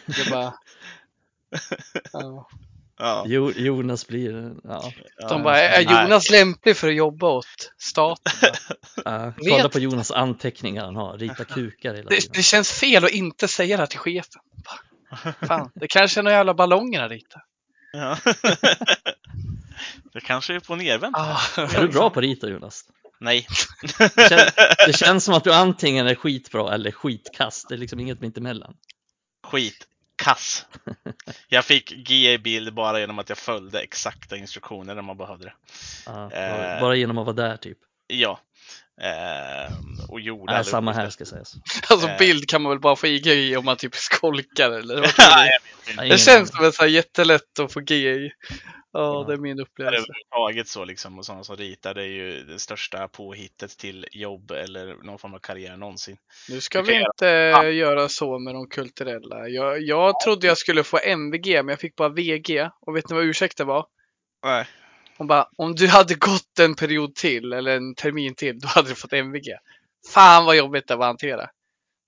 Det 0.07 0.21
är 0.21 0.31
bara... 0.31 0.55
Ja. 2.13 2.49
ja, 2.99 3.25
Jo, 3.27 3.51
Jonas 3.51 4.07
blir, 4.07 4.53
ja. 4.65 4.93
De 5.29 5.43
bara, 5.43 5.59
är 5.59 5.85
Nej. 5.85 6.03
Jonas 6.05 6.31
lämplig 6.31 6.77
för 6.77 6.89
att 6.89 6.95
jobba 6.95 7.29
åt 7.29 7.73
staten? 7.79 8.33
ja, 9.05 9.33
Vet- 9.37 9.51
kolla 9.51 9.69
på 9.69 9.79
Jonas 9.79 10.11
anteckningar 10.11 10.85
han 10.85 10.97
har, 10.97 11.19
rita 11.19 11.45
kukar 11.45 11.95
hela 11.95 12.09
Det, 12.11 12.17
tiden. 12.17 12.33
det 12.35 12.43
känns 12.43 12.73
fel 12.73 13.05
att 13.05 13.11
inte 13.11 13.49
säga 13.49 13.77
det 13.77 13.83
här 13.83 13.87
till 13.87 13.99
chefen. 13.99 14.43
Fan, 15.49 15.71
det 15.75 15.89
kanske 15.89 16.21
är 16.21 16.23
några 16.23 16.37
jävla 16.37 16.55
ballonger 16.55 17.01
han 17.01 17.09
ritar. 17.09 17.43
Ja. 17.93 18.19
det 20.13 20.21
kanske 20.21 20.55
är 20.55 20.61
på 20.61 20.77
nervänt. 20.77 21.17
Ah, 21.17 21.41
Är 21.57 21.83
du 21.83 21.89
bra 21.89 22.11
på 22.11 22.21
att 22.21 22.25
rita 22.25 22.49
Jonas? 22.49 22.85
Nej. 23.21 23.47
Det 23.99 24.29
känns, 24.29 24.55
det 24.87 24.97
känns 24.97 25.25
som 25.25 25.35
att 25.35 25.45
du 25.45 25.53
antingen 25.55 26.07
är 26.07 26.15
skitbra 26.15 26.75
eller 26.75 26.91
skitkast. 26.91 27.69
Det 27.69 27.75
är 27.75 27.79
liksom 27.79 28.01
inget 28.01 28.21
mittemellan. 28.21 28.77
Skit. 29.47 29.87
Kass. 30.17 30.67
Jag 31.49 31.65
fick 31.65 31.91
G 31.91 32.33
i 32.33 32.39
bild 32.39 32.75
bara 32.75 33.01
genom 33.01 33.19
att 33.19 33.29
jag 33.29 33.39
följde 33.39 33.81
exakta 33.81 34.37
instruktioner 34.37 34.95
när 34.95 35.03
man 35.03 35.17
behövde 35.17 35.45
det. 35.45 35.55
Ja, 36.07 36.33
Eh. 36.33 36.81
Bara 36.81 36.95
genom 36.97 37.19
att 37.19 37.27
vara 37.27 37.37
där 37.37 37.57
typ. 37.57 37.79
Ja. 38.07 38.41
Eh, 39.01 39.73
och 40.09 40.21
gjorde 40.21 40.53
Nej, 40.53 40.65
samma 40.65 40.93
här 40.93 41.11
ska 41.11 41.25
sägas. 41.25 41.55
Alltså 41.91 42.09
Eh. 42.09 42.19
bild 42.19 42.49
kan 42.49 42.63
man 42.63 42.71
väl 42.71 42.81
bara 42.81 42.97
få 42.97 43.07
IG 43.07 43.27
i 43.27 43.57
om 43.57 43.65
man 43.65 43.77
typ 43.77 43.95
skolkar 43.95 44.71
eller 44.71 44.95
vad 45.01 45.11
Det 45.97 46.07
ingen 46.07 46.19
känns 46.19 46.51
som 46.51 46.73
så 46.73 46.83
här 46.83 46.89
jättelätt 46.89 47.59
att 47.59 47.73
få 47.73 47.81
G 47.81 47.95
i. 47.95 48.31
Ja, 48.93 49.25
det 49.29 49.33
är 49.33 49.37
min 49.37 49.61
upplevelse. 49.61 49.97
överhuvudtaget 49.97 50.69
så 50.69 50.85
liksom 50.85 51.19
och 51.19 51.27
sådana 51.27 51.45
som 51.45 51.57
ritar 51.57 51.95
det 51.95 52.03
är 52.03 52.07
ju 52.07 52.43
det 52.43 52.59
största 52.59 53.09
påhittet 53.09 53.79
till 53.79 54.07
jobb 54.13 54.51
eller 54.51 54.95
någon 55.05 55.19
form 55.19 55.35
av 55.35 55.39
karriär 55.39 55.77
någonsin. 55.77 56.17
Nu 56.49 56.61
ska 56.61 56.83
vi 56.83 56.95
inte 56.95 57.27
göra 57.73 58.09
så 58.09 58.39
med 58.39 58.55
de 58.55 58.69
kulturella. 58.69 59.49
Jag, 59.49 59.83
jag 59.83 60.21
trodde 60.21 60.47
jag 60.47 60.59
skulle 60.59 60.85
få 60.85 60.99
MVG, 60.99 61.55
men 61.55 61.69
jag 61.69 61.81
fick 61.81 61.97
bara 61.97 62.09
VG. 62.09 62.71
Och 62.81 62.97
vet 62.97 63.11
ni 63.11 63.17
vad 63.17 63.25
ursäkten 63.25 63.67
var? 63.67 63.87
Nej. 64.45 64.67
Hon 65.19 65.27
bara, 65.27 65.49
om 65.57 65.75
du 65.75 65.89
hade 65.89 66.15
gått 66.15 66.59
en 66.61 66.75
period 66.75 67.15
till 67.15 67.53
eller 67.53 67.77
en 67.77 67.95
termin 67.95 68.35
till, 68.35 68.59
då 68.59 68.69
hade 68.69 68.89
du 68.89 68.95
fått 68.95 69.13
MVG. 69.13 69.55
Fan 70.13 70.45
vad 70.45 70.57
jobbigt 70.57 70.89
det 70.89 70.97
var 70.97 71.05
att 71.05 71.09
hantera. 71.09 71.51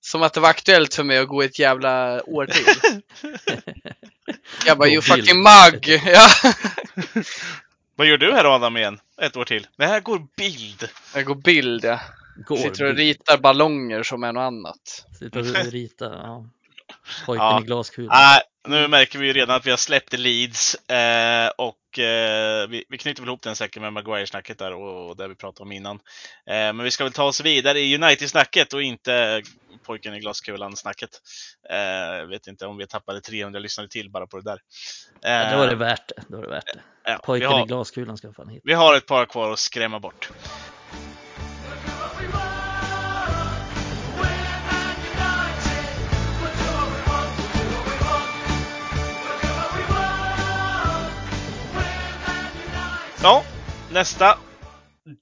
Som 0.01 0.23
att 0.23 0.33
det 0.33 0.39
var 0.39 0.49
aktuellt 0.49 0.93
för 0.93 1.03
mig 1.03 1.17
att 1.17 1.27
gå 1.27 1.41
ett 1.41 1.59
jävla 1.59 2.23
år 2.23 2.45
till. 2.45 3.01
Jag 4.65 4.77
bara, 4.77 4.89
you 4.89 5.01
bild. 5.01 5.03
fucking 5.03 5.43
mug! 5.43 6.01
Ja. 6.05 6.27
Vad 7.95 8.07
gör 8.07 8.17
du 8.17 8.31
här 8.31 8.55
Adam 8.55 8.77
igen? 8.77 8.99
Ett 9.21 9.37
år 9.37 9.45
till? 9.45 9.67
Det 9.77 9.85
här 9.85 9.99
går 9.99 10.27
bild. 10.37 10.89
Jag 11.15 11.25
går 11.25 11.35
bild, 11.35 11.85
ja. 11.85 11.99
Går, 12.45 12.57
Sitter 12.57 12.85
och 12.85 12.95
ritar 12.95 13.37
ballonger 13.37 14.03
som 14.03 14.23
är 14.23 14.33
något 14.33 14.41
annat. 14.41 15.05
Sitter 15.19 15.39
och 15.39 15.71
ritar, 15.71 16.11
ja. 16.11 16.45
Pojken 17.25 17.45
Ja. 17.45 17.61
i 17.61 17.63
glaskulan. 17.63 18.09
Nej, 18.11 18.41
nu 18.67 18.87
märker 18.87 19.19
vi 19.19 19.25
ju 19.27 19.33
redan 19.33 19.55
att 19.55 19.65
vi 19.65 19.69
har 19.69 19.77
släppt 19.77 20.13
Leeds 20.13 20.75
eh, 20.75 21.49
och 21.57 21.99
eh, 21.99 22.67
vi, 22.69 22.85
vi 22.89 22.97
knyter 22.97 23.21
väl 23.21 23.29
ihop 23.29 23.41
den 23.41 23.55
säkert 23.55 23.81
med 23.81 23.93
Maguire-snacket 23.93 24.57
där 24.57 24.73
och, 24.73 25.09
och 25.09 25.17
det 25.17 25.27
vi 25.27 25.35
pratade 25.35 25.63
om 25.63 25.71
innan. 25.71 25.95
Eh, 25.95 26.53
men 26.73 26.83
vi 26.83 26.91
ska 26.91 27.03
väl 27.03 27.13
ta 27.13 27.23
oss 27.23 27.41
vidare 27.41 27.79
i 27.79 27.95
United-snacket 27.95 28.73
och 28.73 28.81
inte 28.81 29.41
pojken 29.85 30.15
i 30.15 30.19
glaskulan-snacket. 30.19 31.09
Eh, 31.69 32.25
vet 32.27 32.47
inte 32.47 32.65
om 32.65 32.77
vi 32.77 32.87
tappade 32.87 33.21
300 33.21 33.59
lyssnare 33.59 33.87
till 33.87 34.09
bara 34.09 34.27
på 34.27 34.37
det 34.37 34.43
där. 34.51 34.59
Ja, 35.21 35.29
Eh, 35.29 35.57
då 35.57 35.63
är 35.63 35.67
det 35.67 35.75
värt 35.75 36.07
det. 36.07 36.23
Då 36.27 36.37
är 36.37 36.41
det 36.41 36.49
värt 36.49 36.73
det. 36.73 36.81
ja, 37.03 37.19
Pojken 37.23 37.51
i 37.51 37.53
har, 37.53 37.65
glaskulan 37.65 38.17
ska 38.17 38.33
fan 38.33 38.49
hit. 38.49 38.61
vi 38.63 38.73
har 38.73 38.95
ett 38.95 39.05
par 39.05 39.25
kvar 39.25 39.51
att 39.51 39.59
skrämma 39.59 39.99
bort. 39.99 40.29
Ja, 53.23 53.43
nästa 53.91 54.37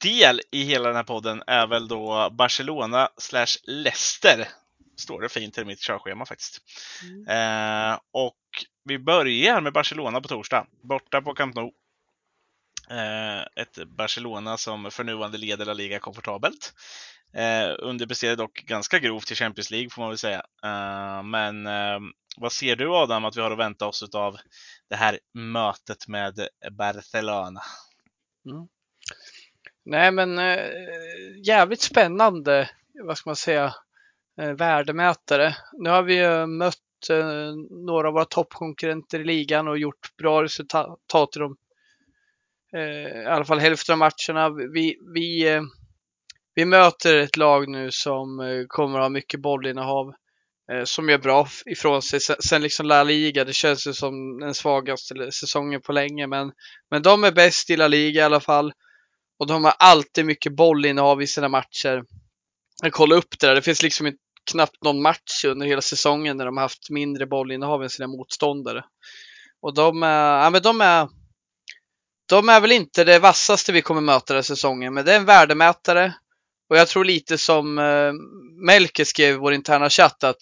del 0.01 0.41
i 0.51 0.63
hela 0.63 0.87
den 0.87 0.95
här 0.95 1.03
podden 1.03 1.43
är 1.47 1.67
väl 1.67 1.87
då 1.87 2.29
Barcelona 2.29 3.09
slash 3.17 3.57
Leicester. 3.63 4.47
Står 4.97 5.21
det 5.21 5.29
fint 5.29 5.57
i 5.57 5.65
mitt 5.65 5.79
körschema 5.79 6.25
faktiskt. 6.25 6.61
Eh, 7.27 7.99
och 8.11 8.37
vi 8.83 8.99
börjar 8.99 9.61
med 9.61 9.73
Barcelona 9.73 10.21
på 10.21 10.27
torsdag, 10.27 10.67
borta 10.81 11.21
på 11.21 11.33
Camp 11.33 11.55
Nou. 11.55 11.71
Eh, 12.89 13.41
ett 13.55 13.87
Barcelona 13.87 14.57
som 14.57 14.91
för 14.91 15.03
nuvarande 15.03 15.37
leder 15.37 15.65
La 15.65 15.73
Liga 15.73 15.99
komfortabelt. 15.99 16.73
Eh, 17.33 17.75
underpresterade 17.79 18.35
dock 18.35 18.63
ganska 18.65 18.99
grovt 18.99 19.31
i 19.31 19.35
Champions 19.35 19.71
League 19.71 19.89
får 19.89 20.01
man 20.01 20.09
väl 20.09 20.17
säga. 20.17 20.43
Eh, 20.63 21.23
men 21.23 21.67
eh, 21.67 21.99
vad 22.37 22.51
ser 22.51 22.75
du 22.75 22.95
Adam 22.95 23.25
att 23.25 23.37
vi 23.37 23.41
har 23.41 23.51
att 23.51 23.59
vänta 23.59 23.87
oss 23.87 24.03
av 24.13 24.37
det 24.89 24.95
här 24.95 25.19
mötet 25.33 26.07
med 26.07 26.47
Barcelona? 26.71 27.61
Nej, 29.85 30.11
men 30.11 30.39
eh, 30.39 30.71
jävligt 31.47 31.81
spännande, 31.81 32.69
vad 33.03 33.17
ska 33.17 33.29
man 33.29 33.35
säga, 33.35 33.73
eh, 34.41 34.51
värdemätare. 34.51 35.55
Nu 35.73 35.89
har 35.89 36.03
vi 36.03 36.15
ju 36.15 36.45
mött 36.45 37.09
eh, 37.09 37.53
några 37.85 38.07
av 38.07 38.13
våra 38.13 38.25
toppkonkurrenter 38.25 39.19
i 39.19 39.23
ligan 39.23 39.67
och 39.67 39.77
gjort 39.77 40.15
bra 40.17 40.43
resultat 40.43 41.35
i 41.35 41.39
de, 41.39 41.57
eh, 42.75 43.21
i 43.21 43.25
alla 43.25 43.45
fall 43.45 43.59
hälften 43.59 43.93
av 43.93 43.99
matcherna. 43.99 44.49
Vi, 44.49 44.99
vi, 45.13 45.53
eh, 45.53 45.61
vi 46.55 46.65
möter 46.65 47.17
ett 47.17 47.37
lag 47.37 47.69
nu 47.69 47.91
som 47.91 48.39
eh, 48.39 48.65
kommer 48.67 48.99
att 48.99 49.03
ha 49.03 49.09
mycket 49.09 49.41
bollinnehav 49.41 50.07
eh, 50.07 50.13
Eh, 50.71 50.83
som 50.83 51.09
gör 51.09 51.17
bra 51.17 51.47
ifrån 51.65 52.01
sig. 52.01 52.19
Sen, 52.19 52.61
liksom 52.61 52.85
La 52.85 53.03
Liga, 53.03 53.45
det 53.45 53.53
känns 53.53 53.87
ju 53.87 53.93
som 53.93 54.39
den 54.39 54.53
svagaste 54.53 55.31
säsongen 55.31 55.81
på 55.81 55.91
länge, 55.91 56.27
men, 56.27 56.51
men 56.91 57.01
de 57.01 57.23
är 57.23 57.31
bäst 57.31 57.69
i 57.69 57.77
La 57.77 57.87
Liga 57.87 58.21
i 58.21 58.25
alla 58.25 58.39
fall. 58.39 58.73
Och 59.39 59.47
de 59.47 59.63
har 59.63 59.73
alltid 59.79 60.25
mycket 60.25 60.55
bollinnehav 60.55 61.21
i 61.21 61.27
sina 61.27 61.49
matcher. 61.49 62.03
Jag 62.81 62.93
kollade 62.93 63.19
upp 63.19 63.39
det 63.39 63.47
där. 63.47 63.55
Det 63.55 63.61
finns 63.61 63.83
liksom 63.83 64.13
knappt 64.51 64.83
någon 64.83 65.01
match 65.01 65.45
under 65.45 65.67
hela 65.67 65.81
säsongen 65.81 66.37
när 66.37 66.45
de 66.45 66.57
har 66.57 66.61
haft 66.61 66.89
mindre 66.89 67.25
bollinnehav 67.25 67.83
än 67.83 67.89
sina 67.89 68.07
motståndare. 68.07 68.83
Och 69.61 69.73
de 69.73 70.03
är, 70.03 70.43
ja, 70.43 70.49
men 70.49 70.61
de 70.61 70.81
är, 70.81 71.07
de 72.29 72.49
är 72.49 72.61
väl 72.61 72.71
inte 72.71 73.03
det 73.03 73.19
vassaste 73.19 73.71
vi 73.71 73.81
kommer 73.81 74.01
möta 74.01 74.33
den 74.33 74.37
här 74.37 74.41
säsongen, 74.41 74.93
men 74.93 75.05
det 75.05 75.13
är 75.13 75.17
en 75.17 75.25
värdemätare. 75.25 76.13
Och 76.69 76.77
jag 76.77 76.87
tror 76.87 77.05
lite 77.05 77.37
som 77.37 77.77
eh, 77.77 78.13
Melker 78.65 79.03
skrev 79.03 79.35
i 79.35 79.37
vår 79.37 79.53
interna 79.53 79.89
chatt 79.89 80.23
att, 80.23 80.37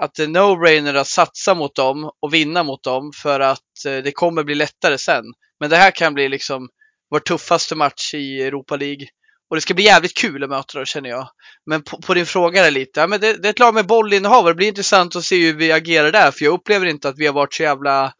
att 0.00 0.14
det 0.14 0.22
är 0.22 0.26
no-brainer 0.26 0.94
att 0.94 1.06
satsa 1.06 1.54
mot 1.54 1.74
dem 1.74 2.10
och 2.20 2.34
vinna 2.34 2.62
mot 2.62 2.82
dem 2.82 3.12
för 3.22 3.40
att 3.40 3.84
eh, 3.86 3.96
det 3.96 4.12
kommer 4.12 4.42
bli 4.42 4.54
lättare 4.54 4.98
sen. 4.98 5.24
Men 5.60 5.70
det 5.70 5.76
här 5.76 5.90
kan 5.90 6.14
bli 6.14 6.28
liksom 6.28 6.68
vår 7.10 7.20
tuffaste 7.20 7.74
match 7.74 8.14
i 8.14 8.42
Europa 8.42 8.76
League. 8.76 9.06
Och 9.50 9.56
det 9.56 9.60
ska 9.60 9.74
bli 9.74 9.84
jävligt 9.84 10.16
kul 10.16 10.44
att 10.44 10.50
möta 10.50 10.78
dem 10.78 10.86
känner 10.86 11.10
jag. 11.10 11.28
Men 11.66 11.82
på, 11.82 12.02
på 12.02 12.14
din 12.14 12.26
fråga 12.26 12.62
där 12.62 12.70
lite, 12.70 13.00
ja, 13.00 13.06
men 13.06 13.20
det, 13.20 13.42
det 13.42 13.48
är 13.48 13.50
ett 13.50 13.58
lag 13.58 13.74
med 13.74 13.86
bollinnehav 13.86 14.44
och 14.44 14.50
det 14.50 14.54
blir 14.54 14.68
intressant 14.68 15.16
att 15.16 15.24
se 15.24 15.46
hur 15.46 15.54
vi 15.54 15.72
agerar 15.72 16.12
där. 16.12 16.30
För 16.30 16.44
jag 16.44 16.54
upplever 16.54 16.86
inte 16.86 17.08
att 17.08 17.18
vi 17.18 17.26
har 17.26 17.34
varit 17.34 17.54
så 17.54 17.62
jävla 17.62 18.12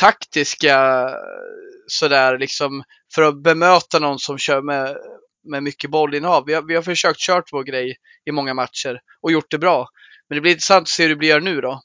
taktiska 0.00 1.08
sådär 1.86 2.38
liksom 2.38 2.82
för 3.14 3.22
att 3.22 3.42
bemöta 3.42 3.98
någon 3.98 4.18
som 4.18 4.38
kör 4.38 4.62
med, 4.62 4.96
med 5.50 5.62
mycket 5.62 5.90
bollinnehav. 5.90 6.44
Vi 6.46 6.54
har, 6.54 6.62
vi 6.62 6.74
har 6.74 6.82
försökt 6.82 7.20
kört 7.20 7.52
vår 7.52 7.64
grej 7.64 7.96
i 8.24 8.32
många 8.32 8.54
matcher 8.54 9.00
och 9.20 9.32
gjort 9.32 9.50
det 9.50 9.58
bra. 9.58 9.88
Men 10.28 10.36
det 10.36 10.40
blir 10.40 10.52
intressant 10.52 10.82
att 10.82 10.88
se 10.88 11.02
hur 11.02 11.10
det 11.10 11.16
blir 11.16 11.40
nu 11.40 11.60
då. 11.60 11.82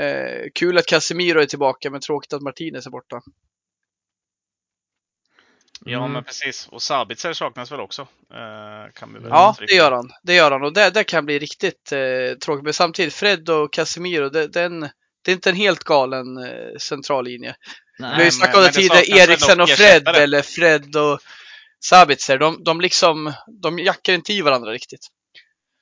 Eh, 0.00 0.48
kul 0.54 0.78
att 0.78 0.86
Casemiro 0.86 1.40
är 1.40 1.46
tillbaka 1.46 1.90
men 1.90 2.00
tråkigt 2.00 2.32
att 2.32 2.42
Martinez 2.42 2.86
är 2.86 2.90
borta. 2.90 3.20
Ja, 5.84 5.98
Mm. 5.98 6.12
men 6.12 6.24
precis. 6.24 6.68
Och 6.68 6.82
Sabitzer 6.82 7.32
saknas 7.32 7.72
väl 7.72 7.80
också? 7.80 8.02
Eh, 8.02 8.92
kan 8.94 9.14
vi 9.14 9.20
väl 9.20 9.28
Ja, 9.28 9.56
det 9.58 9.74
gör 9.74 9.92
han. 9.92 10.10
Det 10.22 10.34
gör 10.34 10.50
han 10.50 10.62
och 10.62 10.72
det, 10.72 10.90
det 10.90 11.04
kan 11.04 11.26
bli 11.26 11.38
riktigt 11.38 11.92
eh, 11.92 12.38
tråkigt. 12.44 12.64
Men 12.64 12.74
samtidigt, 12.74 13.14
Fred 13.14 13.50
och 13.50 13.72
Casemiro, 13.72 14.28
det, 14.28 14.46
den, 14.46 14.80
det 15.24 15.30
är 15.30 15.32
inte 15.32 15.50
en 15.50 15.56
helt 15.56 15.84
galen 15.84 16.38
eh, 16.38 16.76
centrallinje. 16.78 17.54
Vi 17.98 18.04
har 18.04 18.24
ju 18.24 18.30
snackat 18.30 18.56
om 18.56 18.62
det 18.62 18.72
tidigare, 18.72 19.04
Eriksen 19.22 19.60
och 19.60 19.68
Fred 19.68 20.08
eller 20.08 20.42
Fred 20.42 20.96
och 20.96 21.20
Sabitzer. 21.84 22.38
De, 22.38 22.64
de 22.64 22.80
liksom, 22.80 23.32
de 23.62 23.78
jackar 23.78 24.12
inte 24.12 24.32
i 24.32 24.42
varandra 24.42 24.72
riktigt. 24.72 25.06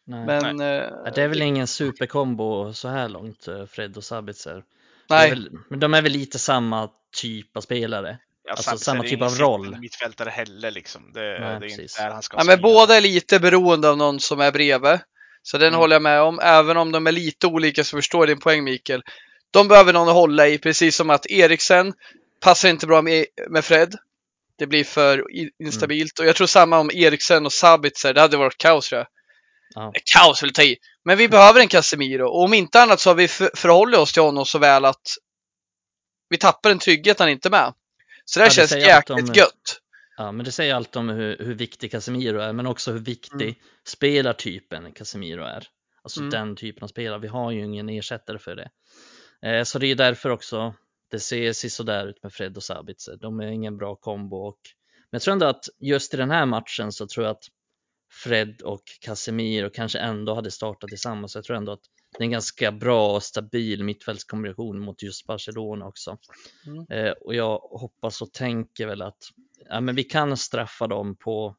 Nej. 0.07 0.27
Men 0.27 0.61
eh, 0.61 0.67
Ja, 1.05 1.11
det 1.15 1.23
är 1.23 1.29
väl 1.29 1.43
ingen 1.43 1.67
superkombo 1.67 2.73
så 2.73 2.89
här 2.89 3.09
långt, 3.09 3.49
eh, 3.49 3.67
Fred 3.67 3.97
och 3.97 4.05
Sabitzer. 4.05 4.63
Nej, 5.09 5.31
väl, 5.31 5.51
men 5.71 5.81
de 5.81 5.95
är 5.95 6.03
väl 6.03 6.13
lite 6.13 6.39
samma 6.39 6.91
typ 7.17 7.57
av 7.57 7.61
spelare. 7.61 8.19
Ja, 8.45 8.53
Alltså, 8.53 8.79
samma 8.79 9.03
typ 9.03 9.23
av 9.23 9.35
roll. 9.35 9.77
mittfältare 9.81 10.31
heller 10.31 10.71
liksom. 10.71 11.11
Det, 11.15 11.21
Nej, 11.21 11.41
det 11.41 11.47
är 11.47 11.61
precis. 11.61 11.79
inte 11.81 12.03
där 12.03 12.11
han 12.11 12.23
ska 12.23 12.37
men 12.37 12.45
spela. 12.47 12.63
båda 12.63 12.97
är 12.97 13.01
lite 13.01 13.41
beroende 13.41 13.89
av 13.91 13.97
någon 13.97 14.21
som 14.21 14.41
är 14.41 14.53
bredvid. 14.53 14.99
Så 15.43 15.59
den 15.59 15.69
Mm. 15.69 15.81
håller 15.81 15.95
jag 15.95 16.03
med 16.03 16.21
om. 16.23 16.39
Även 16.43 16.77
om 16.77 16.93
de 16.93 17.07
är 17.07 17.13
lite 17.13 17.47
olika 17.47 17.85
så 17.85 17.97
förstår 17.97 18.21
jag 18.21 18.29
din 18.37 18.41
poäng 18.41 18.65
Mikael. 18.65 19.03
De 19.51 19.69
behöver 19.69 19.93
någon 19.93 20.09
att 20.09 20.15
hålla 20.15 20.49
i, 20.49 20.59
precis 20.59 20.97
som 20.97 21.11
att 21.11 21.27
Eriksen 21.27 21.93
passar 22.41 22.69
inte 22.69 22.87
bra 22.87 23.03
med, 23.03 23.25
med 23.49 23.65
Fred. 23.65 23.95
Det 24.59 24.67
blir 24.67 24.85
för 24.85 25.25
instabilt. 25.65 26.19
Och 26.19 26.27
jag 26.27 26.37
tror 26.37 26.47
samma 26.47 26.79
om 26.79 26.91
Eriksen 26.95 27.47
och 27.47 27.53
Sabitzer. 27.53 28.15
Det 28.15 28.21
hade 28.21 28.37
varit 28.37 28.59
kaos 28.59 28.89
tror 28.89 28.99
jag. 28.99 29.07
Ja. 29.79 29.93
Kaos 30.15 30.43
vill 30.43 30.53
ta 30.53 30.63
i. 30.63 30.77
Men 31.05 31.19
vi 31.19 31.29
behöver 31.29 31.61
en 31.61 31.69
Casemiro. 31.69 32.27
Och 32.29 32.43
om 32.45 32.55
inte 32.55 32.81
annat 32.83 33.01
så 33.01 33.11
har 33.11 33.15
vi 33.15 33.29
för, 33.29 33.51
förhållit 33.57 33.99
oss 34.01 34.13
till 34.13 34.23
honom 34.23 34.47
så 34.47 34.59
väl 34.59 34.85
att 34.85 35.09
vi 36.29 36.37
tappar 36.37 36.71
en 36.71 36.79
trygghet 36.79 37.19
han 37.19 37.29
inte 37.29 37.49
är 37.49 37.51
med. 37.51 37.73
Så 38.25 38.39
det 38.41 38.45
här 38.45 38.53
Ja, 38.57 38.63
det 38.63 38.69
känns 38.69 38.95
allt 38.95 39.11
om- 39.11 39.17
jäkligt 39.19 39.37
gött. 39.37 39.81
Ja, 40.17 40.33
men 40.33 40.45
det 40.45 40.53
säger 40.53 40.75
allt 40.75 40.97
om 40.97 41.09
hur, 41.09 41.39
hur 41.39 41.55
viktig 41.55 41.91
Casemiro 41.91 42.39
är, 42.41 42.53
men 42.53 42.67
också 42.67 42.93
hur 42.93 42.99
viktig 42.99 43.43
Mm. 43.49 43.55
spelartypen 43.87 44.93
Casemiro 44.93 45.43
är. 45.45 45.67
Alltså 46.03 46.21
Mm. 46.21 46.31
den 46.31 46.57
typen 46.57 46.83
av 46.85 46.89
spelare. 46.89 47.19
Vi 47.21 47.29
har 47.29 47.51
ju 47.51 47.65
ingen 47.65 47.89
ersättare 47.89 48.39
för 48.39 48.57
det. 48.57 48.71
Eh, 49.49 49.63
så 49.65 49.79
det 49.79 49.87
är 49.87 49.95
därför 49.95 50.31
också 50.31 50.75
det 51.11 51.21
ser 51.21 51.53
sisådär 51.53 52.07
ut 52.07 52.23
med 52.23 52.33
Fred 52.33 52.57
och 52.57 52.63
Sabitzer. 52.63 53.17
De 53.21 53.41
är 53.41 53.47
ingen 53.47 53.77
bra 53.77 53.97
kombo. 53.97 54.37
Och, 54.37 54.59
men 54.95 55.09
jag 55.17 55.23
tror 55.23 55.33
ändå 55.33 55.47
att 55.47 55.65
just 55.81 56.15
i 56.15 56.17
den 56.17 56.31
här 56.31 56.47
matchen 56.47 56.93
så 56.93 57.07
tror 57.07 57.27
jag 57.27 57.33
att 57.33 57.45
Fred 58.25 58.63
och 58.63 58.83
Casemiro 59.01 59.71
kanske 59.71 59.99
ändå 59.99 60.35
hade 60.35 60.51
startat 60.51 60.89
tillsammans. 60.89 61.33
Så 61.33 61.39
jag 61.39 61.45
tror 61.45 61.57
ändå 61.57 61.73
att 61.73 61.81
det 62.19 62.23
är 62.23 62.25
en 62.25 62.31
ganska 62.31 62.73
bra 62.73 63.15
och 63.15 63.23
stabil 63.23 63.85
mittfältskombination 63.85 64.81
mot 64.81 65.03
just 65.03 65.27
Barcelona 65.27 65.87
också. 65.87 66.19
Mm. 66.67 66.87
Eh, 66.91 67.13
och 67.13 67.35
jag 67.35 67.59
hoppas 67.59 68.23
och 68.23 68.33
tänker 68.33 68.87
väl 68.87 69.03
att 69.03 69.19
ja, 69.69 69.81
men 69.81 69.95
vi 69.95 70.05
kan 70.05 70.37
straffa 70.37 70.87
dem 70.87 71.17
på, 71.17 71.57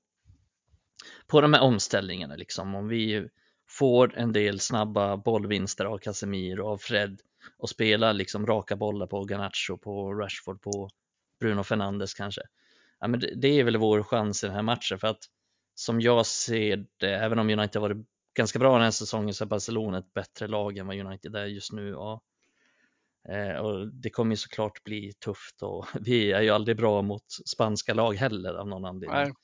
på 1.28 1.42
de 1.42 1.54
här 1.54 1.62
omställningarna. 1.62 2.36
Liksom. 2.36 2.76
Om 2.76 2.88
vi 2.88 3.28
får 3.70 4.18
en 4.18 4.34
del 4.34 4.60
snabba 4.60 5.18
bollvinster 5.18 5.86
av 5.86 5.98
Casemiro 5.98 6.68
och 6.68 6.82
Fred 6.82 7.22
och 7.58 7.70
spelar 7.70 8.14
liksom 8.14 8.48
raka 8.48 8.76
bollar 8.76 9.08
på 9.08 9.24
Garnacho, 9.24 9.78
på 9.78 10.14
Rashford, 10.14 10.62
på 10.62 10.90
Bruno 11.40 11.64
Fernandes 11.64 12.14
kanske. 12.14 12.42
Ja, 13.00 13.08
men 13.08 13.20
det, 13.20 13.34
det 13.36 13.48
är 13.48 13.64
väl 13.64 13.78
vår 13.78 14.04
chans 14.04 14.44
i 14.44 14.48
den 14.48 14.56
här 14.56 14.64
matchen 14.64 15.00
för 15.00 15.08
att 15.08 15.20
som 15.80 16.02
jag 16.02 16.26
ser 16.26 16.86
det, 16.98 17.16
även 17.16 17.40
om 17.40 17.50
United 17.50 17.82
har 17.82 17.90
varit 17.90 18.08
ganska 18.34 18.60
bra 18.60 18.74
den 18.74 18.84
här 18.84 18.92
säsongen 18.92 19.34
så 19.34 19.44
är 19.44 19.48
Barcelona 19.48 19.98
ett 19.98 20.14
bättre 20.14 20.48
lag 20.48 20.78
än 20.78 20.88
vad 20.88 21.00
United 21.00 21.36
är 21.36 21.46
just 21.46 21.72
nu. 21.72 21.90
Ja. 21.90 22.22
Eh, 23.30 23.56
och 23.56 23.88
det 23.88 24.10
kommer 24.10 24.32
ju 24.32 24.38
såklart 24.38 24.84
bli 24.84 25.14
tufft 25.14 25.62
och 25.62 25.88
vi 26.02 26.32
är 26.32 26.42
ju 26.42 26.50
aldrig 26.50 26.78
bra 26.78 27.02
mot 27.02 27.26
spanska 27.46 27.94
lag 27.94 28.14
heller 28.16 28.54
av 28.54 28.68
någon 28.68 28.86
anledning. 28.86 29.36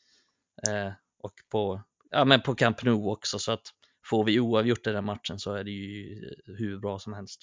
Eh, 0.67 0.91
och 1.19 1.33
på, 1.51 1.81
ja, 2.11 2.25
men 2.25 2.41
på 2.41 2.55
Camp 2.55 2.83
Nou 2.83 3.11
också 3.11 3.39
så 3.39 3.51
att 3.51 3.67
får 4.05 4.23
vi 4.23 4.39
oavgjort 4.39 4.87
i 4.87 4.91
den 4.91 5.05
matchen 5.05 5.39
så 5.39 5.53
är 5.53 5.63
det 5.63 5.71
ju 5.71 6.33
hur 6.45 6.79
bra 6.79 6.99
som 6.99 7.13
helst. 7.13 7.41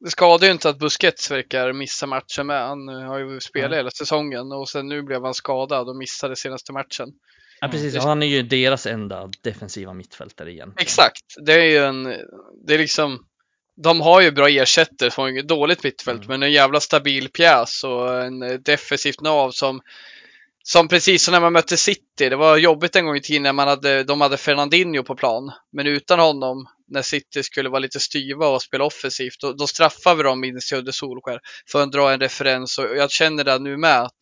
Det 0.00 0.10
skadar 0.10 0.46
ju 0.46 0.52
inte 0.52 0.68
att 0.68 0.78
Busquets 0.78 1.30
verkar 1.30 1.72
missa 1.72 2.06
matchen 2.06 2.46
med. 2.46 2.68
Han 2.68 2.88
har 2.88 3.18
ju 3.18 3.40
spelat 3.40 3.70
Ja. 3.70 3.76
hela 3.76 3.90
säsongen 3.90 4.52
och 4.52 4.68
sen 4.68 4.88
nu 4.88 5.02
blev 5.02 5.24
han 5.24 5.34
skadad 5.34 5.88
och 5.88 5.96
missade 5.96 6.36
senaste 6.36 6.72
matchen. 6.72 7.12
Ja 7.60 7.68
precis, 7.68 7.94
det- 7.94 8.00
han 8.00 8.22
är 8.22 8.26
ju 8.26 8.42
deras 8.42 8.86
enda 8.86 9.30
defensiva 9.42 9.94
mittfältare 9.94 10.50
igen. 10.50 10.74
Exakt, 10.76 11.24
det 11.46 11.52
är 11.52 11.64
ju 11.64 11.78
en, 11.78 12.04
det 12.66 12.74
är 12.74 12.78
liksom, 12.78 13.24
de 13.82 14.00
har 14.00 14.20
ju 14.20 14.30
bra 14.30 14.48
ersättare 14.48 15.10
har 15.16 15.28
inget 15.28 15.48
dåligt 15.48 15.84
mittfält, 15.84 16.24
Mm. 16.24 16.28
men 16.28 16.42
en 16.42 16.52
jävla 16.52 16.80
stabil 16.80 17.28
pjäs 17.28 17.84
och 17.84 18.22
en 18.22 18.62
defensivt 18.62 19.20
nav 19.20 19.50
som, 19.50 19.80
som 20.62 20.88
precis 20.88 21.22
som 21.24 21.32
när 21.32 21.40
man 21.40 21.52
mötte 21.52 21.76
City, 21.76 22.28
det 22.28 22.36
var 22.36 22.56
jobbigt 22.56 22.96
en 22.96 23.06
gång 23.06 23.16
i 23.16 23.20
tiden 23.20 23.42
när 23.42 23.52
man 23.52 23.68
hade, 23.68 24.04
de 24.04 24.20
hade 24.20 24.36
Fernandinho 24.36 25.02
på 25.02 25.16
plan, 25.16 25.52
men 25.72 25.86
utan 25.86 26.18
honom, 26.18 26.66
när 26.90 27.02
City 27.02 27.42
skulle 27.42 27.68
vara 27.68 27.78
lite 27.78 28.00
styva 28.00 28.48
och 28.48 28.62
spela 28.62 28.84
offensivt, 28.84 29.40
då, 29.40 29.52
då 29.52 29.66
straffar 29.66 30.14
vi 30.14 30.22
dem 30.22 30.40
minst 30.40 30.72
i 30.72 30.76
Udde 30.76 30.92
Solskär 30.92 31.40
för 31.72 31.82
att 31.82 31.92
dra 31.92 32.12
en 32.12 32.20
referens. 32.20 32.78
Och 32.78 32.84
jag 32.96 33.10
känner 33.10 33.44
det 33.44 33.58
nu 33.58 33.76
med 33.76 34.00
att 34.02 34.16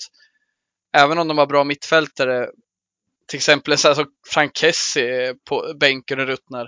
även 0.97 1.19
om 1.19 1.29
de 1.29 1.39
har 1.39 1.47
bra 1.47 1.65
mittfältare 1.65 2.49
till 3.29 3.37
exempel 3.37 3.73
en 3.73 3.79
sån 3.79 3.95
som 3.95 4.07
Frank 4.29 4.57
Kessie 4.57 5.35
på 5.49 5.75
bänken 5.81 6.21
och 6.21 6.27
ruttnar. 6.27 6.67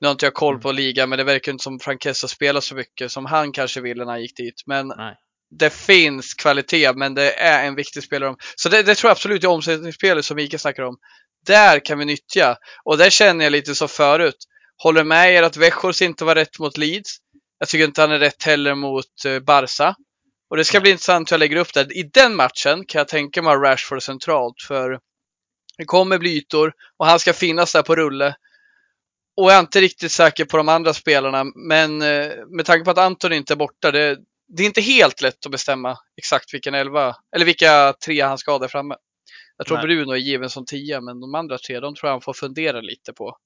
Nu 0.00 0.06
har 0.06 0.12
inte 0.12 0.26
jag 0.26 0.34
koll 0.34 0.58
på 0.60 0.72
ligan, 0.72 1.08
men 1.08 1.18
det 1.18 1.24
verkar 1.24 1.52
inte 1.52 1.62
som 1.62 1.78
Frank 1.78 2.02
Kessie 2.02 2.28
spelar 2.28 2.60
så 2.60 2.74
mycket 2.74 3.12
som 3.12 3.26
han 3.26 3.52
kanske 3.52 3.80
ville 3.80 4.04
när 4.04 4.12
han 4.12 4.22
gick 4.22 4.36
dit. 4.36 4.62
Men 4.66 4.88
Nej. 4.88 5.14
det 5.58 5.72
finns 5.72 6.34
kvalitet, 6.34 6.92
men 6.92 7.14
det 7.14 7.32
är 7.32 7.66
en 7.66 7.74
viktig 7.74 8.02
spelare. 8.02 8.34
Så 8.56 8.68
det, 8.68 8.82
det 8.82 8.94
tror 8.94 9.08
jag 9.08 9.12
absolut 9.12 9.44
i 9.44 9.46
omsättningsspelet 9.46 10.24
som 10.24 10.36
Mikael 10.36 10.60
snackar 10.60 10.82
om. 10.82 10.96
Där 11.46 11.84
kan 11.84 11.98
vi 11.98 12.04
nyttja. 12.04 12.56
Och 12.84 12.98
där 12.98 13.10
känner 13.10 13.44
jag 13.44 13.52
lite 13.52 13.74
så 13.74 13.88
förut. 13.88 14.36
Håller 14.82 15.04
med 15.04 15.34
er 15.34 15.42
att 15.42 15.56
Weghorst 15.56 16.00
inte 16.00 16.24
var 16.24 16.34
rätt 16.34 16.58
mot 16.58 16.78
Leeds. 16.78 17.16
Jag 17.58 17.68
tycker 17.68 17.84
inte 17.84 18.00
han 18.00 18.12
är 18.12 18.18
rätt 18.18 18.42
heller 18.42 18.74
mot 18.74 19.24
eh, 19.26 19.38
Barca. 19.38 19.94
Och 20.50 20.56
det 20.56 20.64
ska 20.64 20.80
bli 20.80 20.90
intressant 20.90 21.30
hur 21.30 21.34
jag 21.34 21.38
lägger 21.38 21.56
upp 21.56 21.74
det. 21.74 21.92
I 21.92 22.02
den 22.02 22.36
matchen 22.36 22.84
kan 22.86 22.98
jag 22.98 23.08
tänka 23.08 23.42
mig 23.42 23.56
Rashford 23.56 24.02
centralt. 24.02 24.62
För 24.68 24.98
det 25.78 25.84
kommer 25.84 26.18
bli 26.18 26.36
ytor 26.36 26.72
och 26.96 27.06
han 27.06 27.18
ska 27.18 27.32
finnas 27.32 27.72
där 27.72 27.82
på 27.82 27.96
rulle. 27.96 28.36
Och 29.36 29.50
jag 29.50 29.56
är 29.56 29.60
inte 29.60 29.80
riktigt 29.80 30.12
säker 30.12 30.44
på 30.44 30.56
de 30.56 30.68
andra 30.68 30.94
spelarna, 30.94 31.44
men 31.54 32.02
eh, 32.02 32.32
med 32.56 32.66
tanke 32.66 32.84
på 32.84 32.90
att 32.90 32.98
Anton 32.98 33.32
inte 33.32 33.54
är 33.54 33.56
borta, 33.56 33.90
det, 33.90 34.18
det 34.48 34.62
är 34.62 34.66
inte 34.66 34.80
helt 34.80 35.22
lätt 35.22 35.46
att 35.46 35.52
bestämma 35.52 35.98
exakt 36.16 36.54
vilken 36.54 36.74
elva, 36.74 37.16
eller 37.36 37.46
vilka 37.46 37.94
tre 38.04 38.20
han 38.20 38.38
ska 38.38 38.52
ha 38.52 38.58
där 38.58 38.68
framme. 38.68 38.94
Jag 39.56 39.66
tror 39.66 39.76
Nej. 39.76 39.86
Bruno 39.86 40.12
är 40.12 40.16
given 40.16 40.50
som 40.50 40.64
tia, 40.66 41.00
men 41.00 41.20
de 41.20 41.34
andra 41.34 41.58
tre, 41.58 41.80
de 41.80 41.94
tror 41.94 42.08
jag 42.08 42.14
han 42.14 42.20
får 42.20 42.32
fundera 42.32 42.80
lite 42.80 43.12
på. 43.12 43.36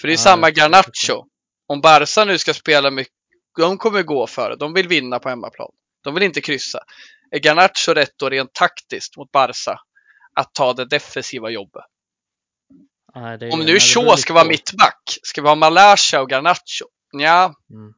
För 0.00 0.08
det 0.08 0.12
är 0.12 0.16
Ja, 0.16 0.22
samma 0.22 0.50
Garnacho. 0.50 1.24
Om 1.66 1.80
Barca 1.80 2.24
nu 2.24 2.38
ska 2.38 2.54
spela 2.54 2.90
mycket, 2.90 3.12
de 3.58 3.78
kommer 3.78 4.02
gå 4.02 4.26
för 4.26 4.50
det. 4.50 4.56
De 4.56 4.74
vill 4.74 4.88
vinna 4.88 5.18
på 5.18 5.28
hemmaplan. 5.28 5.70
De 6.04 6.14
vill 6.14 6.22
inte 6.22 6.40
kryssa. 6.40 6.78
Är 7.30 7.38
Garnacho 7.38 7.94
rätt 7.94 8.12
då 8.16 8.28
rent 8.30 8.52
taktiskt 8.52 9.16
mot 9.16 9.32
Barca 9.32 9.80
att 10.34 10.54
ta 10.54 10.72
det 10.72 10.84
defensiva 10.84 11.50
jobbet? 11.50 11.82
Nej, 13.14 13.38
det 13.38 13.46
är- 13.46 13.52
Om 13.52 13.60
nu 13.60 13.74
det 13.74 13.80
Shaw 13.80 14.16
ska 14.16 14.32
vara 14.34 14.44
mittback, 14.44 15.18
ska 15.22 15.42
vi 15.42 15.48
ha 15.48 15.54
Malasha 15.54 16.20
och 16.20 16.30
Garnacho? 16.30 16.84
Ja, 17.12 17.54
Mm. 17.70 17.92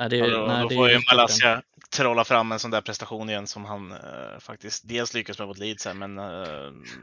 Nej, 0.00 0.08
det, 0.10 0.30
då, 0.30 0.46
nej, 0.46 0.62
då 0.62 0.68
det 0.68 0.74
får 0.74 0.90
ju. 0.90 1.00
Malaysia 1.12 1.62
trolla 1.90 2.24
fram 2.24 2.52
en 2.52 2.58
sån 2.58 2.70
där 2.70 2.80
prestation 2.80 3.30
igen 3.30 3.46
som 3.46 3.64
han 3.64 3.92
eh, 3.92 3.98
faktiskt 4.40 4.88
dels 4.88 5.14
lyckades 5.14 5.38
med 5.38 5.48
mot 5.48 5.58
Leeds 5.58 5.84
här, 5.84 5.94
men 5.94 6.18
eh, 6.18 6.24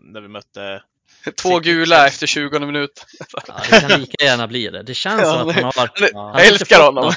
när 0.01 0.21
vi 0.21 0.28
mötte 0.28 0.84
två 1.41 1.59
gula 1.59 2.07
efter 2.07 2.28
20 2.28 2.59
minut. 2.59 3.05
Ja, 3.47 3.53
det 3.69 3.82
kan 3.89 3.99
lika 3.99 4.26
gärna 4.26 4.47
bli 4.47 4.69
det. 4.69 4.84
Det 4.84 4.93
känns 4.93 5.21
Ja, 5.21 5.39
som 5.39 5.49
att 5.49 5.55
han 5.55 5.63
har... 5.63 5.89
men- 6.01 6.09
ja, 6.13 6.19
han 6.19 6.28
jag 6.28 6.34
har 6.34 6.39
inte 6.41 6.53
älskar 6.53 6.84
honom. 6.86 7.05
något- 7.05 7.15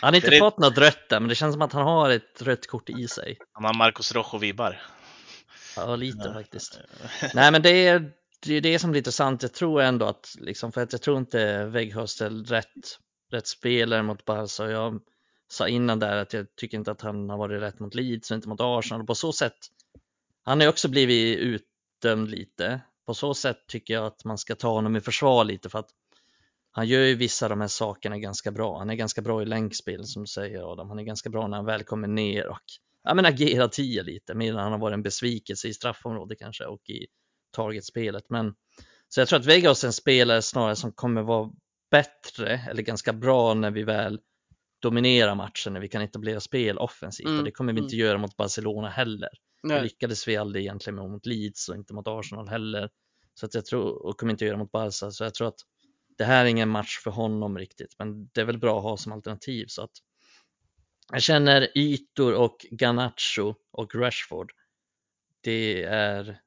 Han 0.00 0.08
har 0.08 0.16
inte 0.16 0.30
Det 0.30 0.38
fått 0.38 0.58
något 0.58 0.78
rött 0.78 1.08
där, 1.08 1.20
men 1.20 1.28
det 1.28 1.34
känns 1.34 1.52
som 1.54 1.62
att 1.62 1.72
han 1.72 1.82
har 1.82 2.10
ett 2.10 2.42
rött 2.42 2.66
kort 2.66 2.88
i 2.90 3.08
sig. 3.08 3.38
Han 3.52 3.64
har 3.64 3.74
Marcos 3.74 4.12
Rojo-vibbar. 4.12 4.80
Ja, 5.76 5.96
lite 5.96 6.18
Ja. 6.24 6.32
faktiskt. 6.32 6.78
Nej, 7.34 7.52
men 7.52 7.62
det 7.62 7.86
är 7.86 8.12
det, 8.46 8.54
är 8.54 8.60
det 8.60 8.78
som 8.78 8.90
är 8.90 8.94
lite 8.94 9.12
sant. 9.12 9.42
Jag 9.42 9.52
tror 9.52 9.82
ändå 9.82 10.06
att, 10.06 10.36
liksom, 10.40 10.72
för 10.72 10.80
att 10.82 10.92
jag 10.92 11.02
tror 11.02 11.18
inte 11.18 11.64
Weghorst 11.66 12.20
är 12.20 12.30
rätt, 12.30 12.98
rätt 13.30 13.46
spelare 13.46 14.02
mot 14.02 14.24
Barca. 14.24 14.70
Jag 14.70 15.00
sa 15.48 15.68
innan 15.68 15.98
där 15.98 16.16
att 16.16 16.32
jag 16.32 16.46
tycker 16.56 16.78
inte 16.78 16.90
att 16.90 17.00
han 17.00 17.30
har 17.30 17.38
varit 17.38 17.62
rätt 17.62 17.78
mot 17.80 17.94
Leeds 17.94 18.30
och 18.30 18.34
inte 18.34 18.48
mot 18.48 18.60
Arsenal. 18.60 19.00
Och 19.00 19.06
på 19.06 19.14
så 19.14 19.32
sätt, 19.32 19.56
han 20.42 20.58
har 20.60 20.64
ju 20.64 20.68
också 20.70 20.88
blivit 20.88 21.38
utdömd 21.38 22.30
lite. 22.30 22.80
På 23.06 23.14
så 23.14 23.34
sätt 23.34 23.66
tycker 23.66 23.94
jag 23.94 24.06
att 24.06 24.24
man 24.24 24.38
ska 24.38 24.54
ta 24.54 24.68
honom 24.68 24.96
i 24.96 25.00
försvar 25.00 25.44
lite 25.44 25.68
för 25.68 25.78
att 25.78 25.90
han 26.70 26.86
gör 26.86 27.00
ju 27.00 27.14
vissa 27.14 27.46
av 27.46 27.50
de 27.50 27.60
här 27.60 27.68
sakerna 27.68 28.18
ganska 28.18 28.50
bra. 28.50 28.78
Han 28.78 28.90
är 28.90 28.94
ganska 28.94 29.22
bra 29.22 29.42
i 29.42 29.44
länkspel 29.46 30.04
som 30.04 30.22
du 30.22 30.26
säger 30.26 30.72
Adam. 30.72 30.88
Han 30.88 30.98
är 30.98 31.02
ganska 31.02 31.30
bra 31.30 31.46
när 31.46 31.56
han 31.56 31.66
väl 31.66 31.84
kommer 31.84 32.08
ner 32.08 32.46
och 32.46 32.62
ja, 33.04 33.14
men 33.14 33.26
agerar 33.26 33.68
tia 33.68 34.02
lite 34.02 34.34
medan 34.34 34.62
han 34.62 34.72
har 34.72 34.78
varit 34.78 34.94
en 34.94 35.02
besvikelse 35.02 35.68
i 35.68 35.74
straffområdet 35.74 36.38
kanske 36.38 36.64
och 36.64 36.90
i 36.90 37.06
targetspelet. 37.56 38.24
Men 38.28 38.54
så 39.08 39.20
jag 39.20 39.28
tror 39.28 39.38
att 39.38 39.46
Vegas 39.46 39.84
är 39.84 39.88
en 39.88 39.92
spelare 39.92 40.42
snarare 40.42 40.76
som 40.76 40.92
kommer 40.92 41.22
vara 41.22 41.50
bättre 41.90 42.60
eller 42.70 42.82
ganska 42.82 43.12
bra 43.12 43.54
när 43.54 43.70
vi 43.70 43.82
väl 43.82 44.20
dominerar 44.82 45.34
matchen, 45.34 45.72
när 45.72 45.80
vi 45.80 45.88
kan 45.88 46.02
etablera 46.02 46.40
spel 46.40 46.78
offensivt 46.78 47.26
Mm, 47.26 47.38
och 47.38 47.44
det 47.44 47.50
kommer 47.50 47.72
vi 47.72 47.80
inte 47.80 47.96
göra 47.96 48.18
mot 48.18 48.36
Barcelona 48.36 48.88
heller. 48.88 49.28
Det 49.62 49.68
Nej. 49.68 49.82
lyckades 49.82 50.28
vi 50.28 50.36
aldrig 50.36 50.64
egentligen 50.64 50.94
med 50.94 51.10
mot 51.10 51.26
Leeds 51.26 51.68
och 51.68 51.74
inte 51.76 51.94
mot 51.94 52.08
Arsenal 52.08 52.48
heller. 52.48 52.90
Så 53.34 53.46
att 53.46 53.54
jag 53.54 53.66
tror, 53.66 54.06
och 54.06 54.16
kommer 54.16 54.32
inte 54.32 54.44
göra 54.44 54.56
mot 54.56 54.72
Barca, 54.72 55.10
så 55.10 55.24
jag 55.24 55.34
tror 55.34 55.48
att 55.48 55.60
det 56.18 56.24
här 56.24 56.44
är 56.44 56.48
ingen 56.48 56.68
match 56.68 57.00
för 57.04 57.10
honom 57.10 57.58
riktigt, 57.58 57.94
men 57.98 58.28
det 58.32 58.40
är 58.40 58.44
väl 58.44 58.58
bra 58.58 58.76
att 58.76 58.82
ha 58.82 58.96
som 58.96 59.12
alternativ 59.12 59.64
så 59.68 59.82
att 59.82 59.90
jag 61.12 61.22
känner 61.22 61.78
ytor 61.78 62.34
och 62.34 62.66
Garnacho 62.70 63.54
och 63.70 63.94
Rashford. 63.94 64.52
Det 65.40 65.82
är, 65.82 66.40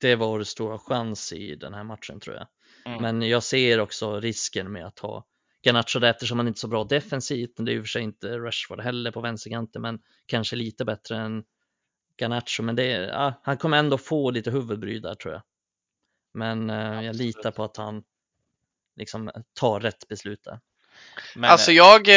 det 0.00 0.08
är 0.10 0.16
vår 0.16 0.42
stora 0.42 0.78
chans 0.78 1.32
i 1.32 1.54
den 1.54 1.74
här 1.74 1.84
matchen 1.84 2.20
tror 2.20 2.36
jag. 2.36 2.46
Mm. 2.86 3.02
Men 3.02 3.28
jag 3.28 3.42
ser 3.42 3.80
också 3.80 4.20
risken 4.20 4.72
med 4.72 4.86
att 4.86 4.98
ha 4.98 5.26
Garnacho 5.62 5.98
där 5.98 6.10
eftersom 6.10 6.38
han 6.38 6.48
inte 6.48 6.58
är 6.58 6.60
så 6.60 6.68
bra 6.68 6.84
defensivt. 6.84 7.50
Det 7.56 7.72
är 7.72 7.74
ju 7.74 7.82
för 7.82 7.88
sig 7.88 8.02
inte 8.02 8.38
Rashford 8.38 8.80
heller 8.80 9.10
på 9.10 9.20
vänsterkanten, 9.20 9.82
men 9.82 10.00
kanske 10.26 10.56
lite 10.56 10.84
bättre 10.84 11.16
än 11.16 11.44
Garnacho. 12.16 12.62
Men 12.62 12.76
det 12.76 12.92
är, 12.92 13.08
ja, 13.08 13.40
han 13.42 13.56
kommer 13.56 13.78
ändå 13.78 13.98
få 13.98 14.30
lite 14.30 14.50
huvudbry 14.50 14.98
där 14.98 15.14
tror 15.14 15.34
jag. 15.34 15.42
Men 16.34 16.70
eh, 16.70 17.02
jag 17.02 17.16
litar 17.16 17.50
på 17.50 17.64
att 17.64 17.76
han 17.76 18.02
liksom 18.96 19.30
tar 19.52 19.80
rätt 19.80 20.08
beslut 20.08 20.44
där. 20.44 20.60
Men, 21.34 21.50
Alltså 21.50 21.72
jag, 21.72 22.08
eh, 22.08 22.14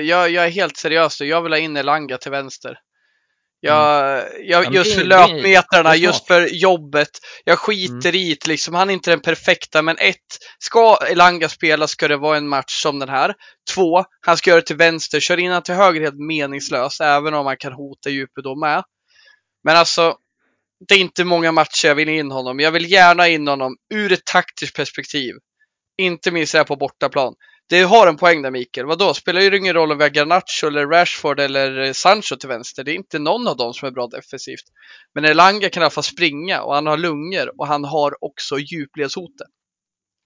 jag, 0.00 0.30
jag 0.30 0.44
är 0.44 0.50
helt 0.50 0.76
seriös. 0.76 1.20
Jag 1.20 1.42
vill 1.42 1.52
ha 1.52 1.58
in 1.58 1.76
Elanga 1.76 2.18
till 2.18 2.30
vänster. 2.30 2.78
Jag, 3.60 4.22
jag, 4.42 4.64
men 4.64 4.72
just 4.72 4.96
det- 4.96 5.02
det- 5.02 5.08
det 5.08 5.16
löpmetrarna, 5.26 5.88
smart. 5.90 5.98
just 5.98 6.26
för 6.26 6.46
jobbet. 6.54 7.08
Jag 7.44 7.58
skiter 7.58 8.14
i 8.14 8.28
det 8.40 8.46
liksom. 8.46 8.74
Han 8.74 8.90
är 8.90 8.94
inte 8.94 9.10
den 9.10 9.20
perfekta, 9.20 9.82
men 9.82 9.98
ett, 9.98 10.16
ska 10.58 10.98
Elanga 11.10 11.48
spela 11.48 11.86
ska 11.88 12.08
det 12.08 12.16
vara 12.16 12.36
en 12.36 12.48
match 12.48 12.82
som 12.82 12.98
den 12.98 13.08
här. 13.08 13.34
Två, 13.74 14.04
han 14.20 14.36
ska 14.36 14.50
göra 14.50 14.60
det 14.60 14.66
till 14.66 14.76
vänster. 14.76 15.20
Kör 15.20 15.36
in 15.38 15.50
han 15.52 15.62
till 15.62 15.74
höger 15.74 16.00
helt 16.00 16.18
meningslös, 16.28 17.00
även 17.00 17.34
om 17.34 17.44
man 17.44 17.56
kan 17.56 17.72
hota 17.72 18.10
djupet 18.10 18.44
då 18.44 18.56
med. 18.56 18.82
Men 19.64 19.76
alltså, 19.76 20.16
det 20.88 20.94
är 20.94 20.98
inte 20.98 21.24
många 21.24 21.52
matcher 21.52 21.88
jag 21.88 21.94
vill 21.94 22.08
in 22.08 22.30
honom. 22.30 22.60
Jag 22.60 22.70
vill 22.72 22.92
gärna 22.92 23.28
in 23.28 23.48
honom 23.48 23.76
ur 23.94 24.12
ett 24.12 24.24
taktiskt 24.24 24.76
perspektiv. 24.76 25.34
Inte 25.98 26.30
minst 26.30 26.54
här 26.54 26.64
på 26.64 26.76
bortaplan. 26.76 27.34
Det 27.68 27.82
har 27.82 28.06
en 28.06 28.16
poäng 28.16 28.42
där 28.42 28.50
Mikael. 28.50 28.86
Vadå? 28.86 29.14
Spelar 29.14 29.40
ju 29.40 29.56
ingen 29.56 29.74
roll 29.74 29.92
om 29.92 29.98
vi 29.98 30.04
har 30.04 30.10
Garnacho 30.10 30.66
eller 30.66 30.86
Rashford 30.86 31.40
eller 31.40 31.92
Sancho 31.92 32.36
till 32.36 32.48
vänster. 32.48 32.84
Det 32.84 32.90
är 32.90 32.94
inte 32.94 33.18
någon 33.18 33.48
av 33.48 33.56
dem 33.56 33.74
som 33.74 33.88
är 33.88 33.92
bra 33.92 34.06
defensivt. 34.06 34.64
Men 35.14 35.24
Elanga 35.24 35.68
kan 35.70 35.80
i 35.80 35.84
alla 35.84 35.90
fall 35.90 36.04
springa 36.04 36.62
och 36.62 36.74
han 36.74 36.86
har 36.86 36.96
lungor 36.96 37.60
och 37.60 37.66
han 37.66 37.84
har 37.84 38.24
också 38.24 38.58
djupledshotet. 38.58 39.48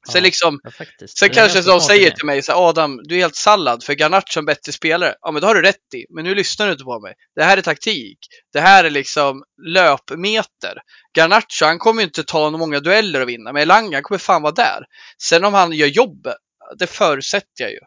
Sen 0.06 0.18
Ja. 0.18 0.22
liksom, 0.22 0.60
Ja, 0.64 0.70
sen 0.70 0.86
Det 1.20 1.24
är 1.26 1.34
kanske 1.34 1.62
de 1.62 1.80
säger 1.80 2.10
till 2.10 2.26
mig 2.26 2.42
så 2.42 2.52
Adam, 2.52 3.00
du 3.02 3.14
är 3.14 3.18
helt 3.18 3.36
sallad 3.36 3.84
för 3.84 3.92
Garnacho 3.92 4.36
är 4.36 4.38
en 4.38 4.44
bättre 4.44 4.72
spelare. 4.72 5.14
Ja, 5.20 5.30
men 5.30 5.40
det 5.40 5.46
har 5.46 5.54
du 5.54 5.62
rätt 5.62 5.94
i. 5.94 6.04
Men 6.14 6.24
nu 6.24 6.34
lyssnar 6.34 6.66
du 6.66 6.72
inte 6.72 6.84
på 6.84 7.00
mig. 7.00 7.14
Det 7.34 7.44
här 7.44 7.56
är 7.56 7.62
taktik. 7.62 8.18
Det 8.52 8.60
här 8.60 8.84
är 8.84 8.90
liksom 8.90 9.42
löpmeter. 9.66 10.78
Garnacho, 11.18 11.64
han 11.64 11.78
kommer 11.78 12.02
ju 12.02 12.06
inte 12.06 12.24
ta 12.24 12.50
många 12.50 12.80
dueller 12.80 13.20
och 13.20 13.28
vinna, 13.28 13.52
men 13.52 13.62
Elanga 13.62 13.96
han 13.96 14.02
kommer 14.02 14.18
fan 14.18 14.42
vara 14.42 14.52
där. 14.52 14.84
Sen 15.22 15.44
om 15.44 15.54
han 15.54 15.72
gör 15.72 15.86
jobbet, 15.86 16.36
det 16.78 16.86
förutsätter 16.86 17.64
jag 17.64 17.70
ju. 17.70 17.80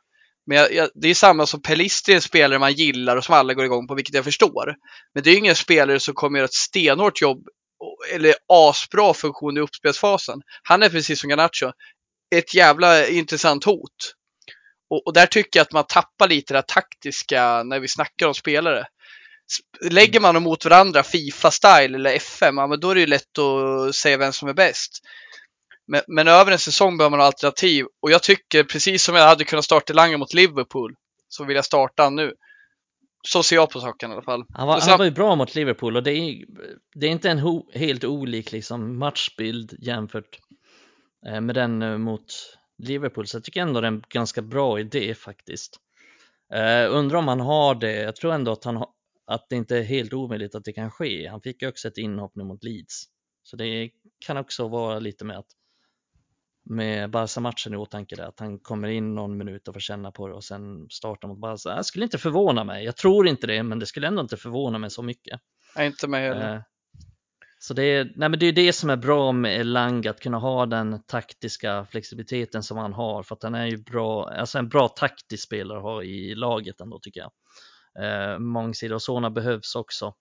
Men 0.46 0.58
jag, 0.58 0.74
jag, 0.74 0.90
det 0.94 1.08
är 1.08 1.14
samma 1.14 1.46
som 1.46 1.62
Pelistri, 1.62 2.14
en 2.14 2.22
spelare 2.22 2.60
man 2.60 2.74
gillar 2.74 3.18
och 3.18 3.26
som 3.26 3.36
alla 3.36 3.54
går 3.54 3.66
igång 3.66 3.88
på, 3.88 3.96
vilket 3.96 4.16
jag 4.16 4.24
förstår. 4.24 4.76
Men 5.14 5.24
det 5.24 5.30
är 5.30 5.32
ju 5.32 5.38
ingen 5.38 5.56
spelare 5.56 6.00
som 6.00 6.14
kommer 6.14 6.40
göra 6.40 6.46
ett 6.46 6.54
stenhårt 6.54 7.22
jobb 7.22 7.48
eller 8.14 8.36
asbra 8.48 9.14
funktion 9.14 9.58
i 9.58 9.60
uppspelsfasen. 9.60 10.42
Han 10.64 10.84
är 10.84 10.90
precis 10.90 11.22
som 11.22 11.30
Garnacho, 11.30 11.72
ett 12.36 12.54
jävla 12.54 13.08
intressant 13.08 13.64
hot. 13.64 14.16
Och, 14.90 15.08
och 15.08 15.14
där 15.14 15.26
tycker 15.26 15.60
jag 15.60 15.66
att 15.66 15.74
man 15.74 15.86
tappar 15.88 16.28
lite 16.28 16.54
det 16.54 16.64
taktiska 16.68 17.64
när 17.64 17.80
vi 17.80 17.88
snackar 17.88 18.28
om 18.28 18.34
spelare. 18.34 18.86
Lägger 19.82 20.20
man 20.20 20.34
dem 20.34 20.44
mot 20.44 20.66
varandra, 20.66 21.04
Fifa-style 21.04 21.96
eller 21.96 22.16
FM, 22.16 22.58
ja, 22.58 22.68
men 22.68 22.80
då 22.80 22.90
är 22.90 22.96
det 22.96 23.02
ju 23.02 23.08
lätt 23.08 23.38
att 23.38 23.96
säga 23.96 24.18
vem 24.18 24.34
som 24.34 24.50
är 24.50 24.54
bäst. 24.54 25.02
Men, 25.92 26.02
men 26.08 26.28
över 26.28 26.52
en 26.52 26.60
säsong 26.60 26.98
behöver 26.98 27.10
man 27.12 27.20
ha 27.20 27.28
alternativ. 27.28 27.86
Och 28.02 28.12
jag 28.12 28.24
tycker, 28.24 28.64
precis 28.64 29.04
som 29.04 29.16
jag 29.16 29.28
hade 29.28 29.44
kunnat 29.44 29.66
starta 29.66 29.94
Lange 29.94 30.18
mot 30.18 30.34
Liverpool, 30.34 30.96
så 31.28 31.44
vill 31.44 31.56
jag 31.56 31.66
starta 31.66 32.10
nu. 32.10 32.34
Så 33.28 33.44
ser 33.44 33.56
jag 33.56 33.70
på 33.70 33.80
saken 33.80 34.10
i 34.10 34.14
alla 34.14 34.22
fall. 34.22 34.44
Han 34.54 34.68
var, 34.68 34.80
sen- 34.80 34.90
han 34.90 34.98
var 34.98 35.06
ju 35.06 35.12
bra 35.12 35.36
mot 35.36 35.56
Liverpool 35.56 35.96
och 35.96 36.04
det 36.04 36.12
är, 36.12 36.46
det 36.96 37.08
är 37.08 37.12
inte 37.12 37.30
en 37.30 37.40
ho, 37.40 37.72
helt 37.74 38.04
olik 38.04 38.52
liksom, 38.52 39.00
matchbild 39.00 39.76
jämfört 39.80 40.40
eh, 41.28 41.42
med 41.42 41.56
den 41.56 41.82
eh, 41.82 41.98
mot 41.98 42.26
Liverpool. 42.78 43.28
Så 43.28 43.38
jag 43.38 43.44
tycker 43.44 43.62
ändå 43.62 43.82
det 43.82 43.88
är 43.88 43.92
en 43.92 44.04
ganska 44.10 44.42
bra 44.42 44.80
idé 44.80 45.16
faktiskt. 45.16 45.80
Eh, 46.54 46.92
undrar 46.96 47.18
om 47.18 47.28
han 47.28 47.40
har 47.40 47.76
det. 47.76 47.94
Jag 47.96 48.16
tror 48.16 48.34
ändå 48.34 48.52
att, 48.52 48.64
han 48.64 48.76
har, 48.78 48.90
att 49.28 49.46
det 49.50 49.56
inte 49.56 49.78
är 49.78 49.84
helt 49.84 50.14
omöjligt 50.14 50.56
att 50.56 50.64
det 50.64 50.74
kan 50.74 50.92
ske. 50.92 51.28
Han 51.28 51.42
fick 51.42 51.62
ju 51.62 51.68
också 51.68 51.88
ett 51.88 51.98
inhopp 51.98 52.32
nu 52.36 52.44
mot 52.44 52.64
Leeds. 52.64 53.04
Så 53.44 53.56
det 53.56 53.90
kan 54.26 54.38
också 54.38 54.68
vara 54.68 55.00
lite 55.00 55.26
med 55.26 55.38
att 55.38 55.48
med 56.72 57.10
Barca-matchen 57.10 57.74
i 57.74 57.78
åtanke 57.78 58.16
där, 58.16 58.24
att 58.24 58.40
han 58.40 58.60
kommer 58.60 58.88
in 58.88 59.16
någon 59.16 59.38
minut 59.38 59.68
och 59.68 59.74
får 59.76 59.82
känna 59.82 60.12
på 60.12 60.28
det 60.28 60.34
och 60.34 60.44
sen 60.44 60.90
startar 60.90 61.28
mot 61.28 61.40
Barca. 61.40 61.76
Det 61.76 61.84
skulle 61.84 62.06
inte 62.06 62.18
förvåna 62.18 62.64
mig. 62.64 62.86
Jag 62.86 62.98
tror 62.98 63.28
inte 63.28 63.48
det, 63.48 63.64
men 63.64 63.80
det 63.80 63.86
skulle 63.86 64.08
ändå 64.08 64.22
inte 64.22 64.38
förvåna 64.38 64.78
mig 64.78 64.90
så 64.90 65.02
mycket. 65.04 65.40
Är 65.76 65.86
inte 65.86 66.08
med 66.08 66.22
heller. 66.22 66.56
Eh, 66.56 66.62
Så 67.60 67.74
det 67.74 67.84
är, 67.84 68.14
nej 68.16 68.30
men 68.30 68.40
det 68.40 68.46
är 68.46 68.52
det 68.52 68.74
som 68.74 68.90
är 68.90 68.98
bra 68.98 69.32
med 69.32 69.60
Elanga, 69.60 70.10
att 70.10 70.20
kunna 70.20 70.38
ha 70.38 70.66
den 70.66 71.04
taktiska 71.04 71.86
flexibiliteten 71.86 72.64
som 72.64 72.78
han 72.78 72.94
har, 72.94 73.24
för 73.24 73.36
att 73.36 73.44
han 73.44 73.56
är 73.56 73.66
ju 73.66 73.78
bra, 73.78 74.30
alltså 74.30 74.58
en 74.58 74.70
bra 74.70 74.88
taktisk 74.88 75.44
spelare 75.44 75.78
att 75.78 75.84
ha 75.84 76.04
i 76.04 76.36
laget 76.36 76.82
ändå 76.82 77.00
tycker 77.00 77.22
jag. 77.22 77.32
Eh, 78.04 78.40
mångsidiga 78.40 78.96
och 78.96 79.02
sådana 79.02 79.30
behövs 79.30 79.76
också. 79.76 80.14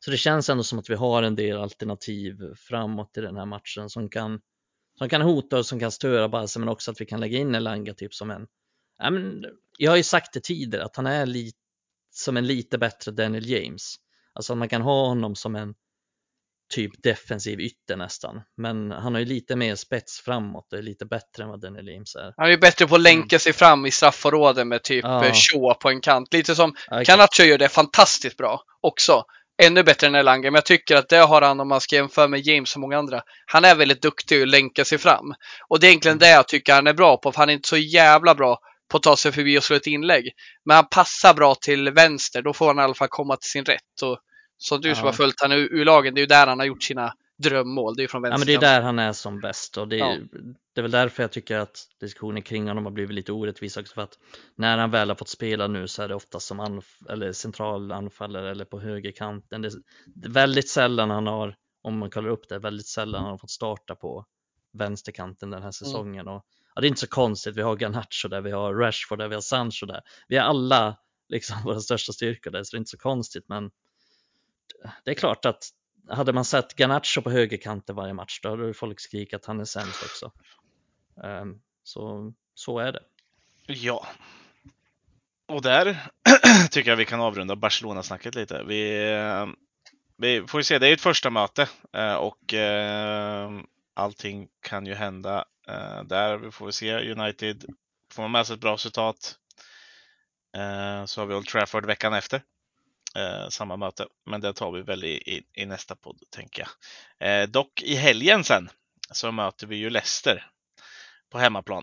Så 0.00 0.10
det 0.10 0.16
känns 0.16 0.48
ändå 0.48 0.62
som 0.62 0.78
att 0.78 0.90
vi 0.90 0.94
har 0.94 1.22
en 1.22 1.36
del 1.36 1.56
alternativ 1.56 2.54
framåt 2.56 3.16
i 3.16 3.20
den 3.20 3.36
här 3.36 3.46
matchen 3.46 3.90
som 3.90 4.08
kan, 4.08 4.40
som 4.98 5.08
kan 5.08 5.22
hota 5.22 5.58
och 5.58 5.66
som 5.66 5.80
kan 5.80 5.92
störa 5.92 6.28
Barca, 6.28 6.58
men 6.58 6.68
också 6.68 6.90
att 6.90 7.00
vi 7.00 7.06
kan 7.06 7.20
lägga 7.20 7.38
in 7.38 7.54
Elanga 7.54 7.94
typ 7.94 8.14
som 8.14 8.30
en, 8.30 8.46
ja, 8.98 9.10
men, 9.10 9.44
jag 9.78 9.90
har 9.90 9.96
ju 9.96 10.02
sagt 10.02 10.32
det 10.32 10.40
tidigare, 10.40 10.84
att 10.84 10.96
han 10.96 11.06
är 11.06 11.26
lite 11.26 11.58
som 12.14 12.36
en 12.36 12.46
lite 12.46 12.78
bättre 12.78 13.12
Daniel 13.12 13.50
James. 13.50 13.96
Alltså 14.34 14.52
att 14.52 14.58
man 14.58 14.68
kan 14.68 14.82
ha 14.82 15.06
honom 15.06 15.36
som 15.36 15.56
en 15.56 15.74
typ 16.74 17.02
defensiv 17.02 17.60
ytter 17.60 17.96
nästan. 17.96 18.42
Men 18.56 18.90
han 18.90 19.14
har 19.14 19.20
ju 19.20 19.26
lite 19.26 19.56
mer 19.56 19.74
spets 19.74 20.20
framåt 20.20 20.72
och 20.72 20.78
är 20.78 20.82
lite 20.82 21.06
bättre 21.06 21.42
än 21.42 21.48
vad 21.48 21.60
Daniel 21.60 21.88
James 21.88 22.14
är. 22.14 22.34
Han 22.36 22.46
är 22.46 22.50
ju 22.50 22.58
bättre 22.58 22.86
på 22.86 22.94
att 22.94 23.00
länka 23.00 23.38
sig 23.38 23.52
fram 23.52 23.86
i 23.86 23.90
straffområden 23.90 24.68
med 24.68 24.82
typ 24.82 25.04
ja. 25.04 25.32
Shaw 25.34 25.74
på 25.74 25.88
en 25.88 26.00
kant. 26.00 26.32
Lite 26.32 26.54
som. 26.54 26.74
Canacho 27.04 27.42
gör 27.42 27.58
det 27.58 27.68
fantastiskt 27.68 28.36
bra 28.36 28.62
också. 28.80 29.24
Ännu 29.62 29.82
bättre 29.82 30.06
än 30.06 30.14
Elanga, 30.14 30.50
men 30.50 30.54
jag 30.54 30.64
tycker 30.64 30.96
att 30.96 31.08
det 31.08 31.16
har 31.16 31.42
han 31.42 31.60
om 31.60 31.68
man 31.68 31.80
ska 31.80 31.96
jämföra 31.96 32.28
med 32.28 32.40
James 32.40 32.74
och 32.74 32.80
många 32.80 32.98
andra. 32.98 33.22
Han 33.46 33.64
är 33.64 33.74
väldigt 33.74 34.02
duktig 34.02 34.42
att 34.42 34.48
länka 34.48 34.84
sig 34.84 34.98
fram. 34.98 35.34
Och 35.68 35.80
det 35.80 35.86
är 35.86 35.88
egentligen 35.88 36.18
det 36.18 36.30
jag 36.30 36.48
tycker 36.48 36.74
han 36.74 36.86
är 36.86 36.92
bra 36.94 37.16
på, 37.16 37.32
för 37.32 37.38
han 37.38 37.48
är 37.48 37.52
inte 37.54 37.68
så 37.68 37.76
jävla 37.76 38.34
bra 38.34 38.58
på 38.90 38.96
att 38.96 39.02
ta 39.02 39.16
sig 39.16 39.32
förbi 39.32 39.58
och 39.58 39.64
slå 39.64 39.76
ett 39.76 39.86
inlägg. 39.86 40.30
Men 40.64 40.74
han 40.74 40.86
passar 40.90 41.34
bra 41.34 41.54
till 41.54 41.90
vänster, 41.90 42.42
då 42.42 42.52
får 42.52 42.66
han 42.66 42.78
i 42.78 42.82
alla 42.82 42.94
fall 42.94 43.08
komma 43.08 43.36
till 43.36 43.50
sin 43.50 43.64
rätt. 43.64 44.02
Och 44.02 44.18
som 44.58 44.80
du 44.80 44.94
som 44.94 45.00
Ja. 45.04 45.08
har 45.08 45.12
följt 45.12 45.40
han 45.40 45.52
ur 45.52 45.84
lagen, 45.84 46.14
det 46.14 46.18
är 46.18 46.22
ju 46.22 46.26
där 46.26 46.46
han 46.46 46.58
har 46.58 46.66
gjort 46.66 46.82
sina 46.82 47.12
drömmål. 47.42 47.96
Det 47.96 48.00
är 48.00 48.04
ju 48.04 48.08
från 48.08 48.24
Ja, 48.24 48.30
vänster. 48.30 48.46
men 48.46 48.60
det 48.60 48.66
är 48.66 48.70
där 48.74 48.82
han 48.82 48.98
är 48.98 49.12
som 49.12 49.40
bäst 49.40 49.78
och 49.78 49.88
det 49.88 49.96
är, 49.96 49.98
Ja. 50.00 50.16
Det 50.74 50.80
är 50.80 50.82
väl 50.82 50.90
därför 50.90 51.22
jag 51.22 51.32
tycker 51.32 51.58
att 51.58 51.86
diskussionen 52.00 52.42
kring 52.42 52.68
honom 52.68 52.84
har 52.84 52.92
blivit 52.92 53.14
lite 53.14 53.32
orättvis 53.32 53.76
också 53.76 53.94
för 53.94 54.02
att 54.02 54.18
när 54.54 54.78
han 54.78 54.90
väl 54.90 55.08
har 55.08 55.16
fått 55.16 55.28
spela 55.28 55.66
nu 55.66 55.88
så 55.88 56.02
är 56.02 56.08
det 56.08 56.14
ofta 56.14 56.40
som 56.40 56.60
anf- 56.60 57.10
eller 57.10 57.32
central 57.32 57.92
anfallare 57.92 58.50
eller 58.50 58.64
på 58.64 58.80
högerkanten. 58.80 59.62
Det 59.62 59.68
är, 59.68 60.28
väldigt 60.28 60.68
sällan 60.68 61.10
han 61.10 61.26
har, 61.26 61.56
om 61.82 61.98
man 61.98 62.10
kollar 62.10 62.30
upp 62.30 62.48
det, 62.48 62.58
väldigt 62.58 62.86
sällan 62.86 63.22
han 63.22 63.30
har 63.30 63.38
fått 63.38 63.50
starta 63.50 63.94
på 63.94 64.26
vänsterkanten 64.72 65.50
den 65.50 65.62
här 65.62 65.70
säsongen 65.70 66.28
och 66.28 66.46
ja, 66.74 66.80
det 66.80 66.86
är 66.86 66.88
inte 66.88 67.00
så 67.00 67.06
konstigt, 67.06 67.56
vi 67.56 67.62
har 67.62 67.76
Garnacho 67.76 68.28
där, 68.28 68.40
vi 68.40 68.50
har 68.50 68.74
Rashford 68.74 69.18
där, 69.18 69.28
vi 69.28 69.34
har 69.34 69.42
Sancho 69.42 69.86
där. 69.86 70.00
Vi 70.28 70.36
har 70.36 70.44
alla 70.44 70.98
liksom 71.28 71.56
våra 71.64 71.80
största 71.80 72.12
styrkor 72.12 72.50
där, 72.50 72.64
så 72.64 72.70
det 72.70 72.76
är 72.76 72.78
inte 72.78 72.90
så 72.90 72.98
konstigt. 72.98 73.44
Men 73.48 73.70
det 75.04 75.10
är 75.10 75.14
klart 75.14 75.44
att 75.44 75.64
hade 76.08 76.32
man 76.32 76.44
sett 76.44 76.74
Garnacho 76.76 77.22
på 77.22 77.30
högerkanten 77.30 77.96
varje 77.96 78.12
match, 78.12 78.40
då 78.42 78.50
hade 78.50 78.74
folk 78.74 79.00
skrikit 79.00 79.34
att 79.34 79.46
han 79.46 79.60
är 79.60 79.64
sämst 79.64 80.02
också. 80.02 80.32
Ehm, 81.24 81.60
så, 81.82 82.32
så 82.54 82.78
är 82.78 82.92
det. 82.92 83.02
Ja. 83.66 84.06
Och 85.48 85.62
där 85.62 86.10
tycker 86.70 86.90
jag 86.90 86.96
vi 86.96 87.04
kan 87.04 87.20
avrunda 87.20 87.56
Barcelona-snacket 87.56 88.34
lite. 88.34 88.62
Vi, 88.62 89.10
ehm, 89.12 89.56
vi 90.16 90.46
får 90.46 90.62
se, 90.62 90.78
det 90.78 90.88
är 90.88 90.92
ett 90.92 91.00
första 91.00 91.30
möte 91.30 91.68
eh, 91.92 92.14
och 92.14 92.54
ehm, 92.54 93.66
allting 93.94 94.48
kan 94.60 94.86
ju 94.86 94.94
hända 94.94 95.44
eh, 95.68 96.04
där. 96.04 96.36
Vi 96.36 96.50
får 96.50 96.70
se 96.70 97.12
United 97.12 97.64
får 98.12 98.22
man 98.22 98.30
med 98.30 98.46
sig 98.46 98.54
ett 98.54 98.60
bra 98.60 98.74
resultat. 98.74 99.38
Så 101.06 101.20
har 101.20 101.26
vi 101.26 101.34
Old 101.34 101.46
Trafford 101.46 101.86
veckan 101.86 102.14
efter. 102.14 102.42
Eh, 103.16 103.48
samma 103.48 103.76
möte, 103.76 104.06
men 104.26 104.40
det 104.40 104.52
tar 104.52 104.72
vi 104.72 104.82
väl 104.82 105.04
i, 105.04 105.12
i, 105.12 105.42
i 105.52 105.66
nästa 105.66 105.96
podd 105.96 106.22
tänker 106.30 106.68
jag. 107.18 107.50
Dock 107.50 107.82
i 107.82 107.94
helgen 107.94 108.44
sen 108.44 108.68
så 109.10 109.32
möter 109.32 109.66
vi 109.66 109.76
ju 109.76 109.90
Leicester 109.90 110.51
på 111.32 111.38
hemmaplan. 111.38 111.82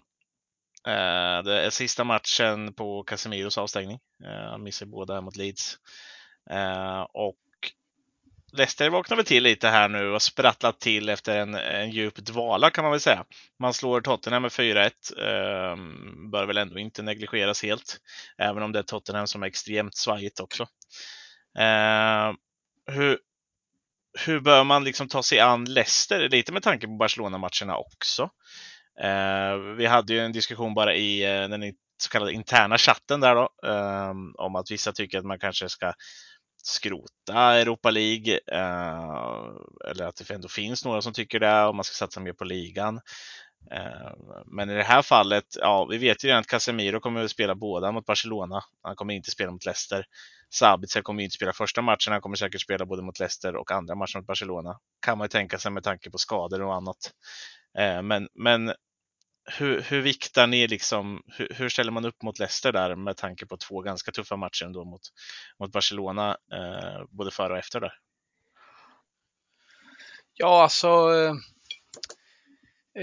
Eh, 0.87 1.43
det 1.43 1.61
är 1.61 1.69
sista 1.69 2.03
matchen 2.03 2.73
på 2.73 3.03
Casemiros 3.03 3.57
avstängning. 3.57 3.99
Eh, 4.23 4.49
han 4.51 4.63
missar 4.63 4.85
båda 4.85 5.21
mot 5.21 5.35
Leeds. 5.35 5.77
Eh, 6.51 7.01
och 7.01 7.37
Leicester 8.51 8.89
vaknar 8.89 9.17
väl 9.17 9.25
till 9.25 9.43
lite 9.43 9.69
här 9.69 9.89
nu 9.89 10.11
och 10.11 10.21
sprattlat 10.21 10.79
till 10.79 11.09
efter 11.09 11.39
en, 11.39 11.55
en 11.55 11.91
djup 11.91 12.15
dvala 12.15 12.69
kan 12.69 12.83
man 12.83 12.91
väl 12.91 12.99
säga. 12.99 13.25
Man 13.59 13.73
slår 13.73 14.01
Tottenham 14.01 14.41
med 14.41 14.51
4-1. 14.51 14.91
Ehm, 15.21 16.31
bör 16.31 16.45
väl 16.45 16.57
ändå 16.57 16.79
inte 16.79 17.01
negligeras 17.01 17.63
helt, 17.63 17.97
även 18.37 18.63
om 18.63 18.71
det 18.71 18.79
är 18.79 18.83
Tottenham 18.83 19.27
som 19.27 19.43
är 19.43 19.47
extremt 19.47 19.95
svajigt 19.95 20.39
också. 20.39 20.67
Ehm, 21.59 22.35
hur, 22.85 23.19
hur 24.25 24.39
bör 24.39 24.63
man 24.63 24.83
liksom 24.83 25.07
ta 25.07 25.23
sig 25.23 25.39
an 25.39 25.65
Leicester? 25.65 26.29
Lite 26.29 26.51
med 26.51 26.63
tanke 26.63 26.87
på 26.87 26.93
Barcelona-matcherna 26.93 27.77
också. 27.77 28.29
Eh, 29.03 29.57
vi 29.77 29.85
hade 29.85 30.13
ju 30.13 30.19
en 30.19 30.31
diskussion 30.31 30.73
bara 30.73 30.95
i 30.95 31.23
eh, 31.23 31.49
den 31.49 31.73
så 32.01 32.09
kallade 32.09 32.33
interna 32.33 32.77
chatten 32.77 33.19
där 33.19 33.35
då, 33.35 33.49
eh, 33.67 34.13
om 34.45 34.55
att 34.55 34.71
vissa 34.71 34.91
tycker 34.91 35.17
att 35.17 35.25
man 35.25 35.39
kanske 35.39 35.69
ska 35.69 35.93
skrota 36.63 37.55
Europa 37.55 37.91
League. 37.91 38.39
Eh, 38.51 39.91
eller 39.91 40.05
att 40.05 40.15
det 40.15 40.31
ändå 40.31 40.47
finns 40.47 40.85
några 40.85 41.01
som 41.01 41.13
tycker 41.13 41.39
det 41.39 41.63
och 41.63 41.75
man 41.75 41.83
ska 41.83 41.93
satsa 41.93 42.19
mer 42.19 42.33
på 42.33 42.43
ligan. 42.43 43.01
Eh, 43.71 44.11
men 44.45 44.69
i 44.69 44.73
det 44.73 44.83
här 44.83 45.01
fallet, 45.01 45.45
ja, 45.59 45.85
vi 45.85 45.97
vet 45.97 46.23
ju 46.23 46.27
redan 46.27 46.39
att 46.39 46.47
Casemiro 46.47 46.99
kommer 46.99 47.23
att 47.23 47.31
spela 47.31 47.55
båda 47.55 47.91
mot 47.91 48.05
Barcelona. 48.05 48.61
Han 48.83 48.95
kommer 48.95 49.13
inte 49.13 49.31
spela 49.31 49.51
mot 49.51 49.65
Leicester. 49.65 50.05
Sabitzer 50.53 51.01
kommer 51.01 51.23
inte 51.23 51.35
spela 51.35 51.53
första 51.53 51.81
matchen. 51.81 52.11
Han 52.13 52.21
kommer 52.21 52.35
säkert 52.35 52.61
spela 52.61 52.85
både 52.85 53.01
mot 53.01 53.19
Leicester 53.19 53.55
och 53.55 53.71
andra 53.71 53.95
matcher 53.95 54.17
mot 54.17 54.27
Barcelona. 54.27 54.79
Kan 55.05 55.17
man 55.17 55.25
ju 55.25 55.29
tänka 55.29 55.57
sig 55.59 55.71
med 55.71 55.83
tanke 55.83 56.11
på 56.11 56.17
skador 56.17 56.61
och 56.61 56.75
annat. 56.75 56.97
Eh, 57.77 58.01
men, 58.01 58.27
men 58.33 58.73
hur, 59.57 59.81
hur 59.81 60.01
viktar 60.01 60.47
ni 60.47 60.67
liksom, 60.67 61.21
hur, 61.27 61.47
hur, 61.55 61.69
ställer 61.69 61.91
man 61.91 62.05
upp 62.05 62.21
mot 62.23 62.39
Leicester 62.39 62.71
där 62.71 62.95
med 62.95 63.17
tanke 63.17 63.45
på 63.45 63.57
två 63.57 63.81
ganska 63.81 64.11
tuffa 64.11 64.35
matcher 64.35 64.65
ändå 64.65 64.85
mot, 64.85 65.01
mot 65.59 65.71
Barcelona, 65.71 66.37
eh, 66.53 67.03
både 67.09 67.31
före 67.31 67.53
och 67.53 67.59
efter 67.59 67.79
där? 67.79 67.93
Ja, 70.33 70.63
alltså 70.63 70.87
eh, 70.87 71.31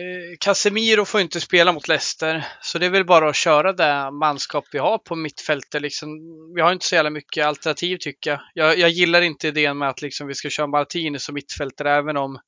eh 0.00 0.36
Casemiro 0.40 1.04
får 1.04 1.20
inte 1.20 1.40
spela 1.40 1.72
mot 1.72 1.88
Leicester, 1.88 2.46
så 2.60 2.78
det 2.78 2.86
är 2.86 2.90
väl 2.90 3.04
bara 3.04 3.28
att 3.28 3.36
köra 3.36 3.72
det 3.72 4.10
manskap 4.10 4.64
vi 4.72 4.78
har 4.78 4.98
på 4.98 5.16
mittfältet. 5.16 5.82
Liksom, 5.82 6.08
vi 6.54 6.60
har 6.60 6.72
inte 6.72 6.86
så 6.86 6.94
jävla 6.94 7.10
mycket 7.10 7.46
alternativ 7.46 7.96
tycker 8.00 8.30
jag. 8.30 8.40
Jag, 8.54 8.78
jag 8.78 8.90
gillar 8.90 9.22
inte 9.22 9.48
idén 9.48 9.78
med 9.78 9.88
att 9.88 10.02
liksom, 10.02 10.26
vi 10.26 10.34
ska 10.34 10.50
köra 10.50 10.66
Martinez 10.66 11.24
som 11.24 11.34
mittfältare, 11.34 11.94
även 11.94 12.16
om 12.16 12.38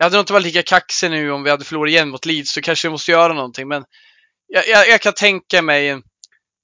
jag 0.00 0.04
hade 0.04 0.16
nog 0.16 0.22
inte 0.22 0.32
varit 0.32 0.44
lika 0.44 0.62
kaxig 0.62 1.10
nu 1.10 1.30
om 1.30 1.42
vi 1.42 1.50
hade 1.50 1.64
förlorat 1.64 1.90
igen 1.90 2.08
mot 2.08 2.26
Leeds, 2.26 2.52
så 2.52 2.60
kanske 2.60 2.88
vi 2.88 2.92
måste 2.92 3.10
göra 3.10 3.32
någonting. 3.32 3.68
Men 3.68 3.84
jag, 4.46 4.68
jag, 4.68 4.88
jag 4.88 5.00
kan 5.00 5.12
tänka 5.12 5.62
mig, 5.62 6.02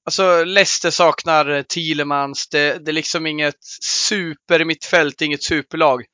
alltså 0.06 0.44
Leicester 0.44 0.90
saknar 0.90 1.62
Thielemans, 1.62 2.48
det, 2.48 2.84
det 2.84 2.90
är 2.90 2.92
liksom 2.92 3.26
inget 3.26 3.64
super 3.82 4.64
mittfält, 4.64 5.22
inget 5.22 5.44
superlag. 5.44 6.04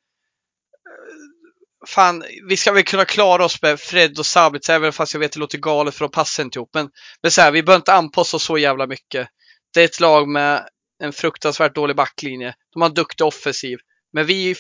Fan, 1.86 2.24
vi 2.48 2.56
ska 2.56 2.72
väl 2.72 2.82
kunna 2.82 3.04
klara 3.04 3.44
oss 3.44 3.62
med 3.62 3.80
Fred 3.80 4.18
och 4.18 4.26
Sabitz, 4.26 4.70
även 4.70 4.92
fast 4.92 5.14
jag 5.14 5.20
vet 5.20 5.28
att 5.28 5.32
det 5.32 5.40
låter 5.40 5.58
galet 5.58 5.94
för 5.94 6.04
de 6.04 6.10
passar 6.10 6.42
inte 6.42 6.58
ihop. 6.58 6.70
Men, 6.74 6.90
men 7.22 7.30
så 7.30 7.40
här, 7.40 7.50
vi 7.50 7.62
behöver 7.62 7.80
inte 7.80 7.92
anpassa 7.92 8.36
oss 8.36 8.44
så 8.44 8.58
jävla 8.58 8.86
mycket. 8.86 9.28
Det 9.74 9.80
är 9.80 9.84
ett 9.84 10.00
lag 10.00 10.28
med 10.28 10.68
en 11.02 11.12
fruktansvärt 11.12 11.74
dålig 11.74 11.96
backlinje. 11.96 12.54
De 12.72 12.82
har 12.82 12.88
en 12.88 12.94
duktig 12.94 13.26
offensiv. 13.26 13.78
Men 14.12 14.26
vi 14.26 14.54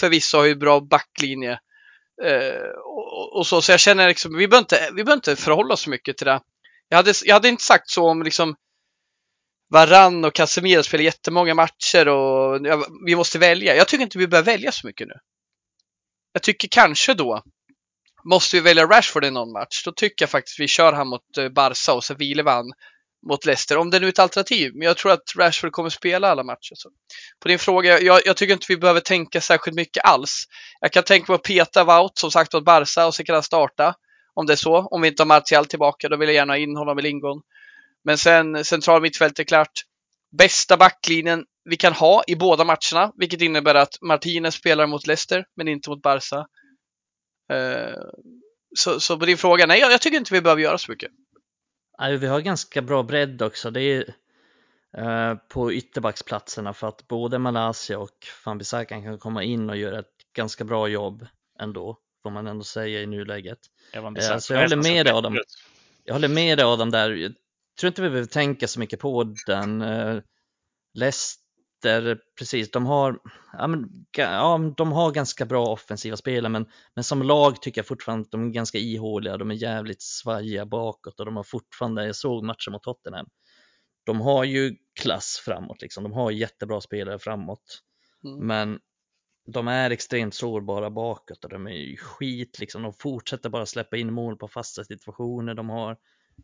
förvisso 0.00 0.38
har 0.38 0.44
ju 0.44 0.54
bra 0.54 0.80
backlinje. 0.80 1.58
Eh, 2.24 2.70
och, 2.84 3.36
och, 3.36 3.46
så, 3.46 3.62
så 3.62 3.72
jag 3.72 3.80
känner 3.80 4.08
liksom, 4.08 4.36
vi 4.36 4.48
behöver 4.48 4.62
inte, 4.62 4.88
vi 4.94 5.04
behöver 5.04 5.18
inte 5.18 5.36
förhålla 5.36 5.74
oss 5.74 5.80
så 5.80 5.90
mycket 5.90 6.16
till 6.16 6.26
det. 6.26 6.40
Jag 6.88 6.96
hade, 6.96 7.12
jag 7.24 7.34
hade 7.34 7.48
inte 7.48 7.62
sagt 7.62 7.90
så 7.90 8.08
om 8.08 8.22
liksom 8.22 8.56
Varann 9.70 10.24
och 10.24 10.34
Casemiro 10.34 10.82
spelar 10.82 11.04
jättemånga 11.04 11.54
matcher 11.54 12.08
och 12.08 12.66
ja, 12.66 12.86
vi 13.06 13.16
måste 13.16 13.38
välja. 13.38 13.76
Jag 13.76 13.88
tycker 13.88 14.04
inte 14.04 14.18
vi 14.18 14.28
behöver 14.28 14.52
välja 14.52 14.72
så 14.72 14.86
mycket 14.86 15.08
nu. 15.08 15.14
Jag 16.32 16.42
tycker 16.42 16.68
kanske 16.68 17.14
då 17.14 17.42
måste 18.24 18.56
vi 18.56 18.60
välja 18.60 18.86
Rashford 18.86 19.24
i 19.24 19.30
någon 19.30 19.52
match. 19.52 19.84
Då 19.84 19.92
tycker 19.92 20.22
jag 20.22 20.30
faktiskt 20.30 20.60
vi 20.60 20.68
kör 20.68 20.92
han 20.92 21.08
mot 21.08 21.38
eh, 21.38 21.48
Barca 21.48 21.92
och 21.92 22.04
så 22.04 22.14
vilar 22.14 22.44
vi 22.44 22.50
han 22.50 22.72
mot 23.28 23.46
Leicester. 23.46 23.76
Om 23.76 23.90
det 23.90 24.00
nu 24.00 24.06
är 24.06 24.10
ett 24.10 24.18
alternativ. 24.18 24.72
Men 24.74 24.86
jag 24.86 24.96
tror 24.96 25.12
att 25.12 25.36
Rashford 25.36 25.72
kommer 25.72 25.90
spela 25.90 26.28
alla 26.28 26.42
matcher. 26.42 26.74
Så. 26.74 26.90
På 27.40 27.48
din 27.48 27.58
fråga, 27.58 28.00
jag, 28.00 28.20
jag, 28.24 28.36
tycker 28.36 28.52
inte 28.52 28.66
vi 28.68 28.76
behöver 28.76 29.00
tänka 29.00 29.40
särskilt 29.40 29.76
mycket 29.76 30.04
alls. 30.04 30.44
Jag 30.80 30.92
kan 30.92 31.02
tänka 31.02 31.32
mig 31.32 31.36
att 31.36 31.42
peta 31.42 31.84
Wout 31.84 32.18
som 32.18 32.30
sagt 32.30 32.52
mot 32.52 32.64
Barca 32.64 33.06
och 33.06 33.14
så 33.14 33.24
kan 33.24 33.34
han 33.34 33.42
starta. 33.42 33.94
Om 34.34 34.46
det 34.46 34.52
är 34.52 34.56
så. 34.56 34.76
Om 34.76 35.02
vi 35.02 35.08
inte 35.08 35.22
har 35.22 35.26
Martial 35.26 35.66
tillbaka, 35.66 36.08
då 36.08 36.16
vill 36.16 36.28
jag 36.28 36.34
gärna 36.34 36.52
ha 36.52 36.58
in 36.58 36.76
honom 36.76 36.98
i 36.98 37.02
lingon. 37.02 37.42
Men 38.04 38.18
sen 38.18 38.64
central 38.64 39.02
mittfält 39.02 39.38
är 39.38 39.44
klart. 39.44 39.72
Bästa 40.38 40.76
backlinjen 40.76 41.44
vi 41.64 41.76
kan 41.76 41.92
ha 41.92 42.24
i 42.26 42.36
båda 42.36 42.64
matcherna, 42.64 43.12
vilket 43.16 43.40
innebär 43.40 43.74
att 43.74 44.02
Martinez 44.02 44.54
spelar 44.54 44.86
mot 44.86 45.06
Leicester, 45.06 45.44
men 45.56 45.68
inte 45.68 45.90
mot 45.90 46.02
Barca. 46.02 46.46
Uh, 47.52 48.02
så, 48.78 49.00
så 49.00 49.18
på 49.18 49.26
din 49.26 49.38
fråga, 49.38 49.66
nej, 49.66 49.80
jag, 49.80 49.92
jag 49.92 50.00
tycker 50.00 50.18
inte 50.18 50.34
vi 50.34 50.40
behöver 50.40 50.62
göra 50.62 50.78
så 50.78 50.90
mycket. 50.90 51.10
Vi 51.98 52.26
har 52.26 52.40
ganska 52.40 52.82
bra 52.82 53.02
bredd 53.02 53.42
också. 53.42 53.70
Det 53.70 53.82
är 53.82 54.14
eh, 54.96 55.34
på 55.48 55.72
ytterbacksplatserna 55.72 56.72
för 56.74 56.88
att 56.88 57.08
både 57.08 57.38
Malaysia 57.38 57.98
och 57.98 58.24
Fambisakan 58.44 59.02
kan 59.02 59.18
komma 59.18 59.42
in 59.42 59.70
och 59.70 59.76
göra 59.76 59.98
ett 59.98 60.32
ganska 60.36 60.64
bra 60.64 60.88
jobb 60.88 61.26
ändå, 61.60 61.98
får 62.22 62.30
man 62.30 62.46
ändå 62.46 62.64
säga 62.64 63.02
i 63.02 63.06
nuläget. 63.06 63.58
Eh, 64.16 64.38
så 64.38 64.52
jag 64.52 64.60
håller 64.60 64.76
med 64.76 65.06
dig 65.06 65.12
Adam. 65.14 65.38
Jag 66.04 66.14
håller 66.14 66.28
med 66.28 66.58
dig 66.58 66.64
Adam 66.64 66.90
där. 66.90 67.10
Jag 67.10 67.34
tror 67.80 67.88
inte 67.88 68.02
vi 68.02 68.08
behöver 68.08 68.28
tänka 68.28 68.68
så 68.68 68.80
mycket 68.80 69.00
på 69.00 69.34
den. 69.46 69.82
Eh, 69.82 70.18
Leicester, 71.84 72.18
precis, 72.38 72.70
de 72.70 72.86
har, 72.86 73.18
ja, 73.52 73.66
men, 73.66 74.06
ja, 74.16 74.72
de 74.76 74.92
har 74.92 75.12
ganska 75.12 75.46
bra 75.46 75.66
offensiva 75.66 76.16
spelare 76.16 76.52
men, 76.52 76.66
men 76.94 77.04
som 77.04 77.22
lag 77.22 77.62
tycker 77.62 77.78
jag 77.78 77.86
fortfarande 77.86 78.22
att 78.22 78.30
de 78.30 78.48
är 78.48 78.50
ganska 78.50 78.78
ihåliga, 78.78 79.36
de 79.36 79.50
är 79.50 79.54
jävligt 79.54 80.02
svajiga 80.02 80.66
bakåt 80.66 81.20
och 81.20 81.26
de 81.26 81.36
har 81.36 81.42
fortfarande, 81.42 82.06
jag 82.06 82.16
såg 82.16 82.44
matcher 82.44 82.70
mot 82.70 82.82
Tottenham, 82.82 83.26
de 84.04 84.20
har 84.20 84.44
ju 84.44 84.76
klass 85.00 85.42
framåt 85.44 85.82
liksom, 85.82 86.04
de 86.04 86.12
har 86.12 86.30
jättebra 86.30 86.80
spelare 86.80 87.18
framåt. 87.18 87.82
Mm. 88.24 88.46
Men 88.46 88.78
de 89.46 89.68
är 89.68 89.90
extremt 89.90 90.34
sårbara 90.34 90.90
bakåt 90.90 91.44
och 91.44 91.50
de 91.50 91.66
är 91.66 91.70
ju 91.70 91.96
skit 91.96 92.58
liksom, 92.58 92.82
de 92.82 92.92
fortsätter 92.92 93.48
bara 93.50 93.66
släppa 93.66 93.96
in 93.96 94.12
mål 94.12 94.36
på 94.36 94.48
fasta 94.48 94.84
situationer, 94.84 95.54
de 95.54 95.70
har 95.70 95.96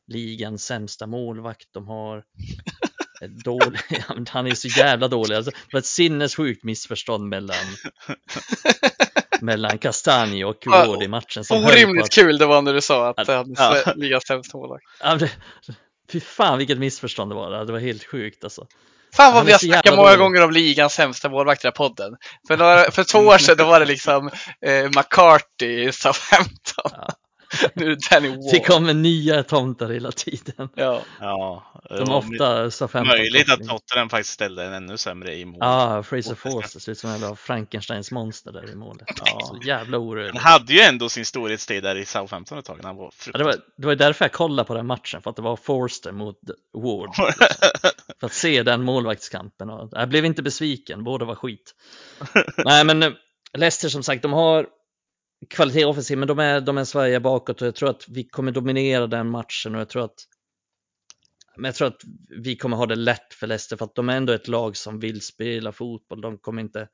ligans 0.06 0.64
sämsta 0.64 1.06
målvakt, 1.06 1.68
de 1.72 1.88
har 1.88 2.24
dålig, 3.44 3.80
han 4.28 4.46
är 4.46 4.54
så 4.54 4.68
jävla 4.68 5.08
dålig. 5.08 5.34
Alltså, 5.34 5.50
det 5.50 5.72
var 5.72 5.80
ett 5.80 5.86
sinnessjukt 5.86 6.64
missförstånd 6.64 7.28
mellan 7.28 7.56
mellan 9.40 9.78
Castagne 9.78 10.44
och 10.44 10.66
Ward 10.66 11.02
i 11.02 11.08
matchen. 11.08 11.44
Som 11.44 11.64
Orimligt 11.64 12.04
att... 12.04 12.10
kul 12.10 12.38
det 12.38 12.46
var 12.46 12.62
när 12.62 12.74
du 12.74 12.80
sa 12.80 13.08
att 13.08 13.28
han 13.28 13.54
ja. 13.58 13.92
ligans 13.96 14.24
sämsta 14.24 14.58
målvakt. 14.58 14.84
Fy 16.12 16.20
fan 16.20 16.58
vilket 16.58 16.78
missförstånd 16.78 17.30
det 17.30 17.34
var. 17.34 17.64
Det 17.64 17.72
var 17.72 17.78
helt 17.78 18.04
sjukt 18.04 18.44
alltså. 18.44 18.66
Fan 19.16 19.34
vad 19.34 19.46
vi 19.46 19.52
har 19.52 19.58
snackat 19.58 19.96
många 19.96 20.16
gånger 20.16 20.44
om 20.44 20.50
ligans 20.50 20.94
sämsta 20.94 21.28
målvakt 21.28 21.64
i 21.64 21.66
den 21.66 21.72
här 21.78 21.88
podden. 21.88 22.16
För, 22.48 22.56
några, 22.56 22.90
för 22.90 23.04
två 23.04 23.18
år 23.18 23.38
sedan 23.38 23.56
då 23.56 23.64
var 23.64 23.80
det 23.80 23.86
liksom 23.86 24.30
eh, 24.66 24.84
McCarthy 24.84 25.88
i 25.88 25.92
Southampton. 25.92 26.90
Ja. 26.92 27.08
nu 27.74 27.84
är 27.84 27.88
det 27.90 28.10
Danny 28.10 28.28
Ward. 28.28 28.52
Det 28.52 28.60
kommer 28.60 28.94
nya 28.94 29.42
tomtar 29.42 29.90
hela 29.90 30.12
tiden. 30.12 30.68
Ja. 30.74 31.00
ja, 31.20 31.71
De 31.98 32.12
ofta 32.12 32.70
sa 32.70 32.88
15 32.88 33.08
Möjligt 33.08 33.52
att. 33.52 33.68
Tottenham 33.68 34.08
faktiskt 34.08 34.34
ställde 34.34 34.64
en 34.64 34.72
ännu 34.72 34.96
sämre 34.96 35.34
i 35.34 35.44
mål. 35.44 35.58
Ja, 35.60 36.02
Fraser 36.02 36.30
Mot 36.30 36.38
Forster 36.38 36.80
ser 36.80 36.92
ut 36.92 36.98
som 36.98 37.10
en 37.10 37.20
jävla 37.20 37.36
Frankensteins 37.36 38.10
monster 38.10 38.52
där 38.52 38.70
i 38.70 38.74
målet. 38.74 39.08
Ja. 39.24 39.40
Så 39.40 39.60
jävla 39.66 39.98
orörlig. 39.98 40.40
Han 40.40 40.52
hade 40.52 40.72
ju 40.72 40.80
ändå 40.80 41.08
sin 41.08 41.24
storhetstid 41.24 41.82
där 41.82 41.96
i 41.96 42.04
Southampton 42.04 42.58
ett 42.58 42.64
tag 42.64 42.76
när 42.76 42.84
han 42.84 42.96
var 42.96 43.12
Ja, 43.32 43.38
det, 43.38 43.44
var, 43.44 43.54
det 43.76 43.86
var 43.86 43.94
därför 43.94 44.24
jag 44.24 44.32
kollade 44.32 44.66
på 44.66 44.74
den 44.74 44.86
matchen, 44.86 45.22
för 45.22 45.30
att 45.30 45.36
det 45.36 45.42
var 45.42 45.56
Forster 45.56 46.12
mot 46.12 46.38
Ward. 46.74 47.14
För 48.20 48.26
att 48.26 48.32
se 48.32 48.62
den 48.62 48.82
målvaktskampen. 48.82 49.70
Och 49.70 49.88
jag 49.92 50.08
blev 50.08 50.24
inte 50.24 50.42
besviken, 50.42 51.04
båda 51.04 51.24
var 51.24 51.34
skit. 51.34 51.74
Nej, 52.64 52.84
men 52.84 53.02
eh, 53.02 53.12
Leicester 53.58 53.88
som 53.88 54.02
sagt, 54.02 54.22
de 54.22 54.32
har 54.32 54.66
kvalitet 55.50 55.84
offensivt, 55.84 56.18
men 56.18 56.28
de 56.28 56.38
är, 56.38 56.60
de 56.60 56.78
är 56.78 56.84
Sverige 56.84 57.20
bakåt 57.20 57.62
och 57.62 57.66
jag 57.66 57.74
tror 57.74 57.90
att 57.90 58.08
vi 58.08 58.24
kommer 58.24 58.52
dominera 58.52 59.06
den 59.06 59.30
matchen 59.30 59.74
och 59.74 59.80
jag 59.80 59.88
tror 59.88 60.04
att 60.04 60.26
men 61.56 61.64
jag 61.64 61.74
tror 61.74 61.88
att 61.88 62.02
vi 62.28 62.56
kommer 62.56 62.76
ha 62.76 62.86
det 62.86 62.94
lätt 62.94 63.34
för 63.34 63.46
Leicester 63.46 63.76
för 63.76 63.84
att 63.84 63.94
de 63.94 64.08
är 64.08 64.16
ändå 64.16 64.32
ett 64.32 64.48
lag 64.48 64.76
som 64.76 64.98
vill 64.98 65.20
spela 65.20 65.72
fotboll. 65.72 66.20
De 66.20 66.38
kommer 66.38 66.62
inte 66.62 66.88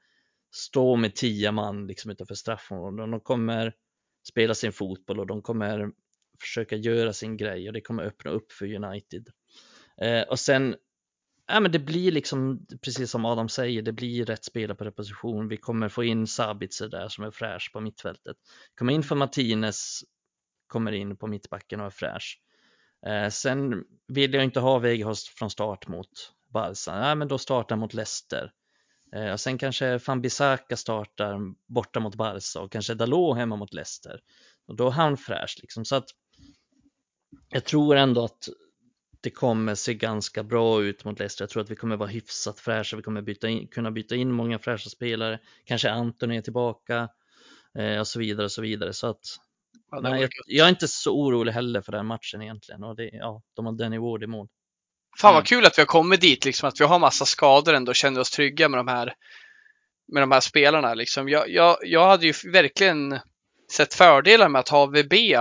stå 0.56 0.96
med 0.96 1.14
tio 1.14 1.52
man 1.52 1.86
liksom 1.86 2.10
utanför 2.10 2.34
straffområdet. 2.34 3.10
De 3.10 3.20
kommer 3.20 3.74
spela 4.28 4.54
sin 4.54 4.72
fotboll 4.72 5.20
och 5.20 5.26
de 5.26 5.42
kommer 5.42 5.90
försöka 6.40 6.76
göra 6.76 7.12
sin 7.12 7.36
grej 7.36 7.68
och 7.68 7.72
det 7.72 7.80
kommer 7.80 8.02
öppna 8.02 8.30
upp 8.30 8.52
för 8.52 8.74
United. 8.74 9.28
Eh, 10.02 10.22
och 10.22 10.38
sen, 10.38 10.76
ja 11.46 11.60
men 11.60 11.72
det 11.72 11.78
blir 11.78 12.12
liksom, 12.12 12.66
precis 12.82 13.10
som 13.10 13.24
Adam 13.24 13.48
säger, 13.48 13.82
det 13.82 13.92
blir 13.92 14.24
rätt 14.24 14.44
spelare 14.44 14.76
på 14.76 14.84
reposition. 14.84 15.48
Vi 15.48 15.56
kommer 15.56 15.88
få 15.88 16.04
in 16.04 16.26
Sabitzer 16.26 16.88
där 16.88 17.08
som 17.08 17.24
är 17.24 17.30
fräsch 17.30 17.70
på 17.72 17.80
mittfältet. 17.80 18.36
Kommer 18.74 18.92
in 18.92 19.02
för 19.02 19.16
Martinez, 19.16 20.00
kommer 20.66 20.92
in 20.92 21.16
på 21.16 21.26
mittbacken 21.26 21.80
och 21.80 21.86
är 21.86 21.90
fräsch. 21.90 22.40
Eh, 23.06 23.28
sen 23.28 23.84
vill 24.08 24.34
jag 24.34 24.44
inte 24.44 24.60
ha 24.60 24.78
Weghorst 24.78 25.28
från 25.28 25.50
start 25.50 25.88
mot 25.88 26.32
Barca. 26.52 27.00
Nej, 27.00 27.16
men 27.16 27.28
då 27.28 27.38
startar 27.38 27.76
mot 27.76 27.94
Leicester. 27.94 28.52
Eh, 29.14 29.32
och 29.32 29.40
sen 29.40 29.58
kanske 29.58 29.98
Fambisaka 29.98 30.76
startar 30.76 31.38
borta 31.66 32.00
mot 32.00 32.14
Barca 32.14 32.60
och 32.60 32.72
kanske 32.72 32.94
Dalot 32.94 33.36
hemma 33.36 33.56
mot 33.56 33.74
Leicester. 33.74 34.20
Och 34.66 34.76
då 34.76 34.86
är 34.86 34.90
han 34.90 35.16
fräsch 35.16 35.58
liksom. 35.60 35.84
Så 35.84 35.96
att 35.96 36.08
jag 37.48 37.64
tror 37.64 37.96
ändå 37.96 38.24
att 38.24 38.48
det 39.20 39.30
kommer 39.30 39.74
se 39.74 39.94
ganska 39.94 40.42
bra 40.42 40.82
ut 40.82 41.04
mot 41.04 41.18
Leicester. 41.18 41.42
Jag 41.42 41.50
tror 41.50 41.62
att 41.62 41.70
vi 41.70 41.76
kommer 41.76 41.96
vara 41.96 42.08
hyfsat 42.08 42.60
fräscha. 42.60 42.96
Vi 42.96 43.02
kommer 43.02 43.22
byta 43.22 43.48
in, 43.48 43.68
kunna 43.68 43.90
byta 43.90 44.14
in 44.14 44.32
många 44.32 44.58
fräscha 44.58 44.90
spelare. 44.90 45.40
Kanske 45.64 45.90
Anton 45.90 46.30
är 46.30 46.40
tillbaka 46.40 47.08
eh, 47.78 47.98
och 47.98 48.06
så 48.06 48.18
vidare 48.18 48.44
och 48.44 48.52
så 48.52 48.62
vidare. 48.62 48.92
Så 48.92 49.06
att 49.06 49.24
Nej, 50.02 50.20
jag, 50.20 50.30
jag 50.46 50.64
är 50.64 50.68
inte 50.68 50.88
så 50.88 51.12
orolig 51.16 51.52
heller 51.52 51.80
för 51.82 51.92
den 51.92 52.06
matchen 52.06 52.42
egentligen. 52.42 52.84
Och 52.84 52.96
det, 52.96 53.10
ja, 53.12 53.42
de 53.56 53.66
har 53.66 53.72
Danny 53.72 53.98
Ward 53.98 54.22
i 54.22 54.26
mål. 54.26 54.48
Fan 55.20 55.28
Mm. 55.30 55.34
vad 55.34 55.46
kul 55.46 55.66
att 55.66 55.78
vi 55.78 55.82
har 55.82 55.86
kommit 55.86 56.20
dit, 56.20 56.44
liksom, 56.44 56.68
att 56.68 56.80
vi 56.80 56.84
har 56.84 56.98
massa 56.98 57.24
skador 57.24 57.74
ändå 57.74 57.90
och 57.90 57.96
känner 57.96 58.20
oss 58.20 58.30
trygga 58.30 58.68
med 58.68 58.78
de 58.78 58.88
här, 58.88 59.14
med 60.12 60.22
de 60.22 60.32
här 60.32 60.40
spelarna. 60.40 60.94
Liksom. 60.94 61.28
Jag, 61.28 61.50
jag, 61.50 61.76
jag 61.82 62.08
hade 62.08 62.26
ju 62.26 62.32
verkligen 62.52 63.18
sett 63.72 63.94
fördelar 63.94 64.48
med 64.48 64.58
att 64.60 64.68
ha 64.68 64.86
VB 64.86 65.38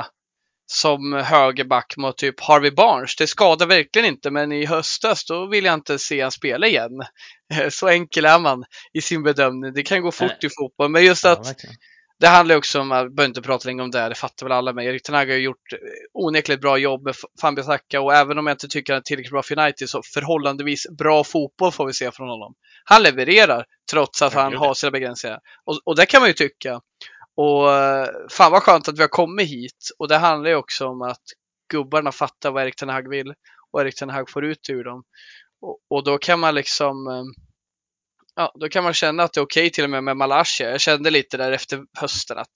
som 0.65 1.13
högerback 1.13 1.97
mot 1.97 2.17
typ 2.17 2.39
Harvey 2.39 2.71
Barnes. 2.71 3.15
Det 3.15 3.27
skadar 3.27 3.65
verkligen 3.65 4.07
inte, 4.07 4.31
men 4.31 4.51
i 4.51 4.65
höstas 4.65 5.25
då 5.25 5.45
vill 5.47 5.65
jag 5.65 5.73
inte 5.73 5.99
se 5.99 6.21
han 6.21 6.31
spela 6.31 6.67
igen. 6.67 6.91
Så 7.69 7.87
enkel 7.87 8.25
är 8.25 8.39
man 8.39 8.63
i 8.93 9.01
sin 9.01 9.23
bedömning. 9.23 9.73
Det 9.73 9.83
kan 9.83 10.01
gå 10.01 10.11
fort 10.11 10.27
Nej. 10.27 10.37
i 10.41 10.49
fotboll, 10.49 10.89
men 10.89 11.05
just 11.05 11.23
Ja, 11.23 11.31
att 11.31 11.47
verkligen. 11.47 11.75
Det 12.19 12.27
handlar 12.27 12.55
ju 12.55 12.59
också 12.59 12.79
om, 12.79 12.91
jag 12.91 13.15
behöver 13.15 13.29
inte 13.29 13.41
prata 13.41 13.69
länge 13.69 13.83
om 13.83 13.91
det, 13.91 14.09
det 14.09 14.15
fattar 14.15 14.45
väl 14.45 14.53
alla, 14.53 14.73
men 14.73 14.85
Erik 14.85 15.03
Ten 15.03 15.15
Hag 15.15 15.25
har 15.25 15.35
gjort 15.35 15.73
eh, 15.73 15.79
onekligt 16.13 16.61
bra 16.61 16.77
jobb 16.77 17.03
med 17.03 17.15
Fambisaka 17.41 18.01
och 18.01 18.13
även 18.13 18.37
om 18.37 18.47
jag 18.47 18.53
inte 18.53 18.67
tycker 18.67 18.93
han 18.93 18.99
är 18.99 19.03
tillräckligt 19.03 19.31
bra 19.31 19.43
för 19.43 19.59
United 19.59 19.89
så 19.89 20.01
förhållandevis 20.13 20.87
bra 20.97 21.23
fotboll 21.23 21.71
får 21.71 21.85
vi 21.85 21.93
se 21.93 22.11
från 22.11 22.29
honom. 22.29 22.53
Han 22.83 23.03
levererar 23.03 23.65
trots 23.91 24.21
att 24.21 24.33
han 24.33 24.55
har 24.55 24.73
sina 24.73 24.91
begränsningar. 24.91 25.39
Och, 25.65 25.79
och 25.85 25.95
det 25.95 26.05
kan 26.05 26.21
man 26.21 26.29
ju 26.29 26.33
tycka. 26.33 26.81
Och 27.35 27.73
eh, 27.73 28.07
fan 28.31 28.51
vad 28.51 28.63
skönt 28.63 28.87
att 28.87 28.97
vi 28.97 29.01
har 29.01 29.09
kommit 29.09 29.49
hit. 29.49 29.89
Och 29.99 30.07
det 30.07 30.17
handlar 30.17 30.49
ju 30.49 30.55
också 30.55 30.87
om 30.87 31.01
att 31.01 31.23
gubbarna 31.71 32.11
fattar 32.11 32.51
vad 32.51 32.63
Erik 32.63 32.75
Ten 32.75 32.89
Hag 32.89 33.09
vill 33.09 33.33
och 33.71 33.81
Erik 33.81 33.95
Ten 33.95 34.09
Hag 34.09 34.29
får 34.29 34.45
ut 34.45 34.69
ur 34.69 34.83
dem. 34.83 35.03
Och, 35.61 35.77
och 35.89 36.03
då 36.03 36.17
kan 36.17 36.39
man 36.39 36.55
liksom 36.55 37.07
eh, 37.07 37.23
Ja, 38.39 38.51
då 38.59 38.69
kan 38.69 38.83
man 38.83 38.93
känna 38.93 39.23
att 39.23 39.33
det 39.33 39.39
är 39.39 39.43
okej 39.43 39.69
till 39.69 39.83
och 39.83 39.89
med 39.89 40.03
med 40.03 40.17
Malaysia. 40.17 40.69
Jag 40.71 40.81
kände 40.81 41.09
lite 41.09 41.37
där 41.37 41.51
efter 41.51 41.83
hösten 41.99 42.37
att 42.37 42.51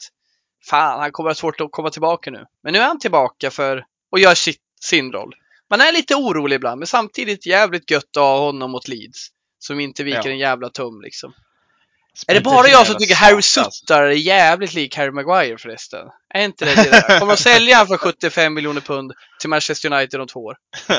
fan, 0.69 0.99
han 0.99 1.11
kommer 1.11 1.29
att 1.29 1.37
ha 1.37 1.41
svårt 1.41 1.61
att 1.61 1.71
komma 1.71 1.89
tillbaka 1.89 2.31
nu. 2.31 2.45
Men 2.63 2.73
nu 2.73 2.79
är 2.79 2.87
han 2.87 2.99
tillbaka 2.99 3.51
för 3.51 3.85
och 4.11 4.19
gör 4.19 4.35
sitt, 4.35 4.61
sin 4.81 5.11
roll. 5.11 5.33
Man 5.69 5.81
är 5.81 5.91
lite 5.91 6.15
orolig 6.15 6.55
ibland, 6.55 6.79
men 6.79 6.87
samtidigt 6.87 7.45
jävligt 7.45 7.91
gött 7.91 8.17
att 8.17 8.23
ha 8.23 8.39
honom 8.39 8.71
mot 8.71 8.87
Leeds. 8.87 9.27
Som 9.59 9.79
inte 9.79 10.03
viker 10.03 10.25
Ja. 10.25 10.31
en 10.31 10.37
jävla 10.37 10.69
tum 10.69 11.01
liksom. 11.01 11.33
Är 12.27 12.33
det 12.33 12.41
bara 12.41 12.67
jag 12.67 12.87
som 12.87 12.95
tycker 12.95 13.15
Harry. 13.15 13.41
Sutter 13.41 14.01
är 14.03 14.09
jävligt 14.11 14.73
lik 14.73 14.97
Harry 14.97 15.11
Maguire 15.11 15.57
förresten? 15.57 16.07
Är 16.33 16.45
inte 16.45 16.65
det 16.65 16.75
det 16.75 16.89
där? 16.91 17.19
Kommer 17.19 17.35
de 17.35 17.41
sälja 17.41 17.75
han 17.77 17.87
för 17.87 17.97
75 17.97 18.53
miljoner 18.53 18.81
pund 18.81 19.11
till 19.39 19.49
Manchester 19.49 19.93
United 19.93 20.21
om 20.21 20.27
två 20.27 20.39
år? 20.39 20.55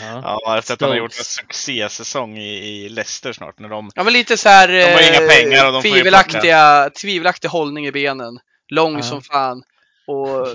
Ja. 0.00 0.40
ja, 0.44 0.58
efter 0.58 0.74
att 0.74 0.80
han 0.80 0.90
har 0.90 0.96
gjort 0.96 1.18
en 1.18 1.24
succésäsong 1.24 2.38
i, 2.38 2.58
i 2.84 2.88
Leicester 2.88 3.32
snart. 3.32 3.58
När 3.58 3.68
de, 3.68 3.90
Ja 3.94 4.04
men 4.04 4.12
lite 4.12 4.36
så 4.36 4.48
här 4.48 4.68
De 4.68 4.82
har 4.92 5.00
inga 5.10 5.22
eh, 5.22 5.28
pengar 5.28 5.66
och 5.66 5.72
de 5.72 5.82
tvivelaktiga, 5.82 6.90
tvivelaktig 7.00 7.48
hållning 7.48 7.86
i 7.86 7.92
benen. 7.92 8.38
Lång 8.68 8.96
Ja. 8.96 9.02
som 9.02 9.22
fan. 9.22 9.62
Och 10.06 10.46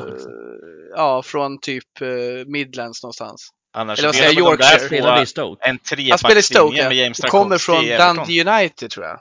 ja, 0.95 1.23
från 1.23 1.59
typ 1.59 2.01
eh, 2.01 2.07
Midlands 2.47 3.03
någonstans. 3.03 3.49
annars 3.73 3.99
Eller 3.99 4.07
vad 4.07 4.15
spelar 4.15 4.29
säger 4.33 4.41
där 4.41 4.49
Yorkshire? 4.51 4.79
två- 4.79 4.85
Spelade 4.87 5.21
i 5.21 5.25
Stoke. 5.25 5.65
En 5.65 5.79
Han 6.09 6.17
spelar 6.17 6.37
i 6.37 6.41
Stoke 6.41 6.75
trebackslinje 6.75 6.83
med 6.89 6.97
ja. 6.97 7.03
James 7.03 7.19
kommer 7.19 7.57
från. 7.57 7.85
Dundee 7.85 8.45
United 8.59 8.89
tror 8.91 9.05
jag. 9.05 9.19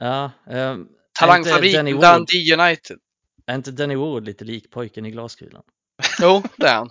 Ja, 0.00 0.30
inte 0.46 0.86
Talangfabriken 1.18 1.78
Danny 1.78 1.92
Ward, 1.92 2.14
Dundee 2.14 2.54
United. 2.54 2.98
är 3.46 3.54
inte 3.54 3.70
Danny 3.70 3.94
Ward 3.96 4.24
lite 4.24 4.44
lik 4.44 4.70
pojken 4.70 5.06
i 5.06 5.10
glaskulan? 5.10 5.62
Jo, 6.20 6.42
det 6.56 6.66
är 6.66 6.74
han. 6.74 6.90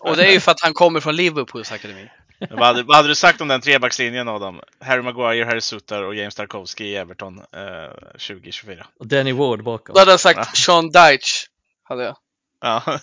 Och 0.00 0.16
det 0.16 0.26
är 0.26 0.32
ju 0.32 0.40
för 0.40 0.52
att 0.52 0.60
han 0.60 0.74
kommer 0.74 1.00
från 1.00 1.16
Liverpools 1.16 1.72
akademi. 1.72 2.10
Vad 2.50 2.66
hade, 2.66 2.82
vad 2.82 2.96
hade 2.96 3.08
du 3.08 3.14
sagt 3.14 3.40
om 3.40 3.48
den 3.48 3.60
trebackslinjen 3.60 4.28
Adam? 4.28 4.60
Harry 4.80 5.02
Maguire, 5.02 5.44
Harry 5.44 5.60
Sutter 5.60 6.02
och 6.02 6.14
James 6.14 6.34
Tarkowski 6.34 6.84
i 6.84 6.96
Everton 6.96 7.38
eh, 7.38 7.90
2024. 8.12 8.86
Och 8.98 9.06
Danny 9.06 9.32
Ward 9.32 9.64
bakom. 9.64 9.94
Då 9.94 10.00
hade 10.00 10.10
jag 10.10 10.20
sagt 10.20 10.38
Ja. 10.38 10.44
Sean 10.44 10.90
Dyche. 10.90 11.46
Hade 11.82 12.02
jag. 12.04 12.16
Ja. 12.60 12.82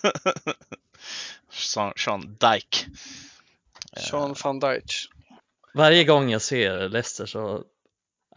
Sean, 1.51 1.93
Sean 1.95 2.21
Dyke. 2.21 2.77
Sean 3.97 4.35
van 4.43 4.59
Dyche. 4.59 5.07
Varje 5.73 6.03
gång 6.03 6.29
jag 6.29 6.41
ser 6.41 6.89
Leicester 6.89 7.25
så 7.25 7.63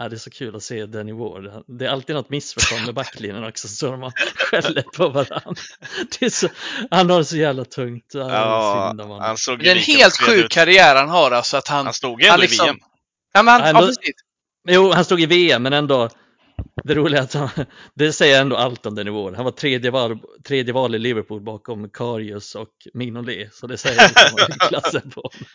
är 0.00 0.08
det 0.08 0.18
så 0.18 0.30
kul 0.30 0.56
att 0.56 0.62
se 0.62 0.86
Danny 0.86 1.12
Ward. 1.12 1.64
Det 1.66 1.86
är 1.86 1.90
alltid 1.90 2.16
något 2.16 2.30
missförstånd 2.30 2.86
med 2.86 2.94
backlinjen 2.94 3.44
också 3.44 3.68
så 3.68 3.90
de 3.90 4.12
skäller 4.36 4.82
på 4.82 5.08
varandra. 5.08 5.62
Är 6.20 6.28
så, 6.30 6.48
han 6.90 7.10
har 7.10 7.18
det 7.18 7.24
så 7.24 7.36
jävla 7.36 7.64
tungt. 7.64 8.04
Ja, 8.14 8.20
Ja, 8.30 8.86
synd 8.90 9.00
om 9.00 9.08
honom. 9.08 9.24
han 9.24 9.36
såg 9.36 9.58
Det 9.58 9.70
är 9.70 9.76
en 9.76 9.82
helt 9.82 10.16
sjuk 10.20 10.44
ut. 10.44 10.50
karriär 10.52 10.96
han 10.96 11.08
har 11.08 11.30
alltså. 11.30 11.56
Att 11.56 11.68
han, 11.68 11.84
Han 11.84 11.94
stod 11.94 12.20
ju 12.22 12.26
ändå 12.26 12.32
han 12.32 12.40
i 12.40 12.42
liksom- 12.42 12.66
VM. 12.66 12.78
ja, 13.32 13.42
men 13.42 13.52
han, 13.54 13.62
Ändå- 13.62 13.80
ja, 13.80 13.86
precis. 13.86 14.14
Jo, 14.68 14.92
han 14.92 15.04
stod 15.04 15.20
i 15.20 15.26
VM 15.26 15.62
men 15.62 15.72
ändå 15.72 16.08
det 16.84 16.94
roliga 16.94 17.20
är 17.20 17.24
att 17.24 17.34
han, 17.34 17.48
det 17.94 18.12
säger 18.12 18.40
ändå 18.40 18.56
allt 18.56 18.86
om 18.86 18.94
Danny 18.94 19.10
Ward. 19.10 19.34
Han 19.36 19.44
var 19.44 19.52
tredje 19.52 19.90
val, 19.90 20.18
tredje 20.44 20.72
val 20.72 20.94
i 20.94 20.98
Liverpool 20.98 21.40
bakom 21.40 21.90
Karius 21.90 22.54
och 22.54 22.68
Mignolet. 22.94 23.54
Så 23.54 23.66
det 23.66 23.76
säger 23.78 24.02
liksom 24.08 24.38
klassen 24.68 25.10
på 25.10 25.20
honom. 25.20 25.46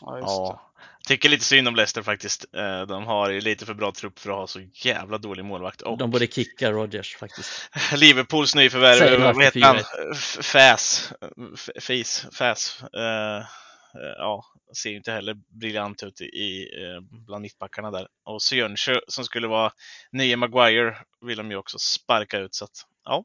Ja. 0.00 0.18
Ja. 0.20 0.71
Tycker 1.06 1.28
lite 1.28 1.44
synd 1.44 1.68
om 1.68 1.74
Leicester 1.76 2.02
faktiskt. 2.02 2.44
Eh, 2.56 2.82
De 2.82 3.04
har 3.04 3.30
ju 3.30 3.40
lite 3.40 3.66
för 3.66 3.74
bra 3.74 3.92
trupp 3.92 4.18
för 4.18 4.30
att 4.30 4.36
ha 4.36 4.46
så 4.46 4.60
jävla 4.74 5.18
dålig 5.18 5.44
målvakt. 5.44 5.82
Och 5.82 5.98
De 5.98 6.10
borde 6.10 6.26
kicka 6.26 6.70
Rodgers 6.72 7.16
faktiskt. 7.16 7.70
Liverpools 7.96 8.54
nyförvärv, 8.54 9.20
vad 9.34 9.44
heter 9.44 9.60
han? 9.60 9.76
4-1. 9.76 9.84
F- 10.12 10.38
Fäs. 10.44 11.12
Fis. 11.80 12.26
Fäs. 12.38 12.82
Eh, 12.82 13.36
eh, 13.38 13.44
ja, 14.18 14.44
ser 14.82 14.90
ju 14.90 14.96
inte 14.96 15.12
heller 15.12 15.34
briljant 15.60 16.02
ut 16.02 16.20
i, 16.20 16.66
bland 17.26 17.42
mittbackarna 17.42 17.90
där. 17.90 18.08
Och 18.24 18.42
Sjönsjö 18.42 19.00
som 19.08 19.24
skulle 19.24 19.46
vara 19.48 19.72
nya 20.12 20.36
Maguire 20.36 20.96
vill 21.26 21.36
de 21.38 21.50
ju 21.50 21.56
också 21.56 21.78
sparka 21.78 22.38
ut. 22.38 22.54
Så 22.54 22.64
att, 22.64 22.86
ja, 23.04 23.24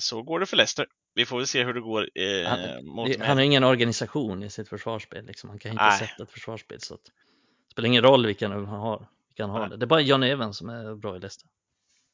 så 0.00 0.22
går 0.22 0.40
det 0.40 0.46
för 0.46 0.56
Leicester. 0.56 0.86
Vi 1.16 1.26
får 1.26 1.36
väl 1.36 1.46
se 1.46 1.64
hur 1.64 1.74
det 1.74 1.80
går 1.80 2.08
eh, 2.14 2.48
Han- 2.48 2.86
mot 2.86 3.08
Det- 3.18 3.24
Han 3.26 3.36
har 3.36 3.44
ingen 3.44 3.64
organisation 3.64 4.42
i 4.42 4.50
sitt 4.50 4.68
försvarsspel. 4.68 5.26
Liksom. 5.26 5.50
Han 5.50 5.58
kan 5.58 5.70
inte 5.72 5.84
Nej. 5.84 5.98
sätta 5.98 6.22
ett 6.22 6.30
försvarsspel. 6.30 6.80
Så 6.80 6.94
att, 6.94 7.04
det 7.04 7.72
spelar 7.72 7.86
ingen 7.86 8.02
roll 8.02 8.26
vilka 8.26 8.48
han 8.48 8.64
har. 8.66 9.08
Vilka 9.28 9.42
han 9.42 9.50
har 9.50 9.68
det. 9.68 9.76
det 9.76 9.84
är 9.84 9.86
bara 9.86 10.00
John 10.00 10.22
Evans 10.22 10.56
som 10.58 10.68
är 10.68 10.94
bra 10.94 11.16
i 11.16 11.18
Leicester. 11.20 11.48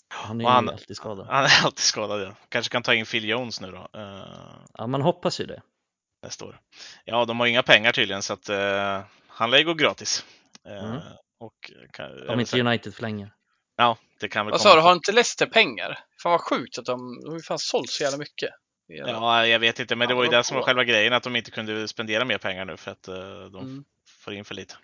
Han 0.09 0.41
är 0.41 0.45
han- 0.45 0.65
ju 0.65 0.71
alltid 0.73 0.97
skadad. 0.97 1.27
Han 1.27 1.45
är 1.45 1.65
alltid 1.65 1.79
skadad. 1.85 2.23
Ja. 2.23 2.35
Kanske 2.49 2.73
kan 2.73 2.83
ta 2.83 2.95
in 2.95 3.07
Phil 3.07 3.29
Jones 3.29 3.61
nu 3.61 3.71
då. 3.71 3.89
Eh, 4.01 4.27
Ja, 4.75 4.87
man 4.87 5.03
hoppas 5.03 5.41
ju 5.41 5.47
det. 5.47 5.63
nästa 6.23 6.45
år. 6.45 6.61
Ja, 7.05 7.25
de 7.25 7.41
har 7.41 7.47
inga 7.47 7.63
pengar 7.63 7.93
tydligen 7.93 8.23
så 8.23 8.33
att 8.33 8.49
eh, 8.49 9.01
han 9.27 9.51
lär 9.51 9.59
ju 9.59 9.65
gå 9.65 9.75
gratis. 9.75 10.25
Eh, 10.69 10.85
Mm. 10.85 11.01
och 11.41 11.71
kan, 11.93 12.29
Om 12.29 12.41
inte 12.41 12.61
United 12.61 12.95
förlänger. 12.95 13.33
Ja, 13.77 13.97
det 14.21 14.29
kan 14.29 14.47
väl 14.47 14.51
Vad 14.51 14.61
sa 14.61 14.75
du, 14.75 14.81
har 14.81 14.93
inte 14.93 15.13
Leicester 15.13 15.47
pengar? 15.47 15.99
Fan 16.23 16.33
vad 16.33 16.41
sjukt 16.41 16.79
att 16.79 16.85
de, 16.85 17.21
de 17.25 17.29
har 17.31 17.37
ju 17.37 17.43
fan 17.43 17.59
sålt 17.59 17.91
så 17.91 18.03
jävla 18.03 18.19
mycket 18.19 18.51
Ja, 18.97 19.47
jag 19.47 19.59
vet 19.59 19.81
inte, 19.81 19.97
men 19.97 20.09
det 20.09 20.15
var 20.15 20.25
ju 20.25 20.31
det 20.31 20.45
som 20.45 20.57
var 20.57 20.65
själva 20.65 20.85
grejen, 20.85 21.13
att 21.13 21.23
de 21.23 21.37
inte 21.37 21.51
kunde 21.51 21.89
spendera 21.89 22.25
mer 22.25 22.39
pengar 22.39 22.65
nu 22.65 22.77
för 22.77 22.91
att 22.91 23.09
uh, 23.09 23.15
de 23.53 23.65
mm. 23.65 23.85
får 24.09 24.35
in 24.35 24.45
för 24.45 24.55
lite. 24.55 24.75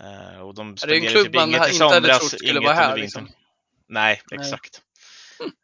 Uh, 0.00 0.40
och 0.40 0.54
de 0.54 0.76
spenderade 0.76 1.24
typ 1.24 1.34
inget 1.34 1.70
i 1.70 1.72
somras, 1.72 2.34
inget 2.42 2.56
under 2.56 2.60
vintern. 2.60 3.00
Liksom. 3.00 3.28
Nej, 3.88 4.22
exakt. 4.32 4.82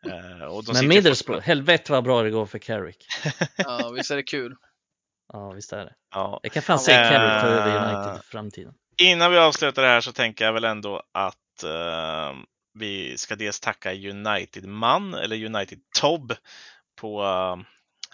uh, 0.07 0.45
och 0.55 0.65
de 0.65 0.73
men 0.73 0.89
Middlesbrough, 0.89 1.43
helvete 1.43 1.93
vad 1.93 2.05
bra 2.05 2.23
det 2.23 2.31
går 2.31 2.47
för 2.47 2.59
Carrick. 2.59 3.07
ja, 3.57 3.91
visst 3.91 4.11
är 4.11 4.17
det 4.17 4.23
kul. 4.23 4.57
Ja, 5.33 5.51
visst 5.51 5.73
är 5.73 5.85
det. 5.85 5.93
Ja. 6.15 6.41
Jag 6.43 6.53
kan 6.53 6.63
fan 6.63 6.79
se 6.79 6.93
Carrick 6.93 7.43
ta 7.43 7.47
över 7.47 7.95
United 7.95 8.21
i 8.21 8.27
framtiden. 8.31 8.75
Innan 9.03 9.31
vi 9.31 9.39
avslutar 9.39 9.83
det 9.83 9.89
här 9.89 10.01
så 10.01 10.13
tänker 10.13 10.45
jag 10.45 10.53
väl 10.53 10.65
ändå 10.65 11.03
att 11.13 11.65
vi 12.79 13.19
ska 13.19 13.37
dels 13.37 13.61
tacka 13.61 13.93
United-man, 13.95 15.15
eller 15.15 15.37
United-Tob, 15.37 16.33
på, 16.97 17.23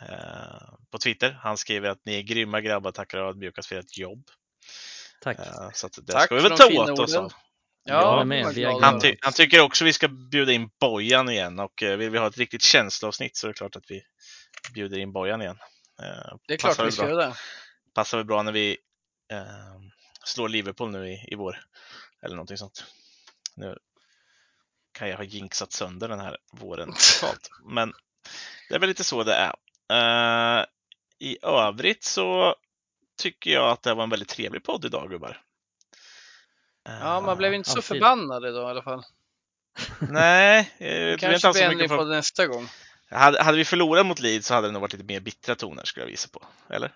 eh, 0.01 0.75
på 0.91 0.99
Twitter. 0.99 1.39
Han 1.43 1.57
skriver 1.57 1.89
att 1.89 2.05
ni 2.05 2.19
är 2.19 2.23
grymma 2.23 2.61
grabbar, 2.61 2.93
tackar 2.93 3.19
ödmjukast 3.19 3.69
för 3.69 3.77
ert 3.77 3.99
jobb. 3.99 4.25
Tack. 5.21 5.39
Eh, 5.39 5.71
så 5.73 5.87
att 5.87 5.99
det 6.07 6.13
Tack 6.13 6.25
ska 6.25 6.35
vi 6.35 6.41
väl 6.43 6.59
ta 6.59 6.67
åt 6.67 6.99
oss 6.99 7.15
av. 7.15 7.33
Ja, 7.85 8.25
med. 8.25 8.45
Han, 8.83 9.01
ty 9.01 9.17
han, 9.21 9.33
tycker 9.33 9.61
också 9.61 9.85
vi 9.85 9.93
ska 9.93 10.09
bjuda 10.09 10.53
in 10.53 10.71
Bojan 10.81 11.29
igen 11.29 11.59
och 11.59 11.83
eh, 11.83 11.97
vill 11.97 12.11
vi 12.11 12.19
ha 12.19 12.27
ett 12.27 12.39
riktigt 12.39 12.63
känsloavsnitt 12.63 13.37
så 13.37 13.47
är 13.47 13.49
det 13.49 13.55
klart 13.55 13.77
att 13.77 13.91
vi 13.91 14.03
bjuder 14.75 14.99
in 14.99 15.13
Bojan 15.13 15.43
igen. 15.43 15.59
Eh, 16.03 16.37
det 16.47 16.55
är 16.55 16.59
klart 16.59 16.87
vi 16.87 16.93
ska 16.93 17.09
göra 17.09 17.27
det. 17.27 17.35
Passar 17.95 18.19
väl 18.19 18.27
bra 18.27 18.43
när 18.43 18.53
vi 18.53 18.79
eh, 19.33 19.81
slår 20.25 20.49
Liverpool 20.49 20.91
nu 20.91 21.09
i, 21.09 21.29
i 21.29 21.35
vår. 21.35 21.59
Eller 22.23 22.37
någonting 22.37 22.57
sånt. 22.57 22.85
Nu 23.57 23.79
kan 24.93 25.09
jag 25.09 25.17
ha 25.17 25.25
jinxat 25.25 25.73
sönder 25.73 26.09
den 26.09 26.21
här 26.21 26.37
våren 26.53 26.93
totalt. 26.93 27.51
Men 27.65 27.93
det 28.73 28.77
är 28.77 28.81
väl 28.81 28.89
lite 28.89 29.05
så 29.05 29.25
det 29.25 29.35
är. 29.35 29.53
Uh, 29.93 30.65
I 31.19 31.39
övrigt 31.43 32.05
så 32.05 32.55
tycker 33.19 33.51
jag 33.51 33.71
att 33.71 33.83
det 33.83 33.95
var 33.95 34.05
en 34.05 34.11
väldigt 34.11 34.29
trevlig 34.29 34.63
podd 34.63 34.85
idag 34.85 35.11
gubbar. 35.11 35.41
Uh, 36.89 36.95
ja, 37.01 37.21
man 37.21 37.37
blev 37.37 37.55
inte 37.55 37.71
så 37.71 37.79
alltid. 37.79 37.85
förbannad 37.85 38.47
idag 38.47 38.69
i 38.69 38.71
alla 38.71 38.83
fall. 38.83 39.05
Nej, 40.01 40.75
det 40.79 41.21
kanske 41.21 41.53
blir 41.53 41.63
en 41.63 41.79
ny 41.79 41.89
podd 41.89 42.09
nästa 42.09 42.47
gång. 42.47 42.69
Hade, 43.11 43.43
hade 43.43 43.59
vi 43.59 43.65
förlorat 43.65 44.07
mot 44.07 44.21
Leeds 44.21 44.47
så 44.47 44.55
hade 44.55 44.69
det 44.69 44.73
nog 44.73 44.83
varit 44.83 44.93
lite 44.93 45.05
mer 45.05 45.21
bittra 45.21 45.55
toner 45.55 45.85
skulle 45.85 46.05
jag 46.05 46.11
visa 46.11 46.29
på. 46.33 46.43
Eller? 46.69 46.93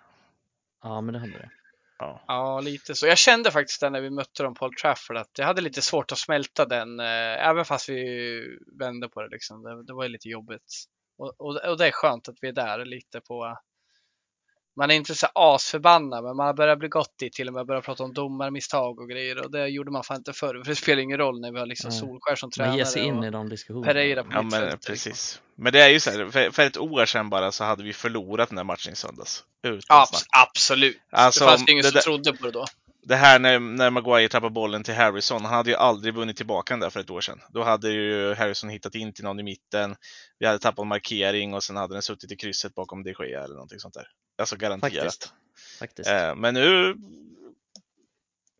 Ja, 0.82 1.00
men 1.00 1.14
det 1.14 1.20
hade 1.20 1.32
det. 1.32 1.50
Ja. 1.98 2.24
ja, 2.26 2.60
lite 2.60 2.94
så. 2.94 3.06
Jag 3.06 3.18
kände 3.18 3.50
faktiskt 3.50 3.80
det 3.80 3.90
när 3.90 4.00
vi 4.00 4.10
mötte 4.10 4.42
dem 4.42 4.54
på 4.54 4.66
Old 4.66 4.76
Trafford 4.76 5.16
att 5.16 5.38
jag 5.38 5.46
hade 5.46 5.60
lite 5.60 5.82
svårt 5.82 6.12
att 6.12 6.18
smälta 6.18 6.64
den, 6.64 7.00
eh, 7.00 7.48
även 7.48 7.64
fast 7.64 7.88
vi 7.88 8.58
vände 8.78 9.08
på 9.08 9.22
det. 9.22 9.28
Liksom. 9.28 9.62
Det, 9.62 9.84
det 9.84 9.92
var 9.92 10.08
lite 10.08 10.28
jobbigt. 10.28 10.86
Och, 11.18 11.34
och, 11.38 11.56
och, 11.56 11.78
det 11.78 11.86
är 11.86 11.92
skönt 11.92 12.28
att 12.28 12.36
vi 12.40 12.48
är 12.48 12.52
där 12.52 12.84
lite 12.84 13.20
på 13.20 13.56
man 14.76 14.90
är 14.90 14.94
inte 14.94 15.14
så 15.14 15.26
asförbannad, 15.34 16.24
men 16.24 16.36
man 16.36 16.46
har 16.46 16.54
börjat 16.54 16.78
bli 16.78 16.88
gott 16.88 17.22
i 17.22 17.30
till 17.30 17.48
och 17.48 17.54
med 17.54 17.66
börjat 17.66 17.84
prata 17.84 18.04
om 18.04 18.14
domarmisstag 18.14 19.00
och 19.00 19.08
grejer 19.08 19.44
och 19.44 19.50
det 19.50 19.68
gjorde 19.68 19.90
man 19.90 20.04
fan 20.04 20.16
inte 20.16 20.32
förr. 20.32 20.62
För 20.64 20.70
det 20.70 20.76
spelar 20.76 21.02
ingen 21.02 21.18
roll 21.18 21.40
när 21.40 21.52
vi 21.52 21.58
har 21.58 21.66
liksom 21.66 21.92
Solskär 21.92 22.36
som 22.36 22.50
tränare. 22.50 22.70
Man 22.70 22.78
ger 22.78 22.84
sig 22.84 23.02
in 23.02 23.24
i 23.24 23.30
de 23.30 23.48
diskussionerna. 23.48 23.92
Pereira 23.92 24.24
på 24.24 24.30
ja, 24.32 24.42
men, 24.42 24.62
liksom. 24.62 24.78
precis. 24.86 25.40
Men 25.54 25.72
det 25.72 25.82
är 25.82 25.88
ju 25.88 26.00
så 26.00 26.10
här, 26.10 26.30
för, 26.30 26.50
för, 26.50 26.62
ett 26.62 26.76
år 26.76 27.06
sedan 27.06 27.30
bara 27.30 27.52
så 27.52 27.64
hade 27.64 27.82
vi 27.82 27.92
förlorat 27.92 28.48
den 28.48 28.58
här 28.58 28.64
matchen 28.64 28.92
i 28.92 28.96
söndags. 28.96 29.44
Utan 29.62 30.06
absolut. 30.38 31.00
Alltså, 31.10 31.44
det 31.44 31.50
fanns 31.50 31.68
ingen 31.68 31.82
det, 31.82 31.90
som 31.90 32.00
trodde 32.00 32.32
på 32.32 32.46
det 32.46 32.52
då 32.52 32.66
det 33.08 33.16
här 33.16 33.38
när, 33.38 33.58
när 33.58 33.90
Maguire 33.90 34.28
tappade 34.28 34.50
bollen 34.50 34.82
till 34.82 34.94
Harrison, 34.94 35.44
han 35.44 35.54
hade 35.54 35.70
ju 35.70 35.76
aldrig 35.76 36.14
vunnit 36.14 36.36
tillbaka 36.36 36.74
den 36.74 36.80
där 36.80 36.90
för 36.90 37.00
ett 37.00 37.10
år 37.10 37.20
sedan. 37.20 37.40
Då 37.48 37.62
hade 37.62 37.90
ju 37.90 38.34
Harrison 38.34 38.70
hittat 38.70 38.94
in 38.94 39.12
till 39.12 39.24
någon 39.24 39.40
i 39.40 39.42
mitten, 39.42 39.96
vi 40.38 40.46
hade 40.46 40.58
tappat 40.58 40.86
markering 40.86 41.54
och 41.54 41.64
sen 41.64 41.76
hade 41.76 41.94
den 41.94 42.02
suttit 42.02 42.32
i 42.32 42.36
krysset 42.36 42.74
bakom 42.74 43.02
de 43.02 43.14
Gea 43.18 43.44
eller 43.44 43.54
någonting 43.54 43.80
sånt 43.80 43.94
där. 43.94 44.08
Alltså 44.38 44.56
garanterat. 44.56 45.04
Faktiskt. 45.04 45.32
Faktiskt. 45.78 46.10
Eh, 46.10 46.34
men 46.34 46.54
nu 46.54 46.96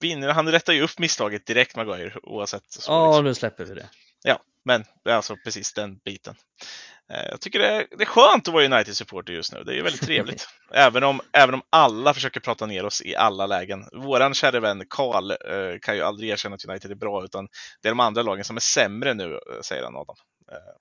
vinner 0.01 0.29
han, 0.29 0.53
rättar 0.53 0.73
ju 0.73 0.83
upp 0.83 0.99
misstaget 0.99 1.47
direkt 1.47 1.77
Maguire 1.77 2.19
oavsett. 2.23 2.63
Ja, 2.87 3.09
liksom. 3.09 3.25
nu 3.25 3.35
släpper 3.35 3.65
vi 3.65 3.75
det. 3.75 3.89
Ja, 4.25 4.43
men 4.65 4.85
alltså 5.05 5.37
precis 5.45 5.73
den 5.73 5.97
biten. 5.97 6.35
Eh, 7.13 7.27
jag 7.31 7.41
tycker 7.41 7.59
det 7.59 7.69
är, 7.69 7.87
det 7.99 8.05
är 8.05 8.07
skönt 8.07 8.49
att 8.49 8.55
vara 8.55 8.65
United-supporter 8.65 9.33
just 9.33 9.53
nu. 9.53 9.63
Det 9.65 9.79
är 9.79 9.83
väldigt 9.83 10.03
trevligt. 10.03 10.49
även, 10.75 11.05
om, 11.05 11.21
även 11.33 11.55
om 11.55 11.63
alla 11.71 12.15
försöker 12.15 12.41
prata 12.41 12.67
ner 12.67 12.85
oss 12.85 13.03
i 13.03 13.17
alla 13.17 13.47
lägen. 13.47 13.85
Våran 13.93 14.35
kära 14.35 14.61
vän 14.61 14.85
Karl 14.91 15.31
eh, 15.31 15.37
kan 15.83 15.97
ju 15.97 16.03
aldrig 16.03 16.31
erkänna 16.31 16.55
att 16.55 16.65
United 16.65 16.91
är 16.91 16.95
bra, 16.95 17.25
utan 17.25 17.49
det 17.83 17.89
är 17.89 17.91
de 17.91 18.01
andra 18.01 18.23
lagen 18.23 18.45
som 18.45 18.57
är 18.57 18.61
sämre 18.61 19.15
nu, 19.15 19.33
eh, 19.33 19.61
säger 19.63 19.83
han 19.83 19.97
Adam. 19.97 20.17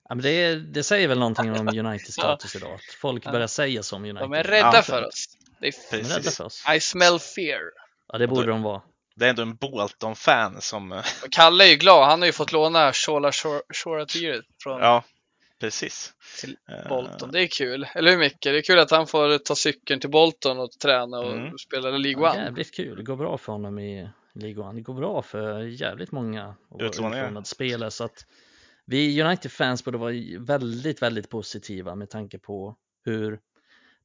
Ja, 0.08 0.14
men 0.14 0.22
det, 0.22 0.54
det 0.54 0.82
säger 0.82 1.08
väl 1.08 1.18
någonting 1.18 1.52
om 1.52 1.68
Uniteds 1.86 2.12
status 2.12 2.56
idag, 2.56 2.74
att 2.74 2.94
folk 3.00 3.24
börjar 3.24 3.46
säga 3.46 3.82
som 3.82 4.04
United. 4.04 4.22
De 4.22 4.32
är 4.32 4.44
rädda 4.44 4.70
ja, 4.74 4.82
för 4.82 5.06
oss. 5.06 5.24
De 5.60 5.66
är, 5.66 6.02
rädda 6.02 6.30
för 6.30 6.44
oss. 6.44 6.64
I 6.76 6.80
smell 6.80 7.18
fear. 7.18 7.60
Ja, 8.12 8.18
det 8.18 8.28
borde 8.28 8.46
de 8.46 8.62
vara. 8.62 8.82
Det 9.16 9.24
är 9.24 9.30
ändå 9.30 9.42
en 9.42 9.56
Bolton-fan 9.56 10.60
som... 10.60 11.02
Kalle 11.30 11.64
är 11.64 11.68
ju 11.68 11.76
glad, 11.76 12.06
han 12.08 12.20
har 12.20 12.26
ju 12.26 12.32
fått 12.32 12.52
låna 12.52 12.92
Shola 12.92 13.32
Shora 13.32 14.06
från 14.62 14.80
ja, 14.80 15.04
Precis. 15.60 16.14
Till 16.40 16.56
eh, 16.68 16.88
Bolton, 16.88 17.30
det 17.32 17.40
är 17.40 17.46
kul. 17.46 17.86
Eller 17.94 18.10
hur 18.10 18.18
Micke? 18.18 18.42
Det 18.42 18.58
är 18.58 18.62
kul 18.62 18.78
att 18.78 18.90
han 18.90 19.06
får 19.06 19.38
ta 19.38 19.54
cykeln 19.54 20.00
till 20.00 20.10
Bolton 20.10 20.58
och 20.58 20.70
träna 20.70 21.18
och 21.18 21.32
mm. 21.32 21.58
spela 21.58 21.90
League 21.90 22.30
One. 22.30 22.42
jävligt 22.42 22.74
kul, 22.74 22.96
det 22.96 23.02
går 23.02 23.16
bra 23.16 23.38
för 23.38 23.52
honom 23.52 23.78
i 23.78 24.08
League 24.34 24.64
One. 24.64 24.78
Det 24.78 24.82
går 24.82 24.94
bra 24.94 25.22
för 25.22 25.60
jävligt 25.60 26.12
många 26.12 26.54
utlånade 26.80 27.44
spelare 27.44 27.90
så 27.90 28.04
att 28.04 28.26
vi 28.86 29.22
United-fans 29.22 29.84
borde 29.84 29.98
vara 29.98 30.14
väldigt, 30.38 31.02
väldigt 31.02 31.30
positiva 31.30 31.94
med 31.94 32.10
tanke 32.10 32.38
på 32.38 32.76
hur 33.04 33.40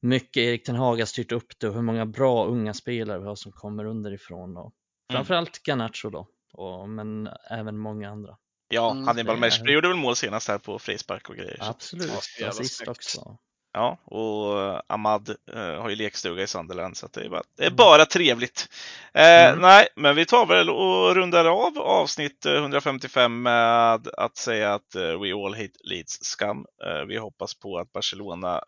mycket 0.00 0.36
Erik 0.36 0.64
Ten 0.64 0.76
Hag 0.76 0.98
har 0.98 1.06
styrt 1.06 1.32
upp 1.32 1.58
det 1.58 1.68
och 1.68 1.74
hur 1.74 1.82
många 1.82 2.06
bra 2.06 2.46
unga 2.46 2.74
spelare 2.74 3.18
vi 3.18 3.26
har 3.26 3.34
som 3.34 3.52
kommer 3.52 3.84
underifrån 3.84 4.56
och 4.56 4.62
mm. 4.62 4.72
framförallt 5.12 5.68
Garnacho 5.68 6.10
då, 6.10 6.28
och, 6.52 6.88
men 6.88 7.28
även 7.50 7.78
många 7.78 8.10
andra. 8.10 8.36
Ja, 8.72 8.90
mm, 8.90 9.06
Hannibal 9.06 9.36
Meshbury 9.36 9.74
gjorde 9.74 9.88
väl 9.88 9.96
mål 9.96 10.16
senast 10.16 10.48
här 10.48 10.58
på 10.58 10.78
frispark 10.78 11.28
och 11.28 11.36
grejer. 11.36 11.56
Absolut, 11.60 12.10
assist 12.48 12.88
också. 12.88 13.38
Ja, 13.74 13.98
och 14.04 14.60
eh, 14.60 14.80
Ahmad 14.86 15.36
uh, 15.54 15.80
har 15.80 15.90
ju 15.90 15.96
lekstuga 15.96 16.42
i 16.42 16.46
Sunderland 16.46 16.96
så 16.96 17.08
det 17.12 17.20
är 17.20 17.28
bara, 17.28 17.42
det 17.56 17.64
är 17.64 17.70
bara 17.70 18.06
trevligt. 18.06 18.68
Eh, 19.14 19.48
mm. 19.48 19.60
Nej, 19.60 19.88
men 19.96 20.16
vi 20.16 20.26
tar 20.26 20.46
väl 20.46 20.70
och 20.70 21.14
rundar 21.14 21.44
av 21.44 21.78
avsnitt 21.78 22.46
155 22.46 23.42
med 23.42 24.08
att 24.08 24.36
säga 24.36 24.74
att 24.74 24.96
uh, 24.96 25.02
we 25.02 25.34
all 25.34 25.54
hate 25.54 25.72
Leeds 25.84 26.18
scum. 26.22 26.58
Uh, 26.58 27.06
vi 27.08 27.16
hoppas 27.18 27.54
på 27.54 27.78
att 27.78 27.92
Barcelona 27.92 28.60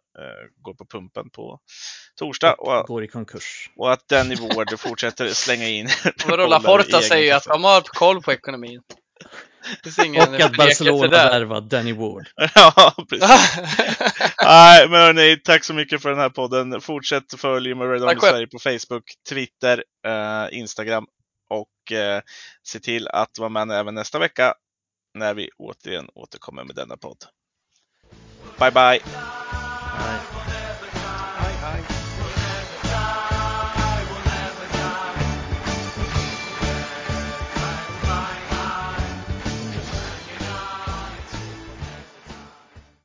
går 0.62 0.74
på 0.74 0.86
pumpen 0.86 1.30
på 1.30 1.58
torsdag. 2.18 2.54
Och, 2.54 2.80
och 2.80 2.86
går 2.86 3.04
i 3.04 3.08
konkurs. 3.08 3.70
Och 3.76 3.92
att 3.92 4.08
Danny 4.08 4.34
Ward 4.34 4.78
fortsätter 4.78 5.28
slänga 5.28 5.68
in 5.68 5.88
Vadå, 6.28 6.46
Laporta 6.46 7.00
säger 7.00 7.24
ju 7.24 7.30
att 7.30 7.44
de 7.44 7.64
har 7.64 7.80
koll 7.80 8.22
på 8.22 8.32
ekonomin. 8.32 8.82
Och 10.16 10.40
att 10.40 10.56
Barcelona 10.56 11.08
värvar 11.08 11.60
Danny 11.60 11.92
Ward. 11.92 12.28
ja, 12.54 12.94
precis. 13.08 13.28
Nej, 14.42 14.88
men 14.88 15.00
hörni, 15.00 15.36
tack 15.44 15.64
så 15.64 15.74
mycket 15.74 16.02
för 16.02 16.10
den 16.10 16.18
här 16.18 16.30
podden. 16.30 16.80
Fortsätt 16.80 17.40
följa 17.40 17.74
med 17.74 17.90
Red 17.90 18.02
Army 18.02 18.20
Sverige 18.20 18.46
på 18.46 18.58
Facebook, 18.58 19.04
Twitter, 19.28 19.84
eh, 20.06 20.58
Instagram 20.58 21.06
och 21.48 21.92
eh, 21.92 22.20
se 22.62 22.80
till 22.80 23.08
att 23.08 23.38
vara 23.38 23.48
med 23.48 23.70
även 23.70 23.94
nästa 23.94 24.18
vecka 24.18 24.54
när 25.14 25.34
vi 25.34 25.50
återigen 25.58 26.08
återkommer 26.14 26.64
med 26.64 26.76
denna 26.76 26.96
podd. 26.96 27.24
Bye, 28.58 28.70
bye! 28.70 29.00